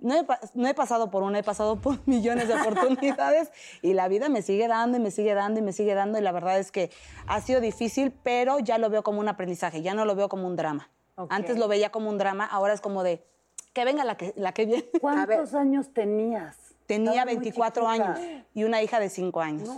No 0.00 0.14
he, 0.14 0.26
no 0.54 0.68
he 0.68 0.74
pasado 0.74 1.10
por 1.10 1.22
una, 1.22 1.38
he 1.38 1.42
pasado 1.42 1.76
por 1.76 1.98
millones 2.06 2.48
de 2.48 2.54
oportunidades 2.54 3.50
y 3.82 3.94
la 3.94 4.08
vida 4.08 4.28
me 4.28 4.42
sigue 4.42 4.68
dando 4.68 4.98
y 4.98 5.00
me 5.00 5.10
sigue 5.10 5.34
dando 5.34 5.60
y 5.60 5.62
me 5.62 5.72
sigue 5.72 5.94
dando 5.94 6.18
y 6.18 6.22
la 6.22 6.32
verdad 6.32 6.58
es 6.58 6.70
que 6.70 6.90
ha 7.26 7.40
sido 7.40 7.60
difícil, 7.60 8.12
pero 8.22 8.58
ya 8.58 8.78
lo 8.78 8.90
veo 8.90 9.02
como 9.02 9.20
un 9.20 9.28
aprendizaje, 9.28 9.82
ya 9.82 9.94
no 9.94 10.04
lo 10.04 10.14
veo 10.14 10.28
como 10.28 10.46
un 10.46 10.56
drama. 10.56 10.90
Antes 11.28 11.58
lo 11.58 11.68
veía 11.68 11.90
como 11.90 12.10
un 12.10 12.18
drama, 12.18 12.44
ahora 12.44 12.72
es 12.72 12.80
como 12.80 13.02
de 13.02 13.24
que 13.72 13.84
venga 13.84 14.04
la 14.04 14.16
que, 14.16 14.32
la 14.36 14.52
que 14.52 14.66
viene. 14.66 14.84
¿Cuántos 15.00 15.54
años 15.54 15.92
tenías? 15.92 16.56
Tenía 16.86 17.12
Estabas 17.12 17.34
muy 17.34 17.34
24 17.36 17.82
chiquita. 17.82 18.12
años 18.14 18.42
y 18.54 18.64
una 18.64 18.82
hija 18.82 19.00
de 19.00 19.08
5 19.08 19.40
años. 19.40 19.70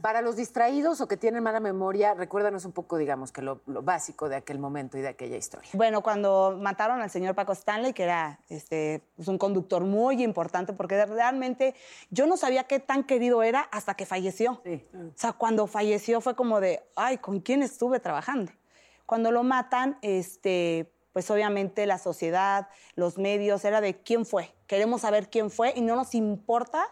Para 0.00 0.22
los 0.22 0.36
distraídos 0.36 1.00
o 1.00 1.08
que 1.08 1.16
tienen 1.16 1.42
mala 1.42 1.60
memoria, 1.60 2.14
recuérdanos 2.14 2.64
un 2.64 2.72
poco, 2.72 2.96
digamos, 2.96 3.32
que 3.32 3.42
lo, 3.42 3.60
lo 3.66 3.82
básico 3.82 4.28
de 4.28 4.36
aquel 4.36 4.58
momento 4.58 4.96
y 4.96 5.00
de 5.00 5.08
aquella 5.08 5.36
historia. 5.36 5.70
Bueno, 5.72 6.02
cuando 6.02 6.56
mataron 6.60 7.02
al 7.02 7.10
señor 7.10 7.34
Paco 7.34 7.52
Stanley, 7.52 7.92
que 7.92 8.04
era 8.04 8.38
este, 8.48 9.02
pues, 9.16 9.28
un 9.28 9.38
conductor 9.38 9.84
muy 9.84 10.22
importante, 10.22 10.72
porque 10.72 11.04
realmente 11.04 11.74
yo 12.10 12.26
no 12.26 12.36
sabía 12.36 12.64
qué 12.64 12.78
tan 12.78 13.04
querido 13.04 13.42
era 13.42 13.62
hasta 13.72 13.94
que 13.94 14.06
falleció. 14.06 14.60
Sí. 14.64 14.84
O 14.94 15.18
sea, 15.18 15.32
cuando 15.32 15.66
falleció 15.66 16.20
fue 16.20 16.36
como 16.36 16.60
de, 16.60 16.82
ay, 16.96 17.18
¿con 17.18 17.40
quién 17.40 17.62
estuve 17.62 17.98
trabajando? 18.00 18.52
Cuando 19.06 19.32
lo 19.32 19.42
matan, 19.42 19.98
este, 20.00 20.92
pues 21.12 21.30
obviamente 21.30 21.86
la 21.86 21.98
sociedad, 21.98 22.68
los 22.94 23.18
medios, 23.18 23.64
era 23.64 23.80
de 23.80 24.00
quién 24.00 24.24
fue. 24.24 24.54
Queremos 24.72 25.02
saber 25.02 25.28
quién 25.28 25.50
fue 25.50 25.74
y 25.76 25.82
no 25.82 25.96
nos 25.96 26.14
importa 26.14 26.82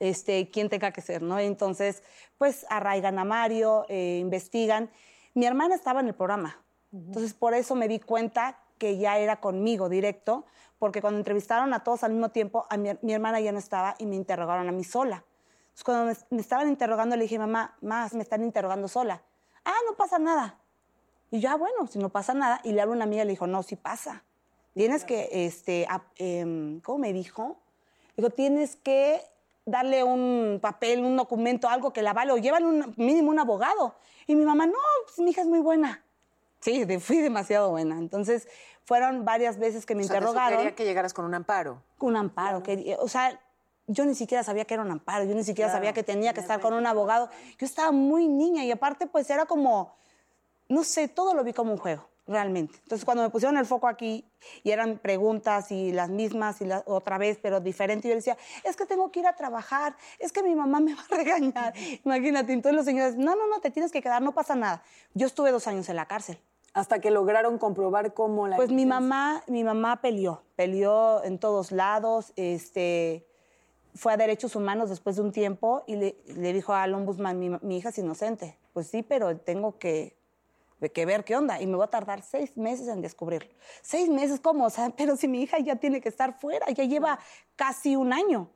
este, 0.00 0.50
quién 0.50 0.68
tenga 0.68 0.90
que 0.90 1.00
ser, 1.00 1.22
¿no? 1.22 1.38
Entonces, 1.38 2.02
pues 2.36 2.66
arraigan 2.68 3.18
a 3.18 3.24
Mario, 3.24 3.86
eh, 3.88 4.18
investigan. 4.20 4.90
Mi 5.32 5.46
hermana 5.46 5.74
estaba 5.74 6.00
en 6.00 6.08
el 6.08 6.14
programa, 6.14 6.62
entonces 6.92 7.32
por 7.32 7.54
eso 7.54 7.74
me 7.74 7.88
di 7.88 8.00
cuenta 8.00 8.60
que 8.76 8.98
ya 8.98 9.16
era 9.16 9.40
conmigo 9.40 9.88
directo, 9.88 10.44
porque 10.78 11.00
cuando 11.00 11.16
entrevistaron 11.16 11.72
a 11.72 11.82
todos 11.82 12.04
al 12.04 12.12
mismo 12.12 12.28
tiempo, 12.32 12.66
a 12.68 12.76
mi, 12.76 12.90
mi 13.00 13.14
hermana 13.14 13.40
ya 13.40 13.52
no 13.52 13.60
estaba 13.60 13.94
y 13.98 14.04
me 14.04 14.16
interrogaron 14.16 14.68
a 14.68 14.72
mí 14.72 14.84
sola. 14.84 15.24
Entonces, 15.68 15.84
cuando 15.84 16.04
me, 16.04 16.36
me 16.36 16.42
estaban 16.42 16.68
interrogando, 16.68 17.16
le 17.16 17.22
dije, 17.22 17.38
mamá, 17.38 17.78
más, 17.80 18.12
me 18.12 18.20
están 18.20 18.44
interrogando 18.44 18.88
sola. 18.88 19.22
Ah, 19.64 19.78
no 19.88 19.96
pasa 19.96 20.18
nada. 20.18 20.58
Y 21.30 21.40
yo, 21.40 21.48
ah, 21.48 21.56
bueno, 21.56 21.86
si 21.86 21.98
no 21.98 22.10
pasa 22.10 22.34
nada. 22.34 22.60
Y 22.62 22.72
le 22.72 22.82
hablo 22.82 22.92
a 22.92 22.96
una 22.96 23.04
amiga 23.04 23.22
y 23.22 23.24
le 23.24 23.30
dijo, 23.30 23.46
no, 23.46 23.62
sí 23.62 23.76
pasa. 23.76 24.22
Tienes 24.74 25.04
que, 25.04 25.28
este, 25.46 25.86
em, 26.16 26.80
¿cómo 26.80 26.98
me 26.98 27.12
dijo? 27.12 27.56
Digo, 28.16 28.30
tienes 28.30 28.76
que 28.76 29.20
darle 29.66 30.04
un 30.04 30.58
papel, 30.62 31.04
un 31.04 31.16
documento, 31.16 31.68
algo 31.68 31.92
que 31.92 32.02
la 32.02 32.12
vale, 32.12 32.32
o 32.32 32.36
llevan 32.38 32.64
un, 32.64 32.94
mínimo 32.96 33.30
un 33.30 33.38
abogado. 33.38 33.94
Y 34.26 34.34
mi 34.36 34.44
mamá, 34.44 34.66
no, 34.66 34.78
pues 35.04 35.18
mi 35.18 35.30
hija 35.30 35.42
es 35.42 35.46
muy 35.48 35.60
buena. 35.60 36.04
Sí, 36.60 36.84
de- 36.84 37.00
fui 37.00 37.18
demasiado 37.18 37.70
buena. 37.70 37.98
Entonces, 37.98 38.46
fueron 38.84 39.24
varias 39.24 39.58
veces 39.58 39.86
que 39.86 39.94
me 39.94 40.04
O 40.04 40.06
sea, 40.06 40.16
interrogaron. 40.16 40.58
quería 40.58 40.74
que 40.74 40.84
llegaras 40.84 41.14
con 41.14 41.24
un 41.24 41.34
amparo. 41.34 41.82
Un 41.98 42.16
amparo. 42.16 42.62
que- 42.62 42.96
o 43.00 43.08
sea, 43.08 43.40
yo 43.86 44.04
ni 44.04 44.14
siquiera 44.14 44.44
sabía 44.44 44.64
que 44.64 44.74
era 44.74 44.82
un 44.84 44.90
amparo, 44.90 45.24
yo 45.24 45.34
ni 45.34 45.42
siquiera 45.44 45.70
sabía 45.70 45.92
que 45.92 46.02
tenía 46.04 46.32
que 46.32 46.40
estar 46.40 46.60
con 46.60 46.74
un 46.74 46.86
abogado. 46.86 47.28
Yo 47.58 47.66
estaba 47.66 47.90
muy 47.90 48.28
niña 48.28 48.64
y 48.64 48.70
aparte 48.70 49.06
pues 49.08 49.28
era 49.30 49.46
como, 49.46 49.94
no 50.68 50.84
sé, 50.84 51.08
todo 51.08 51.34
lo 51.34 51.42
vi 51.42 51.52
como 51.52 51.72
un 51.72 51.78
juego, 51.78 52.06
realmente. 52.30 52.78
Entonces 52.82 53.04
cuando 53.04 53.22
me 53.22 53.30
pusieron 53.30 53.58
el 53.58 53.66
foco 53.66 53.88
aquí 53.88 54.24
y 54.62 54.70
eran 54.70 54.98
preguntas 54.98 55.70
y 55.70 55.92
las 55.92 56.08
mismas 56.08 56.60
y 56.60 56.64
la, 56.64 56.82
otra 56.86 57.18
vez, 57.18 57.38
pero 57.42 57.60
diferente, 57.60 58.08
yo 58.08 58.14
decía, 58.14 58.38
es 58.64 58.76
que 58.76 58.86
tengo 58.86 59.10
que 59.10 59.20
ir 59.20 59.26
a 59.26 59.34
trabajar, 59.34 59.96
es 60.18 60.32
que 60.32 60.42
mi 60.42 60.54
mamá 60.54 60.80
me 60.80 60.94
va 60.94 61.02
a 61.10 61.16
regañar. 61.16 61.74
Imagínate, 62.04 62.52
entonces 62.52 62.76
los 62.76 62.84
señores, 62.84 63.16
no, 63.16 63.34
no, 63.36 63.46
no, 63.48 63.60
te 63.60 63.70
tienes 63.70 63.92
que 63.92 64.00
quedar, 64.00 64.22
no 64.22 64.32
pasa 64.32 64.54
nada. 64.54 64.82
Yo 65.12 65.26
estuve 65.26 65.50
dos 65.50 65.66
años 65.66 65.88
en 65.88 65.96
la 65.96 66.06
cárcel. 66.06 66.38
Hasta 66.72 67.00
que 67.00 67.10
lograron 67.10 67.58
comprobar 67.58 68.14
cómo 68.14 68.46
la... 68.46 68.54
Pues 68.54 68.70
mi 68.70 68.86
mamá, 68.86 69.42
mi 69.48 69.64
mamá 69.64 70.00
peleó, 70.00 70.44
peleó 70.54 71.24
en 71.24 71.40
todos 71.40 71.72
lados, 71.72 72.32
este, 72.36 73.26
fue 73.94 74.12
a 74.12 74.16
Derechos 74.16 74.54
Humanos 74.54 74.88
después 74.88 75.16
de 75.16 75.22
un 75.22 75.32
tiempo 75.32 75.82
y 75.88 75.96
le, 75.96 76.16
le 76.26 76.52
dijo 76.52 76.72
al 76.72 76.94
ombudsman, 76.94 77.40
mi, 77.40 77.50
mi 77.62 77.78
hija 77.78 77.88
es 77.88 77.98
inocente. 77.98 78.56
Pues 78.72 78.86
sí, 78.86 79.02
pero 79.02 79.36
tengo 79.36 79.78
que, 79.78 80.19
que 80.88 81.04
ver 81.04 81.24
qué 81.24 81.36
onda 81.36 81.60
y 81.60 81.66
me 81.66 81.76
voy 81.76 81.84
a 81.84 81.88
tardar 81.88 82.22
seis 82.22 82.56
meses 82.56 82.88
en 82.88 83.02
descubrirlo. 83.02 83.50
Seis 83.82 84.08
meses, 84.08 84.40
¿cómo? 84.40 84.64
O 84.64 84.70
sea, 84.70 84.90
pero 84.96 85.16
si 85.16 85.28
mi 85.28 85.42
hija 85.42 85.58
ya 85.58 85.76
tiene 85.76 86.00
que 86.00 86.08
estar 86.08 86.38
fuera, 86.38 86.66
ya 86.70 86.84
lleva 86.84 87.18
casi 87.56 87.96
un 87.96 88.12
año. 88.14 88.48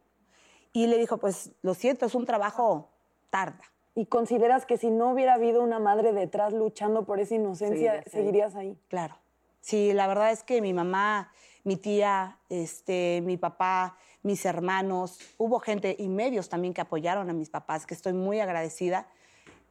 Y 0.73 0.87
le 0.87 0.97
dijo, 0.97 1.19
pues 1.19 1.53
lo 1.61 1.75
siento, 1.75 2.07
es 2.07 2.15
un 2.15 2.25
trabajo 2.25 2.89
tarda. 3.31 3.61
¿Y 3.95 4.07
consideras 4.07 4.67
que 4.67 4.77
si 4.77 4.91
no 4.91 5.13
hubiera 5.13 5.35
habido 5.35 5.63
una 5.63 5.79
madre 5.79 6.13
detrás 6.13 6.53
luchando 6.53 7.05
por 7.05 7.21
esa 7.21 7.37
inocencia, 7.37 8.03
Seguirías 8.03 8.07
ahí. 8.07 8.13
seguirías 8.13 8.55
ahí? 8.57 8.79
Claro. 8.89 9.19
Sí, 9.61 9.93
la 9.93 10.07
verdad 10.07 10.33
es 10.33 10.43
que 10.43 10.61
mi 10.61 10.75
mamá, 10.75 11.33
mi 11.63 11.77
tía, 11.77 12.39
este, 12.49 13.23
mi 13.25 13.37
papá, 13.37 13.97
mis 14.23 14.45
hermanos, 14.47 15.19
hubo 15.39 15.61
gente 15.61 15.95
y 15.99 16.09
medios 16.09 16.49
también 16.49 16.75
que 16.75 16.81
apoyaron 16.81 17.31
a 17.31 17.33
mis 17.33 17.51
papás, 17.51 17.87
que 17.87 17.95
estoy 17.95 18.15
muy 18.15 18.41
agradecida, 18.41 19.07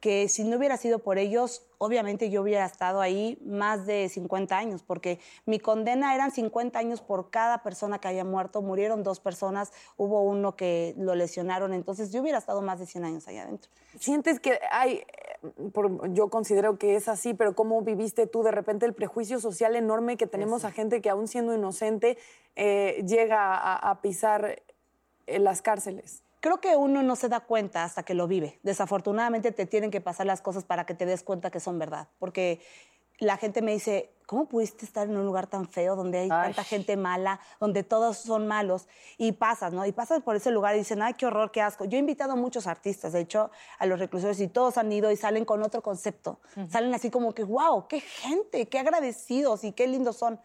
que 0.04 0.28
si 0.28 0.44
no 0.44 0.58
hubiera 0.58 0.76
sido 0.76 0.98
por 0.98 1.16
ellos, 1.16 1.62
obviamente 1.78 2.28
yo 2.28 2.42
hubiera 2.42 2.66
estado 2.66 3.00
ahí 3.00 3.38
más 3.42 3.86
de 3.86 4.06
50 4.10 4.54
años, 4.54 4.82
porque 4.82 5.18
mi 5.46 5.58
condena 5.58 6.14
eran 6.14 6.30
50 6.30 6.78
años 6.78 7.00
por 7.00 7.30
cada 7.30 7.62
persona 7.62 7.98
que 7.98 8.08
haya 8.08 8.22
muerto, 8.22 8.60
murieron 8.60 9.02
dos 9.02 9.18
personas, 9.18 9.72
hubo 9.96 10.22
uno 10.22 10.56
que 10.56 10.94
lo 10.98 11.14
lesionaron, 11.14 11.72
entonces 11.72 12.12
yo 12.12 12.20
hubiera 12.20 12.36
estado 12.36 12.60
más 12.60 12.80
de 12.80 12.84
100 12.84 13.06
años 13.06 13.26
allá 13.28 13.44
adentro. 13.44 13.70
¿Sientes 13.98 14.40
que 14.40 14.60
hay, 14.70 14.96
eh, 14.96 15.06
por- 15.72 16.12
yo 16.12 16.28
considero 16.28 16.76
que 16.78 16.96
es 16.96 17.08
así, 17.08 17.32
pero 17.32 17.54
cómo 17.54 17.80
viviste 17.80 18.26
tú 18.26 18.42
de 18.42 18.50
repente 18.50 18.84
el 18.84 18.92
prejuicio 18.92 19.40
social 19.40 19.74
enorme 19.74 20.18
que 20.18 20.26
tenemos 20.26 20.66
a 20.66 20.70
gente 20.70 21.00
que 21.00 21.08
aún 21.08 21.28
siendo 21.28 21.54
inocente 21.54 22.18
eh, 22.56 23.02
llega 23.08 23.54
a, 23.54 23.74
a 23.90 24.02
pisar 24.02 24.60
eh, 25.26 25.38
las 25.38 25.62
cárceles? 25.62 26.23
Creo 26.44 26.60
que 26.60 26.76
uno 26.76 27.02
no 27.02 27.16
se 27.16 27.30
da 27.30 27.40
cuenta 27.40 27.84
hasta 27.84 28.02
que 28.02 28.12
lo 28.12 28.28
vive. 28.28 28.60
Desafortunadamente 28.62 29.50
te 29.50 29.64
tienen 29.64 29.90
que 29.90 30.02
pasar 30.02 30.26
las 30.26 30.42
cosas 30.42 30.62
para 30.62 30.84
que 30.84 30.92
te 30.92 31.06
des 31.06 31.22
cuenta 31.22 31.50
que 31.50 31.58
son 31.58 31.78
verdad. 31.78 32.08
Porque 32.18 32.60
la 33.18 33.38
gente 33.38 33.62
me 33.62 33.72
dice, 33.72 34.12
¿cómo 34.26 34.46
pudiste 34.46 34.84
estar 34.84 35.08
en 35.08 35.16
un 35.16 35.24
lugar 35.24 35.46
tan 35.46 35.66
feo 35.66 35.96
donde 35.96 36.18
hay 36.18 36.28
tanta 36.28 36.62
gente 36.62 36.98
mala, 36.98 37.40
donde 37.60 37.82
todos 37.82 38.18
son 38.18 38.46
malos? 38.46 38.88
Y 39.16 39.32
pasas, 39.32 39.72
¿no? 39.72 39.86
Y 39.86 39.92
pasas 39.92 40.20
por 40.20 40.36
ese 40.36 40.50
lugar 40.50 40.74
y 40.74 40.80
dicen, 40.80 41.00
ay, 41.00 41.14
qué 41.14 41.24
horror, 41.24 41.50
qué 41.50 41.62
asco. 41.62 41.86
Yo 41.86 41.96
he 41.96 42.00
invitado 42.00 42.32
a 42.32 42.36
muchos 42.36 42.66
artistas, 42.66 43.14
de 43.14 43.20
hecho, 43.20 43.50
a 43.78 43.86
los 43.86 43.98
reclusores 43.98 44.38
y 44.38 44.48
todos 44.48 44.76
han 44.76 44.92
ido 44.92 45.10
y 45.10 45.16
salen 45.16 45.46
con 45.46 45.62
otro 45.62 45.80
concepto. 45.80 46.40
Salen 46.68 46.92
así 46.92 47.10
como 47.10 47.32
que, 47.32 47.44
wow, 47.44 47.88
qué 47.88 48.00
gente, 48.00 48.68
qué 48.68 48.78
agradecidos 48.78 49.64
y 49.64 49.72
qué 49.72 49.86
lindos 49.86 50.18
son. 50.18 50.38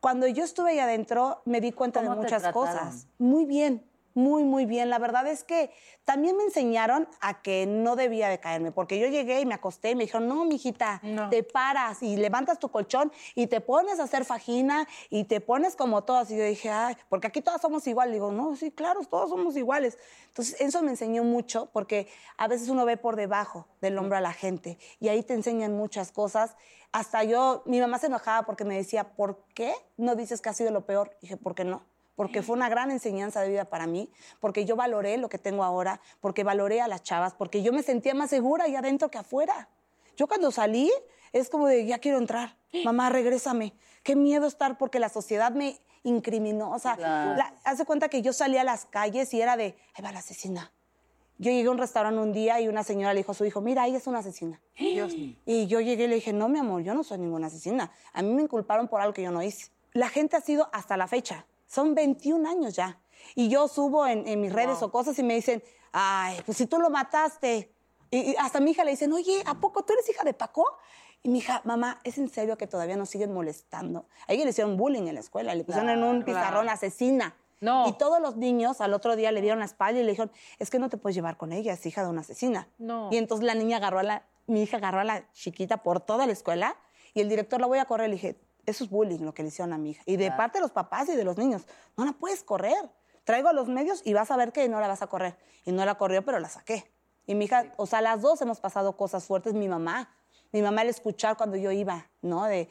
Cuando 0.00 0.26
yo 0.26 0.42
estuve 0.42 0.70
ahí 0.70 0.78
adentro, 0.78 1.42
me 1.44 1.60
di 1.60 1.72
cuenta 1.72 2.00
de 2.00 2.08
¿Cómo 2.08 2.22
te 2.22 2.32
muchas 2.32 2.50
cosas. 2.50 3.08
Muy 3.18 3.44
bien, 3.44 3.84
muy, 4.18 4.42
muy 4.42 4.66
bien. 4.66 4.90
La 4.90 4.98
verdad 4.98 5.26
es 5.26 5.44
que 5.44 5.70
también 6.04 6.36
me 6.36 6.42
enseñaron 6.42 7.08
a 7.20 7.40
que 7.40 7.66
no 7.66 7.94
debía 7.94 8.28
de 8.28 8.40
caerme, 8.40 8.72
porque 8.72 8.98
yo 8.98 9.06
llegué 9.06 9.40
y 9.40 9.46
me 9.46 9.54
acosté 9.54 9.90
y 9.90 9.94
me 9.94 10.04
dijeron, 10.04 10.26
no, 10.26 10.44
mijita, 10.44 11.00
te 11.30 11.44
paras 11.44 12.02
y 12.02 12.16
levantas 12.16 12.58
tu 12.58 12.68
colchón 12.68 13.12
y 13.34 13.46
te 13.46 13.60
pones 13.60 14.00
a 14.00 14.04
hacer 14.04 14.24
fajina 14.24 14.88
y 15.08 15.24
te 15.24 15.40
pones 15.40 15.76
como 15.76 16.02
todas. 16.02 16.30
Y 16.30 16.36
yo 16.36 16.44
dije, 16.44 16.68
ay, 16.68 16.96
porque 17.08 17.28
aquí 17.28 17.40
todas 17.40 17.60
somos 17.60 17.86
iguales. 17.86 18.14
Digo, 18.14 18.32
no, 18.32 18.56
sí, 18.56 18.70
claro, 18.72 19.00
todos 19.08 19.30
somos 19.30 19.56
iguales. 19.56 19.96
Entonces, 20.28 20.60
eso 20.60 20.82
me 20.82 20.90
enseñó 20.90 21.22
mucho, 21.22 21.70
porque 21.72 22.08
a 22.36 22.48
veces 22.48 22.68
uno 22.68 22.84
ve 22.84 22.96
por 22.96 23.14
debajo 23.14 23.66
del 23.80 23.96
hombro 23.98 24.16
a 24.16 24.20
la 24.20 24.32
gente 24.32 24.78
y 24.98 25.08
ahí 25.08 25.22
te 25.22 25.34
enseñan 25.34 25.76
muchas 25.76 26.10
cosas. 26.10 26.56
Hasta 26.90 27.22
yo, 27.22 27.62
mi 27.66 27.80
mamá 27.80 27.98
se 27.98 28.06
enojaba 28.06 28.46
porque 28.46 28.64
me 28.64 28.76
decía, 28.76 29.14
¿por 29.14 29.44
qué 29.54 29.72
no 29.96 30.16
dices 30.16 30.40
que 30.40 30.48
ha 30.48 30.54
sido 30.54 30.70
lo 30.72 30.86
peor? 30.86 31.16
Dije, 31.20 31.36
¿por 31.36 31.54
qué 31.54 31.64
no? 31.64 31.82
Porque 32.18 32.42
fue 32.42 32.56
una 32.56 32.68
gran 32.68 32.90
enseñanza 32.90 33.40
de 33.42 33.48
vida 33.48 33.64
para 33.66 33.86
mí, 33.86 34.10
porque 34.40 34.64
yo 34.64 34.74
valoré 34.74 35.18
lo 35.18 35.28
que 35.28 35.38
tengo 35.38 35.62
ahora, 35.62 36.00
porque 36.20 36.42
valoré 36.42 36.80
a 36.80 36.88
las 36.88 37.04
chavas, 37.04 37.32
porque 37.32 37.62
yo 37.62 37.72
me 37.72 37.84
sentía 37.84 38.12
más 38.12 38.30
segura 38.30 38.64
ahí 38.64 38.74
adentro 38.74 39.08
que 39.08 39.18
afuera. 39.18 39.68
Yo 40.16 40.26
cuando 40.26 40.50
salí 40.50 40.90
es 41.32 41.48
como 41.48 41.68
de, 41.68 41.86
ya 41.86 42.00
quiero 42.00 42.18
entrar, 42.18 42.56
mamá, 42.84 43.08
regrésame. 43.08 43.72
Qué 44.02 44.16
miedo 44.16 44.48
estar 44.48 44.78
porque 44.78 44.98
la 44.98 45.10
sociedad 45.10 45.52
me 45.52 45.78
incriminó. 46.02 46.72
O 46.72 46.80
sea, 46.80 46.96
Claro. 46.96 47.36
la- 47.36 47.54
hace 47.62 47.84
cuenta 47.84 48.08
que 48.08 48.20
yo 48.20 48.32
salía 48.32 48.62
a 48.62 48.64
las 48.64 48.86
calles 48.86 49.32
y 49.32 49.40
era 49.40 49.56
de, 49.56 49.76
ahí 49.94 50.02
va 50.02 50.10
la 50.10 50.18
asesina. 50.18 50.72
Yo 51.40 51.52
llegué 51.52 51.68
a 51.68 51.70
un 51.70 51.78
restaurante 51.78 52.18
un 52.20 52.32
día 52.32 52.60
y 52.60 52.66
una 52.66 52.82
señora 52.82 53.14
le 53.14 53.20
dijo 53.20 53.30
a 53.30 53.34
su 53.36 53.44
hijo, 53.44 53.60
mira, 53.60 53.86
ella 53.86 53.98
es 53.98 54.08
una 54.08 54.18
asesina. 54.18 54.60
Y 55.46 55.68
yo 55.68 55.78
llegué 55.80 56.04
y 56.04 56.08
le 56.08 56.16
dije, 56.16 56.32
no, 56.32 56.48
mi 56.48 56.58
amor, 56.58 56.82
yo 56.82 56.94
no 56.94 57.04
soy 57.04 57.18
ninguna 57.18 57.46
asesina. 57.46 57.92
A 58.12 58.22
mí 58.22 58.34
me 58.34 58.42
inculparon 58.42 58.88
por 58.88 59.00
algo 59.00 59.14
que 59.14 59.22
yo 59.22 59.30
no 59.30 59.40
hice. 59.40 59.70
La 59.92 60.08
gente 60.08 60.34
ha 60.36 60.40
sido 60.40 60.68
hasta 60.72 60.96
la 60.96 61.06
fecha. 61.06 61.46
Son 61.68 61.94
21 61.94 62.48
años 62.48 62.74
ya. 62.74 62.98
Y 63.36 63.48
yo 63.48 63.68
subo 63.68 64.06
en, 64.06 64.26
en 64.26 64.40
mis 64.40 64.52
redes 64.52 64.82
o 64.82 64.90
cosas 64.90 65.16
y 65.18 65.22
me 65.22 65.34
dicen, 65.34 65.62
ay, 65.92 66.40
pues 66.44 66.58
si 66.58 66.66
tú 66.66 66.78
lo 66.80 66.90
mataste. 66.90 67.72
Y, 68.10 68.30
y 68.32 68.36
hasta 68.38 68.58
a 68.58 68.60
mi 68.60 68.72
hija 68.72 68.82
le 68.84 68.90
dicen, 68.92 69.12
oye, 69.12 69.42
¿a 69.46 69.54
poco 69.54 69.84
tú 69.84 69.92
eres 69.92 70.08
hija 70.08 70.24
de 70.24 70.34
Paco? 70.34 70.64
Y 71.22 71.28
mi 71.28 71.38
hija, 71.38 71.60
mamá, 71.64 72.00
¿es 72.04 72.16
en 72.18 72.28
serio 72.30 72.56
que 72.56 72.66
todavía 72.66 72.96
nos 72.96 73.10
siguen 73.10 73.32
molestando? 73.32 74.06
A 74.26 74.32
ella 74.32 74.44
le 74.44 74.50
hicieron 74.50 74.76
bullying 74.76 75.08
en 75.08 75.14
la 75.14 75.20
escuela, 75.20 75.54
le 75.54 75.64
pusieron 75.64 75.90
en 75.90 76.02
un 76.02 76.22
Claro. 76.22 76.40
pizarrón 76.40 76.68
asesina. 76.68 77.36
Y 77.60 77.92
todos 77.94 78.20
los 78.20 78.36
niños 78.36 78.80
al 78.80 78.94
otro 78.94 79.16
día 79.16 79.32
le 79.32 79.40
dieron 79.40 79.58
la 79.58 79.64
espalda 79.64 80.00
y 80.00 80.04
le 80.04 80.10
dijeron, 80.10 80.30
es 80.60 80.70
que 80.70 80.78
no 80.78 80.88
te 80.88 80.96
puedes 80.96 81.16
llevar 81.16 81.36
con 81.36 81.52
ella, 81.52 81.72
es 81.72 81.84
hija 81.86 82.02
de 82.04 82.08
una 82.08 82.20
asesina. 82.20 82.68
No. 82.78 83.08
Y 83.12 83.16
entonces 83.16 83.44
la 83.44 83.54
niña 83.56 83.78
agarró 83.78 83.98
a 83.98 84.04
la, 84.04 84.22
mi 84.46 84.62
hija 84.62 84.76
agarró 84.76 85.00
a 85.00 85.04
la 85.04 85.30
chiquita 85.32 85.82
por 85.82 86.00
toda 86.00 86.24
la 86.26 86.32
escuela 86.32 86.76
y 87.14 87.20
el 87.20 87.28
director 87.28 87.60
la 87.60 87.66
voy 87.66 87.80
a 87.80 87.84
correr. 87.86 88.08
Le 88.10 88.14
dije, 88.14 88.40
eso 88.68 88.84
es 88.84 88.90
bullying 88.90 89.20
lo 89.20 89.34
que 89.34 89.42
le 89.42 89.48
hicieron 89.48 89.72
a 89.72 89.78
mi 89.78 89.90
hija. 89.90 90.02
Y 90.06 90.16
de 90.16 90.30
parte 90.32 90.58
de 90.58 90.62
los 90.62 90.70
papás 90.70 91.08
y 91.08 91.16
de 91.16 91.24
los 91.24 91.36
niños, 91.36 91.62
no 91.96 92.04
la 92.04 92.12
puedes 92.12 92.42
correr. 92.42 92.90
Traigo 93.24 93.48
a 93.48 93.52
los 93.52 93.68
medios 93.68 94.02
y 94.04 94.14
vas 94.14 94.30
a 94.30 94.36
ver 94.36 94.52
que 94.52 94.68
no 94.68 94.80
la 94.80 94.88
vas 94.88 95.02
a 95.02 95.06
correr. 95.06 95.36
Y 95.64 95.72
no 95.72 95.84
la 95.84 95.96
corrió, 95.96 96.24
pero 96.24 96.38
la 96.38 96.48
saqué. 96.48 96.90
Y 97.26 97.34
mi 97.34 97.44
hija, 97.44 97.72
o 97.76 97.86
sea, 97.86 98.00
las 98.00 98.22
dos 98.22 98.40
hemos 98.40 98.60
pasado 98.60 98.96
cosas 98.96 99.24
fuertes. 99.24 99.54
Mi 99.54 99.68
mamá, 99.68 100.10
mi 100.52 100.62
mamá 100.62 100.82
al 100.82 100.88
escuchar 100.88 101.36
cuando 101.36 101.56
yo 101.56 101.70
iba, 101.70 102.06
¿no? 102.22 102.44
De, 102.44 102.68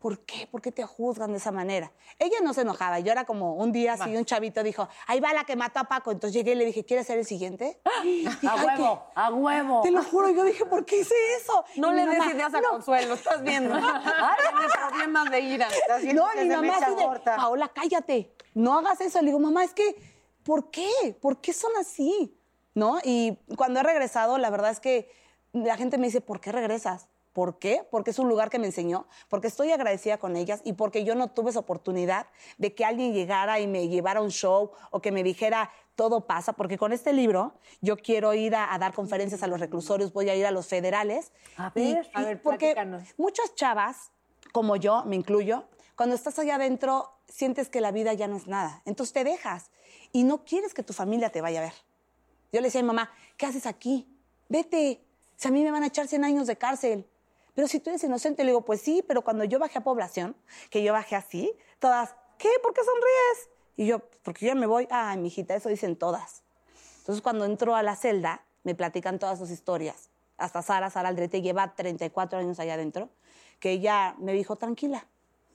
¿por 0.00 0.20
qué? 0.24 0.46
¿Por 0.50 0.62
qué 0.62 0.72
te 0.72 0.82
juzgan 0.84 1.30
de 1.30 1.36
esa 1.36 1.52
manera? 1.52 1.92
Ella 2.18 2.38
no 2.42 2.54
se 2.54 2.62
enojaba. 2.62 2.98
Yo 3.00 3.12
era 3.12 3.24
como 3.26 3.54
un 3.54 3.70
día 3.70 3.92
así, 3.92 4.16
un 4.16 4.24
chavito 4.24 4.62
dijo, 4.62 4.88
ahí 5.06 5.20
va 5.20 5.32
la 5.34 5.44
que 5.44 5.54
mató 5.56 5.78
a 5.78 5.84
Paco. 5.84 6.10
Entonces 6.10 6.34
llegué 6.34 6.52
y 6.52 6.54
le 6.54 6.64
dije, 6.64 6.84
¿quieres 6.84 7.06
ser 7.06 7.18
el 7.18 7.26
siguiente? 7.26 7.78
Dije, 8.02 8.28
A 8.48 8.54
"Ay, 8.54 8.66
huevo, 8.66 9.04
¿qué?". 9.04 9.12
a 9.14 9.30
huevo. 9.30 9.80
Te 9.82 9.90
lo 9.90 10.02
juro, 10.02 10.30
yo 10.30 10.42
dije, 10.44 10.64
¿por 10.64 10.84
qué 10.86 11.00
hice 11.00 11.14
eso? 11.38 11.64
No 11.76 11.92
Y 11.92 11.96
le 11.96 12.06
des 12.06 12.24
ideas 12.34 12.52
a 12.54 12.60
"No". 12.60 12.70
Consuelo, 12.70 13.14
estás 13.14 13.42
viendo. 13.42 13.74
Ah, 14.22 14.36
tiene 14.40 14.72
problemas 14.88 15.30
de 15.30 15.40
ira. 15.40 15.68
No, 16.14 16.26
y 16.34 16.44
mi 16.44 16.54
mamá 16.54 16.76
así 16.78 16.94
de, 16.94 17.20
Paola, 17.24 17.68
cállate, 17.74 18.32
no 18.54 18.78
hagas 18.78 19.00
eso. 19.00 19.20
Le 19.20 19.26
digo, 19.26 19.38
mamá, 19.38 19.64
es 19.64 19.74
que, 19.74 19.94
¿por 20.44 20.70
qué? 20.70 20.90
¿Por 21.20 21.40
qué 21.40 21.52
son 21.52 21.72
así? 21.78 22.36
¿No? 22.74 22.98
Y 23.04 23.38
cuando 23.56 23.80
he 23.80 23.82
regresado, 23.82 24.38
la 24.38 24.48
verdad 24.50 24.70
es 24.70 24.80
que 24.80 25.10
la 25.52 25.76
gente 25.76 25.98
me 25.98 26.06
dice, 26.06 26.20
¿por 26.20 26.40
qué 26.40 26.52
regresas? 26.52 27.08
¿Por 27.32 27.58
qué? 27.58 27.86
Porque 27.90 28.10
es 28.10 28.18
un 28.18 28.28
lugar 28.28 28.50
que 28.50 28.58
me 28.58 28.66
enseñó, 28.66 29.06
porque 29.28 29.46
estoy 29.46 29.70
agradecida 29.70 30.18
con 30.18 30.34
ellas 30.36 30.60
y 30.64 30.72
porque 30.72 31.04
yo 31.04 31.14
no 31.14 31.28
tuve 31.28 31.50
esa 31.50 31.60
oportunidad 31.60 32.26
de 32.58 32.74
que 32.74 32.84
alguien 32.84 33.12
llegara 33.12 33.60
y 33.60 33.66
me 33.68 33.88
llevara 33.88 34.18
a 34.18 34.22
un 34.22 34.30
show 34.30 34.72
o 34.90 35.00
que 35.00 35.12
me 35.12 35.22
dijera 35.22 35.70
todo 35.94 36.26
pasa, 36.26 36.54
porque 36.54 36.76
con 36.76 36.92
este 36.92 37.12
libro 37.12 37.54
yo 37.80 37.96
quiero 37.96 38.34
ir 38.34 38.56
a, 38.56 38.72
a 38.74 38.78
dar 38.78 38.92
conferencias 38.94 39.42
a 39.42 39.46
los 39.46 39.60
reclusorios, 39.60 40.12
voy 40.12 40.28
a 40.28 40.34
ir 40.34 40.44
a 40.46 40.50
los 40.50 40.66
federales. 40.66 41.30
A 41.56 41.70
y- 41.76 41.94
ver, 41.94 42.10
a 42.14 42.22
ver, 42.22 42.42
porque 42.42 42.72
platícanos. 42.74 43.08
muchas 43.16 43.54
chavas, 43.54 44.10
como 44.52 44.74
yo, 44.76 45.04
me 45.04 45.14
incluyo, 45.14 45.64
cuando 45.94 46.16
estás 46.16 46.38
allá 46.40 46.56
adentro 46.56 47.12
sientes 47.28 47.68
que 47.68 47.80
la 47.80 47.92
vida 47.92 48.12
ya 48.14 48.26
no 48.26 48.36
es 48.38 48.48
nada, 48.48 48.82
entonces 48.86 49.12
te 49.12 49.22
dejas 49.22 49.70
y 50.12 50.24
no 50.24 50.44
quieres 50.44 50.74
que 50.74 50.82
tu 50.82 50.92
familia 50.94 51.30
te 51.30 51.40
vaya 51.42 51.60
a 51.60 51.64
ver. 51.64 51.74
Yo 52.52 52.60
le 52.60 52.66
decía 52.66 52.80
a 52.80 52.82
mi 52.82 52.88
mamá, 52.88 53.12
¿qué 53.36 53.46
haces 53.46 53.66
aquí? 53.66 54.08
Vete, 54.48 55.04
si 55.36 55.46
a 55.46 55.52
mí 55.52 55.62
me 55.62 55.70
van 55.70 55.84
a 55.84 55.86
echar 55.86 56.08
100 56.08 56.24
años 56.24 56.48
de 56.48 56.56
cárcel. 56.56 57.06
Pero 57.54 57.68
si 57.68 57.80
tú 57.80 57.90
eres 57.90 58.02
inocente, 58.04 58.44
le 58.44 58.50
digo, 58.50 58.62
pues 58.62 58.80
sí, 58.80 59.04
pero 59.06 59.22
cuando 59.22 59.44
yo 59.44 59.58
bajé 59.58 59.78
a 59.78 59.82
población, 59.82 60.36
que 60.70 60.82
yo 60.82 60.92
bajé 60.92 61.16
así, 61.16 61.52
todas, 61.78 62.14
¿qué? 62.38 62.48
¿Por 62.62 62.74
qué 62.74 62.82
sonríes? 62.84 63.50
Y 63.76 63.86
yo, 63.86 64.00
porque 64.22 64.46
yo 64.46 64.52
ya 64.52 64.54
me 64.54 64.66
voy, 64.66 64.86
ay, 64.90 65.18
mijita, 65.18 65.54
eso 65.54 65.68
dicen 65.68 65.96
todas. 65.96 66.42
Entonces, 66.98 67.22
cuando 67.22 67.44
entro 67.44 67.74
a 67.74 67.82
la 67.82 67.96
celda, 67.96 68.44
me 68.62 68.74
platican 68.74 69.18
todas 69.18 69.38
sus 69.38 69.50
historias. 69.50 70.10
Hasta 70.36 70.62
Sara, 70.62 70.90
Sara 70.90 71.08
Aldrete, 71.08 71.42
lleva 71.42 71.74
34 71.74 72.38
años 72.38 72.60
allá 72.60 72.74
adentro, 72.74 73.08
que 73.58 73.72
ella 73.72 74.14
me 74.18 74.32
dijo, 74.32 74.56
tranquila. 74.56 75.06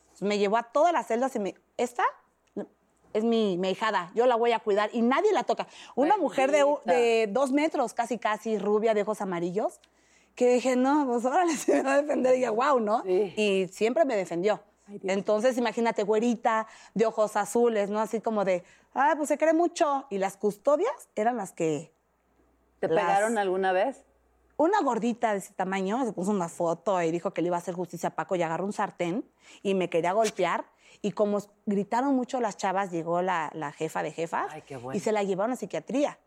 Entonces, 0.06 0.28
me 0.28 0.38
llevó 0.38 0.58
a 0.58 0.64
todas 0.64 0.94
las 0.94 1.08
celdas 1.08 1.36
y 1.36 1.40
me, 1.40 1.56
esta 1.78 2.04
es 3.16 3.24
mi, 3.24 3.58
mi 3.58 3.78
yo 4.14 4.26
la 4.26 4.36
voy 4.36 4.52
a 4.52 4.60
cuidar 4.60 4.90
y 4.92 5.02
nadie 5.02 5.32
la 5.32 5.44
toca. 5.44 5.68
Una 5.96 6.18
mujer 6.18 6.52
de 6.52 7.30
dos 7.32 7.52
metros, 7.54 7.94
casi, 7.94 8.18
casi, 8.18 8.60
rubia, 8.60 8.94
de 8.94 9.04
ojos 9.04 9.22
amarillos, 9.22 9.80
que 10.36 10.54
dije, 10.54 10.76
no, 10.76 11.06
pues 11.08 11.26
órale, 11.26 11.56
se 11.58 11.76
me 11.76 11.84
va 11.84 11.94
a 11.96 12.02
defender. 12.02 12.34
Y 12.34 12.38
dije, 12.40 12.50
wow, 12.50 12.80
¿no? 12.80 13.04
Y 13.08 13.68
siempre 13.72 14.06
me 14.06 14.16
defendió. 14.16 14.62
Entonces, 15.04 15.58
imagínate, 15.58 16.04
güerita, 16.04 16.68
de 16.94 17.06
ojos 17.08 17.36
azules, 17.36 17.90
¿no? 17.90 18.00
Así 18.00 18.22
como 18.22 18.46
de, 18.46 18.64
ah, 18.94 19.14
pues 19.18 19.30
se 19.30 19.38
cree 19.38 19.54
mucho. 19.54 20.06
Y 20.12 20.20
las 20.20 20.38
custodias 20.38 20.94
eran 21.16 21.38
las 21.38 21.52
que... 21.54 21.92
¿Te 22.80 22.88
las- 22.88 23.04
pegaron 23.04 23.38
alguna 23.38 23.72
vez? 23.72 24.04
Una 24.58 24.80
gordita 24.82 25.34
de 25.34 25.40
ese 25.40 25.54
tamaño 25.54 26.06
se 26.06 26.14
puso 26.14 26.32
una 26.32 26.48
foto 26.50 27.02
y 27.02 27.12
dijo 27.12 27.32
que 27.32 27.42
le 27.42 27.48
iba 27.48 27.58
a 27.58 27.60
hacer 27.60 27.74
justicia 27.74 28.10
a 28.10 28.16
Paco 28.16 28.36
y 28.38 28.44
agarró 28.44 28.64
un 28.64 28.72
sartén 28.74 29.26
y 29.64 29.74
me 29.74 29.90
quería 29.90 30.14
golpear. 30.14 30.64
Y 31.02 31.12
como 31.12 31.40
gritaron 31.66 32.16
mucho 32.16 32.40
las 32.40 32.56
chavas, 32.56 32.90
llegó 32.92 33.22
la, 33.22 33.50
la 33.54 33.72
jefa 33.74 34.02
de 34.02 34.12
jefas 34.12 34.54
y 34.96 35.00
se 35.02 35.12
la 35.12 35.24
llevaron 35.24 35.52
a 35.54 35.56
psiquiatría. 35.58 36.20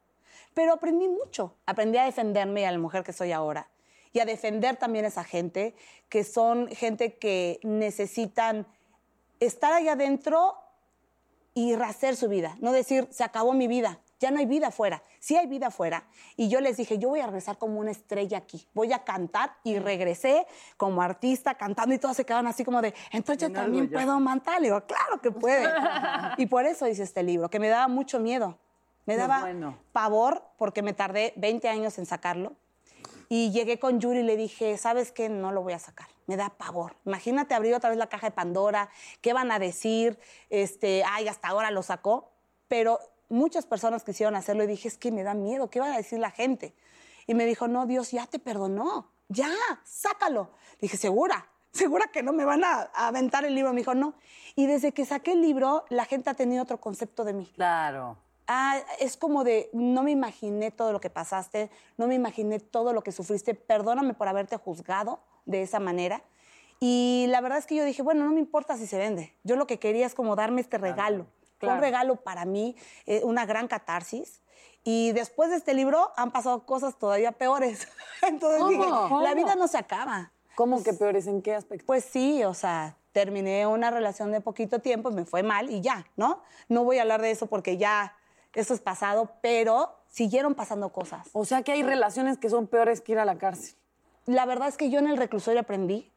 Pero 0.53 0.75
aprendí 0.75 1.09
mucho. 1.09 1.55
Aprendí 1.65 1.97
a 1.97 2.05
defenderme 2.05 2.67
a 2.67 2.73
la 2.73 2.79
mujer 2.79 3.03
que 3.03 3.13
soy 3.15 3.33
ahora. 3.33 3.69
Y 4.13 4.21
a 4.21 4.25
defender 4.25 4.77
también 4.77 5.05
a 5.05 5.09
esa 5.09 5.25
gente, 5.25 5.75
que 6.09 6.25
son 6.25 6.69
gente 6.69 7.15
que 7.15 7.61
necesitan 7.63 8.67
estar 9.41 9.73
ahí 9.73 9.89
adentro 9.89 10.57
y 11.55 11.75
rehacer 11.75 12.17
su 12.17 12.29
vida. 12.29 12.57
No 12.61 12.73
decir, 12.73 13.09
se 13.11 13.25
acabó 13.25 13.53
mi 13.53 13.67
vida, 13.69 14.01
ya 14.21 14.31
no 14.31 14.39
hay 14.39 14.47
vida 14.47 14.69
afuera. 14.69 15.03
Sí 15.21 15.37
hay 15.37 15.47
vida 15.47 15.69
afuera. 15.69 16.05
Y 16.37 16.49
yo 16.49 16.61
les 16.61 16.77
dije, 16.77 16.99
yo 16.99 17.09
voy 17.09 17.21
a 17.21 17.27
regresar 17.27 17.57
como 17.59 17.79
una 17.79 17.91
estrella 17.91 18.39
aquí. 18.39 18.67
Voy 18.75 18.93
a 18.93 19.05
cantar 19.05 19.55
y 19.63 19.79
regresé 19.79 20.47
como 20.77 21.03
artista 21.03 21.55
cantando 21.55 21.95
y 21.95 21.99
todos 21.99 22.17
se 22.17 22.25
quedaron 22.25 22.47
así 22.47 22.65
como 22.65 22.83
de, 22.83 22.95
entonces 23.13 23.49
yo 23.49 23.53
también 23.53 23.91
puedo 23.91 24.19
mantar. 24.19 24.61
Le 24.61 24.69
digo, 24.69 24.81
claro 24.87 25.21
que 25.21 25.31
puede. 25.31 25.69
y 26.37 26.47
por 26.47 26.65
eso 26.67 26.87
hice 26.89 27.05
este 27.05 27.23
libro, 27.23 27.49
que 27.49 27.61
me 27.61 27.69
daba 27.69 27.89
mucho 27.89 28.19
miedo. 28.19 28.59
Me 29.07 29.17
daba 29.17 29.41
bueno. 29.41 29.79
pavor 29.93 30.43
porque 30.59 30.83
me 30.83 30.93
tardé 30.93 31.33
20 31.37 31.69
años 31.69 31.97
en 31.99 32.05
sacarlo. 32.05 32.53
Y 33.29 33.51
llegué 33.51 33.79
con 33.79 34.01
Yuri 34.01 34.21
y 34.21 34.23
le 34.23 34.37
dije, 34.37 34.77
¿sabes 34.79 35.13
qué? 35.13 35.29
No 35.29 35.53
lo 35.53 35.63
voy 35.63 35.75
a 35.75 35.79
sacar. 35.79 36.09
Me 36.27 36.37
da 36.37 36.51
pavor. 36.51 36.97
Imagínate 37.05 37.55
abrir 37.55 37.75
otra 37.75 37.91
vez 37.91 37.99
la 37.99 38.09
caja 38.09 38.29
de 38.29 38.33
Pandora. 38.33 38.89
¿Qué 39.21 39.33
van 39.33 39.53
a 39.53 39.59
decir? 39.59 40.19
Este, 40.49 41.05
ay, 41.05 41.29
hasta 41.29 41.49
ahora 41.49 41.71
lo 41.71 41.83
sacó. 41.83 42.31
Pero 42.69 42.99
muchas 43.29 43.67
personas 43.67 44.05
quisieron 44.05 44.35
hacerlo 44.35 44.65
y 44.65 44.67
dije, 44.67 44.89
es 44.89 44.97
que 44.97 45.11
me 45.11 45.23
da 45.23 45.35
miedo. 45.35 45.69
¿Qué 45.69 45.81
va 45.81 45.93
a 45.93 45.97
decir 45.97 46.19
la 46.19 46.31
gente? 46.31 46.75
Y 47.27 47.35
me 47.35 47.45
dijo, 47.45 47.69
no, 47.69 47.87
Dios 47.87 48.11
ya 48.11 48.27
te 48.27 48.39
perdonó. 48.39 49.11
Ya, 49.29 49.51
sácalo. 49.85 50.51
Dije, 50.81 50.97
¿segura? 50.97 51.49
¿Segura 51.71 52.07
que 52.11 52.23
no 52.23 52.33
me 52.33 52.47
van 52.47 52.65
a 52.65 52.91
aventar 52.95 53.45
el 53.45 53.55
libro? 53.55 53.73
Me 53.73 53.81
dijo, 53.81 53.95
no. 53.95 54.15
Y 54.57 54.67
desde 54.67 54.93
que 54.93 55.05
saqué 55.05 55.33
el 55.33 55.43
libro, 55.43 55.85
la 55.91 56.07
gente 56.07 56.31
ha 56.31 56.35
tenido 56.35 56.63
otro 56.63 56.81
concepto 56.81 57.25
de 57.25 57.35
mí. 57.35 57.47
Claro. 57.55 58.17
Ah, 58.51 58.81
es 58.99 59.19
como 59.19 59.45
de, 59.45 59.69
no 59.75 60.03
me 60.03 60.11
imaginé 60.11 60.71
todo 60.71 60.91
lo 60.91 61.01
que 61.01 61.11
pasaste, 61.11 61.71
no 61.99 62.07
me 62.07 62.15
imaginé 62.15 62.59
todo 62.59 62.95
lo 62.95 63.03
que 63.03 63.13
sufriste, 63.13 63.53
perdóname 63.55 64.15
por 64.15 64.27
haberte 64.27 64.57
juzgado 64.57 65.21
de 65.45 65.61
esa 65.61 65.81
manera. 65.81 66.23
Y 66.81 67.27
la 67.29 67.43
verdad 67.43 67.59
es 67.59 67.67
que 67.67 67.75
yo 67.75 67.85
dije, 67.85 68.01
bueno, 68.01 68.25
no 68.25 68.31
me 68.31 68.41
importa 68.41 68.79
si 68.79 68.87
se 68.87 68.97
vende. 68.97 69.35
Yo 69.45 69.57
lo 69.57 69.67
que 69.67 69.79
quería 69.79 70.07
es 70.07 70.15
como 70.15 70.35
darme 70.35 70.63
este 70.63 70.79
regalo. 70.79 71.27
Fue 71.59 71.69
un 71.69 71.75
claro. 71.75 71.81
regalo 71.81 72.17
para 72.17 72.47
mí, 72.47 72.75
eh, 73.05 73.21
una 73.23 73.45
gran 73.45 73.69
catarsis. 73.69 74.41
Y 74.83 75.13
después 75.13 75.51
de 75.51 75.57
este 75.57 75.75
libro 75.75 76.13
han 76.17 76.31
pasado 76.31 76.65
cosas 76.65 76.99
todavía 76.99 77.33
peores. 77.33 77.87
Entonces 78.27 78.61
¿Cómo? 78.61 78.71
dije, 78.71 78.85
¿Cómo? 78.85 79.21
la 79.21 79.35
vida 79.35 79.57
no 79.57 79.69
se 79.69 79.77
acaba. 79.77 80.33
¿Cómo 80.55 80.83
que 80.83 80.95
peores? 80.95 81.27
¿En 81.27 81.43
qué 81.43 81.55
aspecto? 81.55 81.85
Pues 81.85 82.05
sí, 82.05 82.43
o 82.45 82.55
sea, 82.55 82.97
terminé 83.13 83.67
una 83.67 83.91
relación 83.91 84.33
de 84.33 84.41
poquito 84.41 84.79
tiempo, 84.79 85.11
me 85.11 85.25
fue 85.25 85.43
mal 85.43 85.71
y 85.71 85.83
ya, 85.83 86.07
¿no? 86.17 86.43
No 86.69 86.85
voy 86.85 86.99
a 86.99 87.03
hablar 87.03 87.21
de 87.21 87.31
eso 87.31 87.47
porque 87.47 87.77
ya 87.77 88.17
eso 88.61 88.75
es 88.75 88.81
pasado, 88.81 89.33
pero 89.43 89.95
siguieron 90.09 90.55
pasando 90.55 90.91
cosas. 90.91 91.29
O 91.33 91.45
sea 91.45 91.63
que 91.63 91.73
hay 91.73 91.83
relaciones 91.83 92.39
que 92.39 92.51
son 92.51 92.67
peores 92.67 93.01
que 93.01 93.13
ir 93.13 93.19
a 93.19 93.25
la 93.25 93.39
cárcel. 93.39 93.77
La 94.27 94.47
verdad 94.47 94.69
es 94.69 94.77
que 94.77 94.91
yo 94.91 94.99
en 94.99 95.07
el 95.09 95.17
reclusorio 95.17 95.61
aprendí. 95.61 96.13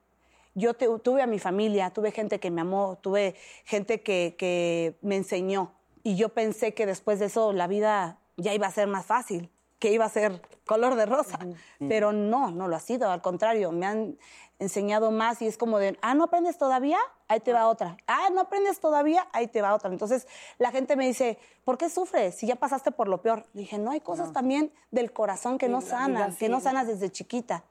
Yo 0.54 0.74
te- 0.74 0.88
tuve 1.00 1.22
a 1.22 1.28
mi 1.28 1.40
familia, 1.40 1.92
tuve 1.92 2.12
gente 2.12 2.40
que 2.40 2.52
me 2.52 2.62
amó, 2.62 2.98
tuve 3.02 3.36
gente 3.64 4.02
que, 4.02 4.36
que 4.38 4.98
me 5.02 5.16
enseñó. 5.16 5.72
Y 6.04 6.16
yo 6.18 6.30
pensé 6.30 6.74
que 6.74 6.86
después 6.86 7.20
de 7.20 7.28
eso 7.28 7.54
la 7.54 7.68
vida 7.68 8.20
ya 8.38 8.54
iba 8.54 8.68
a 8.68 8.72
ser 8.72 8.88
más 8.88 9.06
fácil, 9.06 9.50
que 9.82 9.92
iba 9.92 10.06
a 10.06 10.10
ser 10.10 10.42
color 10.66 10.96
de 10.96 11.08
rosa. 11.08 11.40
Pero 11.80 12.14
no, 12.14 12.52
no 12.52 12.68
lo 12.68 12.76
ha 12.76 12.80
sido. 12.80 13.10
Al 13.10 13.22
contrario, 13.24 13.72
me 13.72 13.88
han 13.88 14.18
enseñado 14.60 15.10
más 15.10 15.42
y 15.42 15.48
es 15.48 15.58
como 15.58 15.80
de, 15.80 15.98
ah, 16.04 16.14
¿no 16.14 16.26
aprendes 16.26 16.60
todavía? 16.60 17.00
Ahí 17.28 17.40
te 17.40 17.52
va 17.52 17.68
otra. 17.68 17.98
Ah, 18.06 18.30
¿no 18.32 18.42
aprendes 18.42 18.80
todavía? 18.80 19.28
Ahí 19.34 19.48
te 19.48 19.60
va 19.60 19.74
otra. 19.74 19.90
Entonces 19.90 20.28
la 20.60 20.70
gente 20.70 20.96
me 20.96 21.08
dice, 21.08 21.40
¿por 21.66 21.80
qué 21.80 21.90
sufres 21.90 22.36
si 22.36 22.46
ya 22.46 22.58
pasaste 22.58 22.92
por 22.92 23.08
lo 23.08 23.24
peor? 23.24 23.48
Le 23.54 23.62
dije, 23.62 23.80
no, 23.80 23.90
hay 23.90 24.02
cosas 24.02 24.32
también 24.32 24.72
del 24.92 25.12
corazón 25.12 25.58
que 25.58 25.66
Sí, 25.66 25.72
no 25.72 25.82
sanas, 25.82 26.38
que 26.38 26.48
no 26.48 26.60
sanas 26.60 26.86
desde 26.86 27.10
chiquita. 27.10 27.64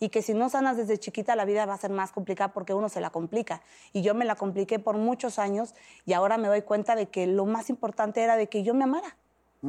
Y 0.00 0.08
que 0.08 0.22
si 0.22 0.32
no 0.32 0.48
sanas 0.48 0.78
desde 0.78 0.96
chiquita, 0.96 1.36
la 1.36 1.44
vida 1.44 1.66
va 1.66 1.74
a 1.74 1.78
ser 1.78 1.90
más 1.90 2.12
complicada 2.12 2.54
porque 2.54 2.72
uno 2.72 2.88
se 2.88 3.02
la 3.02 3.10
complica. 3.10 3.60
Y 3.92 4.00
yo 4.00 4.14
me 4.14 4.24
la 4.24 4.36
compliqué 4.36 4.78
por 4.78 4.96
muchos 4.96 5.38
años 5.38 5.74
y 6.06 6.14
ahora 6.14 6.38
me 6.38 6.48
doy 6.48 6.62
cuenta 6.62 6.94
de 6.94 7.10
que 7.10 7.26
lo 7.26 7.44
más 7.44 7.68
importante 7.68 8.22
era 8.22 8.36
de 8.36 8.48
que 8.48 8.62
yo 8.62 8.72
me 8.72 8.84
amara, 8.84 9.16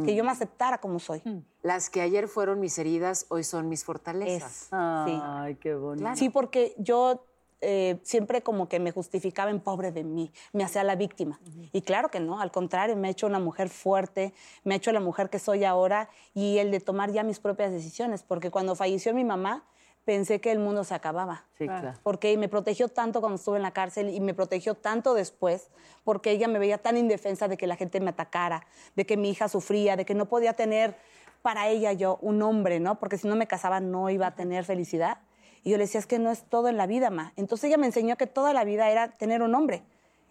que 0.05 0.15
yo 0.15 0.23
me 0.23 0.31
aceptara 0.31 0.79
como 0.79 0.99
soy. 0.99 1.21
Las 1.61 1.89
que 1.89 2.01
ayer 2.01 2.27
fueron 2.27 2.59
mis 2.59 2.77
heridas, 2.77 3.25
hoy 3.29 3.43
son 3.43 3.69
mis 3.69 3.83
fortalezas. 3.83 4.67
Ay, 4.71 5.55
qué 5.55 5.75
bonito. 5.75 6.09
Sí, 6.15 6.29
porque 6.29 6.75
yo 6.77 7.25
eh, 7.61 7.99
siempre 8.03 8.41
como 8.41 8.69
que 8.69 8.79
me 8.79 8.91
justificaba 8.91 9.51
en 9.51 9.59
pobre 9.59 9.91
de 9.91 10.03
mí, 10.03 10.31
me 10.53 10.63
hacía 10.63 10.83
la 10.83 10.95
víctima. 10.95 11.39
Y 11.73 11.81
claro 11.81 12.09
que 12.09 12.19
no, 12.19 12.39
al 12.39 12.51
contrario, 12.51 12.95
me 12.95 13.09
ha 13.09 13.11
hecho 13.11 13.27
una 13.27 13.39
mujer 13.39 13.69
fuerte, 13.69 14.33
me 14.63 14.75
ha 14.75 14.77
hecho 14.77 14.91
la 14.91 15.01
mujer 15.01 15.29
que 15.29 15.39
soy 15.39 15.65
ahora 15.65 16.09
y 16.33 16.59
el 16.59 16.71
de 16.71 16.79
tomar 16.79 17.11
ya 17.11 17.23
mis 17.23 17.39
propias 17.39 17.71
decisiones, 17.71 18.23
porque 18.23 18.49
cuando 18.49 18.75
falleció 18.75 19.13
mi 19.13 19.25
mamá 19.25 19.65
pensé 20.09 20.41
que 20.41 20.51
el 20.51 20.57
mundo 20.57 20.83
se 20.83 20.95
acababa. 20.95 21.43
Sí, 21.59 21.65
claro. 21.65 21.93
Porque 22.01 22.35
me 22.35 22.49
protegió 22.49 22.87
tanto 22.87 23.19
cuando 23.19 23.35
estuve 23.35 23.57
en 23.57 23.61
la 23.61 23.69
cárcel 23.69 24.09
y 24.09 24.19
me 24.19 24.33
protegió 24.33 24.73
tanto 24.73 25.13
después, 25.13 25.69
porque 26.03 26.31
ella 26.31 26.47
me 26.47 26.57
veía 26.57 26.79
tan 26.79 26.97
indefensa 26.97 27.47
de 27.47 27.57
que 27.57 27.67
la 27.67 27.75
gente 27.75 27.99
me 27.99 28.09
atacara, 28.09 28.65
de 28.95 29.05
que 29.05 29.17
mi 29.17 29.29
hija 29.29 29.47
sufría, 29.49 29.95
de 29.97 30.05
que 30.05 30.15
no 30.15 30.25
podía 30.25 30.53
tener 30.53 30.95
para 31.43 31.67
ella 31.67 31.93
yo 31.93 32.17
un 32.23 32.41
hombre, 32.41 32.79
¿no? 32.79 32.99
Porque 32.99 33.19
si 33.19 33.27
no 33.27 33.35
me 33.35 33.45
casaba 33.45 33.81
no 33.81 34.09
iba 34.09 34.25
a 34.25 34.33
tener 34.33 34.65
felicidad. 34.65 35.19
Y 35.63 35.69
yo 35.69 35.77
le 35.77 35.83
decía, 35.83 35.99
es 35.99 36.07
que 36.07 36.17
no 36.17 36.31
es 36.31 36.41
todo 36.41 36.69
en 36.69 36.77
la 36.77 36.87
vida, 36.87 37.11
ma. 37.11 37.31
Entonces 37.35 37.65
ella 37.65 37.77
me 37.77 37.85
enseñó 37.85 38.15
que 38.15 38.25
toda 38.25 38.51
la 38.51 38.63
vida 38.63 38.89
era 38.89 39.09
tener 39.09 39.43
un 39.43 39.53
hombre. 39.53 39.83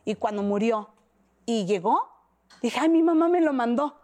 Y 0.05 0.17
cuando 0.17 0.43
murió 0.43 0.89
y 1.47 1.67
llegó, 1.67 2.09
dije, 2.63 2.81
ay, 2.81 2.89
mi 2.89 3.05
mamá 3.05 3.29
me 3.29 3.41
lo 3.41 3.53
mandó. 3.53 3.95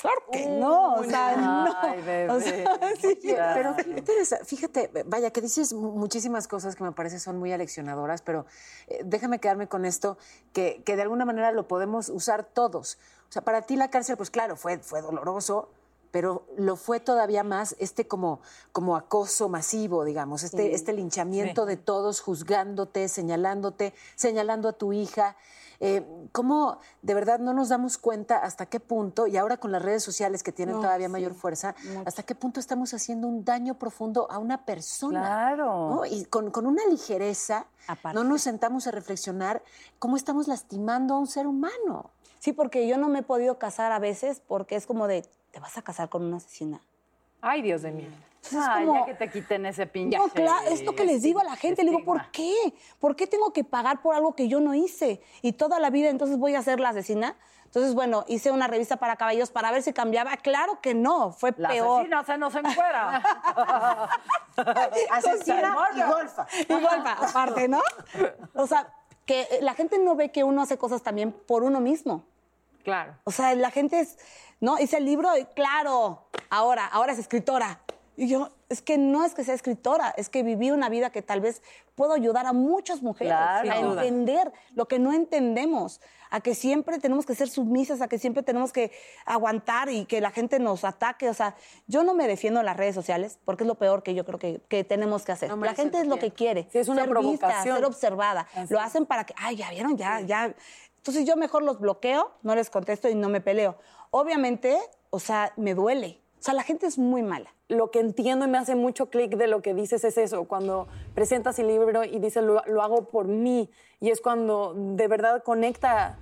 Claro 0.00 0.22
que 0.32 0.46
no, 0.46 0.94
o 0.94 1.04
sea, 1.04 1.36
no. 1.36 1.76
Ay, 1.82 2.00
bebé. 2.02 2.30
O 2.30 2.40
sea, 2.40 2.78
sí. 3.00 3.06
Oye, 3.06 3.36
pero 3.54 3.76
qué 3.76 3.82
interesante. 3.90 4.44
Fíjate, 4.44 4.90
vaya, 5.06 5.30
que 5.30 5.40
dices 5.40 5.72
mu- 5.72 5.92
muchísimas 5.92 6.48
cosas 6.48 6.74
que 6.76 6.84
me 6.84 6.92
parece 6.92 7.18
son 7.18 7.38
muy 7.38 7.52
aleccionadoras, 7.52 8.22
pero 8.22 8.46
eh, 8.86 9.00
déjame 9.04 9.38
quedarme 9.40 9.68
con 9.68 9.84
esto, 9.84 10.16
que, 10.52 10.82
que 10.84 10.96
de 10.96 11.02
alguna 11.02 11.24
manera 11.24 11.52
lo 11.52 11.68
podemos 11.68 12.08
usar 12.08 12.44
todos. 12.44 12.98
O 13.28 13.32
sea, 13.32 13.42
para 13.42 13.62
ti 13.62 13.76
la 13.76 13.90
cárcel, 13.90 14.16
pues 14.16 14.30
claro, 14.30 14.56
fue, 14.56 14.78
fue 14.78 15.02
doloroso, 15.02 15.68
pero 16.10 16.44
lo 16.56 16.74
fue 16.74 16.98
todavía 16.98 17.44
más 17.44 17.76
este 17.78 18.08
como, 18.08 18.40
como 18.72 18.96
acoso 18.96 19.48
masivo, 19.48 20.04
digamos, 20.04 20.42
este, 20.42 20.62
Sí. 20.68 20.74
este 20.74 20.92
linchamiento 20.92 21.62
Sí. 21.64 21.68
de 21.68 21.76
todos 21.76 22.20
juzgándote, 22.20 23.06
señalándote, 23.08 23.94
señalando 24.16 24.68
a 24.68 24.72
tu 24.72 24.92
hija. 24.92 25.36
Eh, 25.80 26.06
¿Cómo 26.32 26.78
de 27.02 27.14
verdad 27.14 27.38
no 27.38 27.54
nos 27.54 27.70
damos 27.70 27.96
cuenta 27.98 28.36
hasta 28.36 28.66
qué 28.66 28.78
punto, 28.80 29.26
y 29.26 29.36
ahora 29.36 29.56
con 29.56 29.72
las 29.72 29.82
redes 29.82 30.02
sociales 30.04 30.42
que 30.42 30.52
tienen 30.52 30.76
No, 30.76 30.82
todavía 30.82 31.06
sí, 31.08 31.12
mayor 31.12 31.34
fuerza, 31.34 31.74
mucho. 31.84 32.02
hasta 32.06 32.22
qué 32.22 32.34
punto 32.34 32.60
estamos 32.60 32.92
haciendo 32.92 33.26
un 33.26 33.44
daño 33.44 33.78
profundo 33.78 34.30
a 34.30 34.38
una 34.38 34.64
persona? 34.64 35.20
Claro. 35.20 35.90
¿no? 35.90 36.04
Y 36.04 36.26
con, 36.26 36.50
con 36.50 36.66
una 36.66 36.84
ligereza 36.86 37.66
no 38.14 38.24
nos 38.24 38.42
sentamos 38.42 38.86
a 38.86 38.90
reflexionar 38.90 39.62
cómo 39.98 40.16
estamos 40.16 40.46
lastimando 40.48 41.14
a 41.14 41.18
un 41.18 41.26
ser 41.26 41.46
humano. 41.46 42.10
Sí, 42.38 42.52
porque 42.52 42.86
yo 42.86 42.96
no 42.96 43.08
me 43.08 43.20
he 43.20 43.22
podido 43.22 43.58
casar 43.58 43.92
a 43.92 43.98
veces 43.98 44.40
porque 44.46 44.76
es 44.76 44.86
como 44.86 45.06
de, 45.06 45.28
¿te 45.50 45.60
vas 45.60 45.76
a 45.78 45.82
casar 45.82 46.08
con 46.08 46.22
una 46.24 46.36
asesina? 46.36 46.80
Ay, 47.40 47.62
Dios 47.62 47.82
de 47.82 47.90
mí. 47.92 48.08
Ay, 48.56 48.86
como- 48.86 49.00
ya 49.00 49.04
que 49.06 49.14
te 49.14 49.30
quiten 49.30 49.66
ese 49.66 49.86
pinche. 49.86 50.16
No, 50.16 50.28
claro, 50.28 50.66
es 50.68 50.82
lo 50.82 50.94
que 50.94 51.04
les 51.04 51.22
digo 51.22 51.40
a 51.40 51.44
la 51.44 51.56
gente. 51.56 51.84
Le 51.84 51.90
digo, 51.90 52.04
¿por 52.04 52.30
qué? 52.30 52.54
¿Por 52.98 53.14
qué 53.16 53.26
tengo 53.26 53.52
que 53.52 53.64
pagar 53.64 54.00
por 54.02 54.14
algo 54.14 54.34
que 54.34 54.48
yo 54.48 54.60
no 54.60 54.74
hice? 54.74 55.20
Y 55.42 55.52
toda 55.52 55.78
la 55.78 55.90
vida 55.90 56.08
entonces 56.08 56.38
voy 56.38 56.54
a 56.54 56.62
ser 56.62 56.80
la 56.80 56.88
asesina. 56.90 57.36
Entonces, 57.66 57.94
bueno, 57.94 58.24
hice 58.26 58.50
una 58.50 58.66
revista 58.66 58.96
para 58.96 59.14
caballos 59.16 59.50
para 59.50 59.70
ver 59.70 59.82
si 59.82 59.92
cambiaba. 59.92 60.36
Claro 60.38 60.80
que 60.80 60.92
no, 60.94 61.30
fue 61.32 61.54
La 61.56 61.68
peor. 61.68 62.00
asesina 62.00 62.24
se 62.24 62.38
nos 62.38 62.54
encuera. 62.56 63.22
Asesina 65.10 65.76
y 65.94 66.02
golfa. 66.02 66.46
Y 66.68 66.72
golfa, 66.72 67.12
aparte, 67.12 67.68
¿no? 67.68 67.80
O 68.54 68.66
sea, 68.66 68.92
que 69.24 69.46
la 69.62 69.74
gente 69.74 69.98
no 69.98 70.16
ve 70.16 70.32
que 70.32 70.44
uno 70.44 70.62
hace 70.62 70.78
cosas 70.78 71.02
también 71.02 71.32
por 71.32 71.62
uno 71.62 71.80
mismo. 71.80 72.24
Claro. 72.84 73.16
O 73.24 73.30
sea, 73.30 73.54
la 73.54 73.70
gente 73.70 74.00
es, 74.00 74.18
¿no? 74.60 74.78
Hice 74.78 74.96
el 74.98 75.04
libro 75.04 75.36
y 75.36 75.44
claro, 75.46 76.26
ahora, 76.48 76.86
ahora 76.86 77.12
es 77.12 77.18
escritora. 77.18 77.80
Y 78.16 78.28
yo, 78.28 78.50
es 78.68 78.82
que 78.82 78.98
no 78.98 79.24
es 79.24 79.32
que 79.34 79.44
sea 79.44 79.54
escritora, 79.54 80.12
es 80.16 80.28
que 80.28 80.42
viví 80.42 80.70
una 80.70 80.90
vida 80.90 81.08
que 81.10 81.22
tal 81.22 81.40
vez 81.40 81.62
puedo 81.94 82.12
ayudar 82.12 82.46
a 82.46 82.52
muchas 82.52 83.00
mujeres 83.02 83.32
Claro. 83.32 83.70
a 83.70 83.74
Sin 83.74 83.82
duda. 83.84 84.02
entender 84.04 84.52
lo 84.74 84.86
que 84.88 84.98
no 84.98 85.12
entendemos, 85.14 86.02
a 86.30 86.40
que 86.40 86.54
siempre 86.54 86.98
tenemos 86.98 87.24
que 87.24 87.34
ser 87.34 87.48
submisas, 87.48 88.02
a 88.02 88.08
que 88.08 88.18
siempre 88.18 88.42
tenemos 88.42 88.72
que 88.72 88.92
aguantar 89.24 89.88
y 89.90 90.04
que 90.04 90.20
la 90.20 90.30
gente 90.32 90.58
nos 90.58 90.84
ataque. 90.84 91.30
O 91.30 91.34
sea, 91.34 91.56
yo 91.86 92.04
no 92.04 92.12
me 92.12 92.26
defiendo 92.28 92.60
en 92.60 92.66
las 92.66 92.76
redes 92.76 92.94
sociales 92.94 93.38
porque 93.46 93.64
es 93.64 93.68
lo 93.68 93.76
peor 93.76 94.02
que 94.02 94.14
yo 94.14 94.24
creo 94.26 94.38
que, 94.38 94.60
que 94.68 94.84
tenemos 94.84 95.24
que 95.24 95.32
hacer. 95.32 95.48
No 95.48 95.56
la 95.56 95.74
gente 95.74 95.98
es 95.98 96.06
lo 96.06 96.18
que 96.18 96.30
quiere. 96.30 96.68
Sí, 96.70 96.78
es 96.78 96.88
una 96.88 97.04
ser 97.04 97.08
vista, 97.14 97.20
provocación. 97.48 97.76
ser 97.76 97.84
observada. 97.86 98.46
Así 98.54 98.72
Lo 98.74 98.80
hacen 98.80 99.06
para 99.06 99.24
que, 99.24 99.34
ay, 99.38 99.56
ya 99.56 99.70
vieron, 99.70 99.96
ya, 99.96 100.20
ya. 100.20 100.54
Entonces 101.00 101.24
yo 101.26 101.34
mejor 101.36 101.62
los 101.62 101.80
bloqueo, 101.80 102.30
no 102.42 102.54
les 102.54 102.68
contesto 102.68 103.08
y 103.08 103.14
no 103.14 103.30
me 103.30 103.40
peleo. 103.40 103.76
Obviamente, 104.10 104.76
o 105.08 105.18
sea, 105.18 105.52
me 105.56 105.74
duele. 105.74 106.20
O 106.38 106.42
sea, 106.42 106.52
la 106.54 106.62
gente 106.62 106.86
es 106.86 106.98
muy 106.98 107.22
mala. 107.22 107.54
Lo 107.68 107.90
que 107.90 108.00
entiendo 108.00 108.44
y 108.44 108.48
me 108.48 108.58
hace 108.58 108.74
mucho 108.74 109.08
clic 109.08 109.36
de 109.36 109.46
lo 109.46 109.62
que 109.62 109.72
dices 109.74 110.04
es 110.04 110.18
eso, 110.18 110.44
cuando 110.44 110.88
presentas 111.14 111.58
el 111.58 111.68
libro 111.68 112.04
y 112.04 112.18
dices 112.18 112.42
lo, 112.42 112.62
lo 112.66 112.82
hago 112.82 113.04
por 113.08 113.26
mí, 113.28 113.70
y 114.00 114.10
es 114.10 114.20
cuando 114.20 114.74
de 114.76 115.06
verdad 115.08 115.42
conecta 115.42 116.18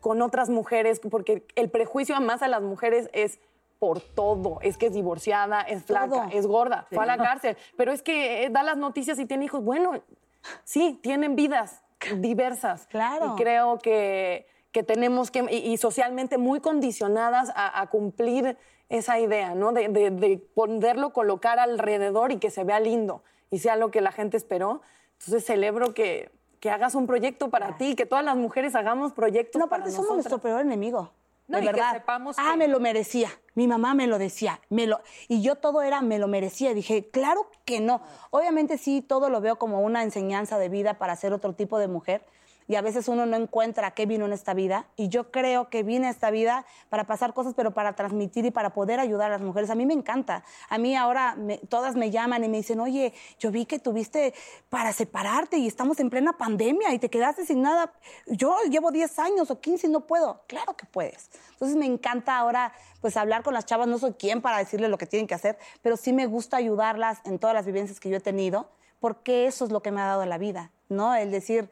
con 0.00 0.22
otras 0.22 0.48
mujeres, 0.48 1.00
porque 1.00 1.46
el 1.56 1.70
prejuicio 1.70 2.18
más 2.20 2.42
a 2.42 2.48
las 2.48 2.62
mujeres 2.62 3.08
es 3.12 3.38
por 3.78 4.00
todo, 4.00 4.58
es 4.62 4.78
que 4.78 4.86
es 4.86 4.92
divorciada, 4.94 5.60
es 5.62 5.82
flaca, 5.84 6.08
Todo. 6.08 6.24
es 6.32 6.46
gorda, 6.46 6.86
Sí. 6.88 6.94
fue 6.94 7.04
a 7.04 7.06
la 7.06 7.18
cárcel, 7.18 7.56
pero 7.76 7.90
es 7.92 8.02
que 8.02 8.44
eh, 8.44 8.48
da 8.50 8.62
las 8.62 8.76
noticias 8.76 9.18
y 9.18 9.26
tiene 9.26 9.44
hijos, 9.46 9.62
bueno, 9.64 10.00
sí, 10.64 11.00
tienen 11.02 11.34
vidas 11.34 11.82
diversas. 12.18 12.86
Claro. 12.86 13.34
Y 13.34 13.42
creo 13.42 13.78
que, 13.78 14.46
que 14.72 14.82
tenemos 14.82 15.30
que, 15.30 15.44
y, 15.50 15.72
y 15.72 15.76
socialmente 15.76 16.38
muy 16.38 16.60
condicionadas 16.60 17.50
a, 17.54 17.80
a 17.80 17.86
cumplir 17.88 18.56
esa 18.88 19.18
idea, 19.18 19.54
¿no? 19.54 19.72
De, 19.72 19.88
de, 19.88 20.10
de 20.10 20.38
poderlo 20.54 21.12
colocar 21.12 21.58
alrededor 21.58 22.32
y 22.32 22.38
que 22.38 22.50
se 22.50 22.64
vea 22.64 22.80
lindo 22.80 23.22
y 23.50 23.58
sea 23.58 23.76
lo 23.76 23.90
que 23.90 24.00
la 24.00 24.12
gente 24.12 24.36
esperó. 24.36 24.82
Entonces 25.18 25.44
celebro 25.44 25.94
que, 25.94 26.30
que 26.60 26.70
hagas 26.70 26.94
un 26.94 27.06
proyecto 27.06 27.48
para 27.48 27.76
ti, 27.76 27.94
que 27.94 28.06
todas 28.06 28.24
las 28.24 28.36
mujeres 28.36 28.74
hagamos 28.74 29.12
proyectos 29.12 29.58
No, 29.58 29.68
para 29.68 29.82
aparte 29.82 29.96
somos 29.96 30.14
nuestro 30.14 30.38
peor 30.38 30.60
enemigo. 30.60 31.12
No, 31.48 31.58
de 31.58 31.64
y 31.64 31.66
que 31.66 31.72
verdad. 31.72 32.04
ah, 32.38 32.56
me 32.56 32.68
lo 32.68 32.80
merecía. 32.80 33.28
Mi 33.54 33.66
mamá 33.68 33.94
me 33.94 34.06
lo 34.06 34.18
decía. 34.18 34.60
Me 34.70 34.86
lo... 34.86 35.00
Y 35.28 35.42
yo 35.42 35.56
todo 35.56 35.82
era, 35.82 36.00
me 36.00 36.18
lo 36.18 36.28
merecía. 36.28 36.72
Dije, 36.72 37.10
claro 37.10 37.50
que 37.64 37.80
no. 37.80 38.02
Obviamente 38.30 38.78
sí, 38.78 39.02
todo 39.02 39.28
lo 39.28 39.40
veo 39.40 39.56
como 39.56 39.80
una 39.80 40.02
enseñanza 40.02 40.58
de 40.58 40.68
vida 40.68 40.94
para 40.98 41.16
ser 41.16 41.32
otro 41.32 41.52
tipo 41.54 41.78
de 41.78 41.88
mujer. 41.88 42.24
Y 42.72 42.76
a 42.76 42.80
veces 42.80 43.06
uno 43.06 43.26
no 43.26 43.36
encuentra 43.36 43.90
qué 43.90 44.06
vino 44.06 44.24
en 44.24 44.32
esta 44.32 44.54
vida. 44.54 44.86
Y 44.96 45.10
yo 45.10 45.30
creo 45.30 45.68
que 45.68 45.82
vine 45.82 46.06
a 46.06 46.10
esta 46.10 46.30
vida 46.30 46.64
para 46.88 47.04
pasar 47.04 47.34
cosas, 47.34 47.52
pero 47.54 47.72
para 47.72 47.92
transmitir 47.92 48.46
y 48.46 48.50
para 48.50 48.72
poder 48.72 48.98
ayudar 48.98 49.26
a 49.26 49.34
las 49.34 49.42
mujeres. 49.42 49.68
A 49.68 49.74
mí 49.74 49.84
me 49.84 49.92
encanta. 49.92 50.42
A 50.70 50.78
mí 50.78 50.96
ahora 50.96 51.34
me- 51.34 51.58
todas 51.58 51.96
me 51.96 52.10
llaman 52.10 52.44
y 52.44 52.48
me 52.48 52.56
dicen, 52.56 52.80
oye, 52.80 53.12
yo 53.38 53.50
vi 53.50 53.66
que 53.66 53.78
tuviste 53.78 54.32
para 54.70 54.94
separarte 54.94 55.58
y 55.58 55.66
estamos 55.68 56.00
en 56.00 56.08
plena 56.08 56.38
pandemia 56.38 56.94
y 56.94 56.98
te 56.98 57.10
quedaste 57.10 57.44
sin 57.44 57.60
nada. 57.60 57.92
Yo 58.26 58.56
llevo 58.70 58.90
10 58.90 59.18
años 59.18 59.50
o 59.50 59.60
15 59.60 59.88
y 59.88 59.90
no 59.90 60.06
puedo. 60.06 60.40
Claro 60.46 60.74
que 60.74 60.86
puedes. 60.86 61.28
Entonces 61.50 61.76
me 61.76 61.84
encanta 61.84 62.38
ahora 62.38 62.72
pues 63.02 63.18
hablar 63.18 63.42
con 63.42 63.52
las 63.52 63.66
chavas. 63.66 63.86
No 63.86 63.98
soy 63.98 64.14
quien 64.14 64.40
para 64.40 64.56
decirles 64.56 64.88
lo 64.88 64.96
que 64.96 65.04
tienen 65.04 65.26
que 65.26 65.34
hacer, 65.34 65.58
pero 65.82 65.98
sí 65.98 66.14
me 66.14 66.24
gusta 66.24 66.56
ayudarlas 66.56 67.18
en 67.26 67.38
todas 67.38 67.52
las 67.52 67.66
vivencias 67.66 68.00
que 68.00 68.08
yo 68.08 68.16
he 68.16 68.20
tenido, 68.20 68.70
porque 68.98 69.44
eso 69.46 69.66
es 69.66 69.70
lo 69.70 69.82
que 69.82 69.90
me 69.90 70.00
ha 70.00 70.06
dado 70.06 70.24
la 70.24 70.38
vida, 70.38 70.70
¿no? 70.88 71.14
El 71.14 71.30
decir, 71.30 71.68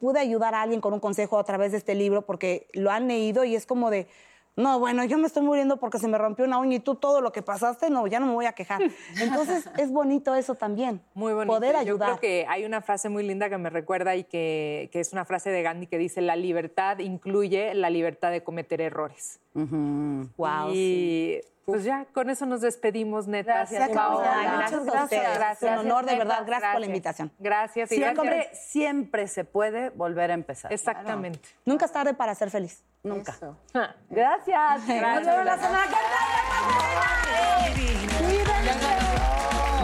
pude 0.00 0.18
ayudar 0.18 0.54
a 0.54 0.62
alguien 0.62 0.80
con 0.80 0.92
un 0.92 1.00
consejo 1.00 1.38
a 1.38 1.44
través 1.44 1.72
de 1.72 1.78
este 1.78 1.94
libro 1.94 2.22
porque 2.22 2.66
lo 2.72 2.90
han 2.90 3.08
leído 3.08 3.44
y 3.44 3.54
es 3.54 3.66
como 3.66 3.90
de, 3.90 4.08
no, 4.56 4.78
bueno, 4.78 5.04
yo 5.04 5.16
me 5.16 5.26
estoy 5.26 5.42
muriendo 5.42 5.78
porque 5.78 5.98
se 5.98 6.08
me 6.08 6.18
rompió 6.18 6.44
una 6.44 6.58
uña 6.58 6.76
y 6.76 6.80
tú 6.80 6.94
todo 6.94 7.20
lo 7.20 7.32
que 7.32 7.42
pasaste, 7.42 7.88
no, 7.90 8.06
ya 8.06 8.20
no 8.20 8.26
me 8.26 8.34
voy 8.34 8.46
a 8.46 8.52
quejar. 8.52 8.80
Entonces 9.20 9.68
es 9.78 9.90
bonito 9.90 10.34
eso 10.34 10.54
también. 10.54 11.02
Muy 11.14 11.32
bonito. 11.32 11.54
Poder 11.54 11.74
Yo 11.74 11.80
ayudar. 11.80 12.08
creo 12.10 12.20
que 12.20 12.46
hay 12.48 12.64
una 12.64 12.82
frase 12.82 13.08
muy 13.08 13.26
linda 13.26 13.48
que 13.48 13.58
me 13.58 13.70
recuerda 13.70 14.16
y 14.16 14.24
que, 14.24 14.90
que 14.92 15.00
es 15.00 15.12
una 15.12 15.24
frase 15.24 15.50
de 15.50 15.62
Gandhi 15.62 15.86
que 15.86 15.98
dice, 15.98 16.20
la 16.20 16.36
libertad 16.36 16.98
incluye 16.98 17.74
la 17.74 17.90
libertad 17.90 18.30
de 18.30 18.42
cometer 18.42 18.80
errores. 18.80 19.40
Wow, 19.54 20.72
y 20.72 21.40
pues 21.64 21.84
ya, 21.84 22.06
con 22.12 22.30
eso 22.30 22.46
nos 22.46 22.60
despedimos, 22.60 23.26
neta. 23.28 23.54
Gracias, 23.54 23.88
Paola. 23.90 24.30
Paola. 24.30 24.68
Muchas 24.70 24.84
gracias. 24.84 25.80
Un 25.80 25.86
honor, 25.86 26.04
de 26.06 26.16
verdad. 26.16 26.42
Gracias 26.46 26.72
por 26.72 26.80
la 26.80 26.86
invitación. 26.86 27.32
Gracias. 27.38 27.92
y 27.92 27.96
Siempre, 27.96 28.24
gracias. 28.24 28.64
siempre 28.64 29.28
se 29.28 29.44
puede 29.44 29.90
volver 29.90 30.30
a 30.30 30.34
empezar. 30.34 30.72
Exactamente. 30.72 31.48
Nunca 31.64 31.84
es 31.84 31.92
tarde 31.92 32.14
para 32.14 32.34
ser 32.34 32.50
feliz. 32.50 32.82
Nunca. 33.02 33.34
Gracias. 34.10 34.80
Nos 34.80 34.86
Gracias. 34.86 35.26
vemos 35.26 35.44
la 35.44 35.56
semana 35.56 35.86
que 35.86 35.96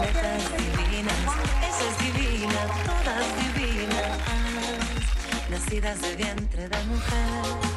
Netas 0.01 0.43
divinas, 0.57 1.21
esa 1.67 1.83
es 1.89 1.97
divina, 1.97 2.61
todas 2.85 3.27
divinas, 3.55 4.19
nacidas 5.49 6.01
de 6.01 6.15
vientre 6.15 6.69
de 6.69 6.83
mujer. 6.85 7.76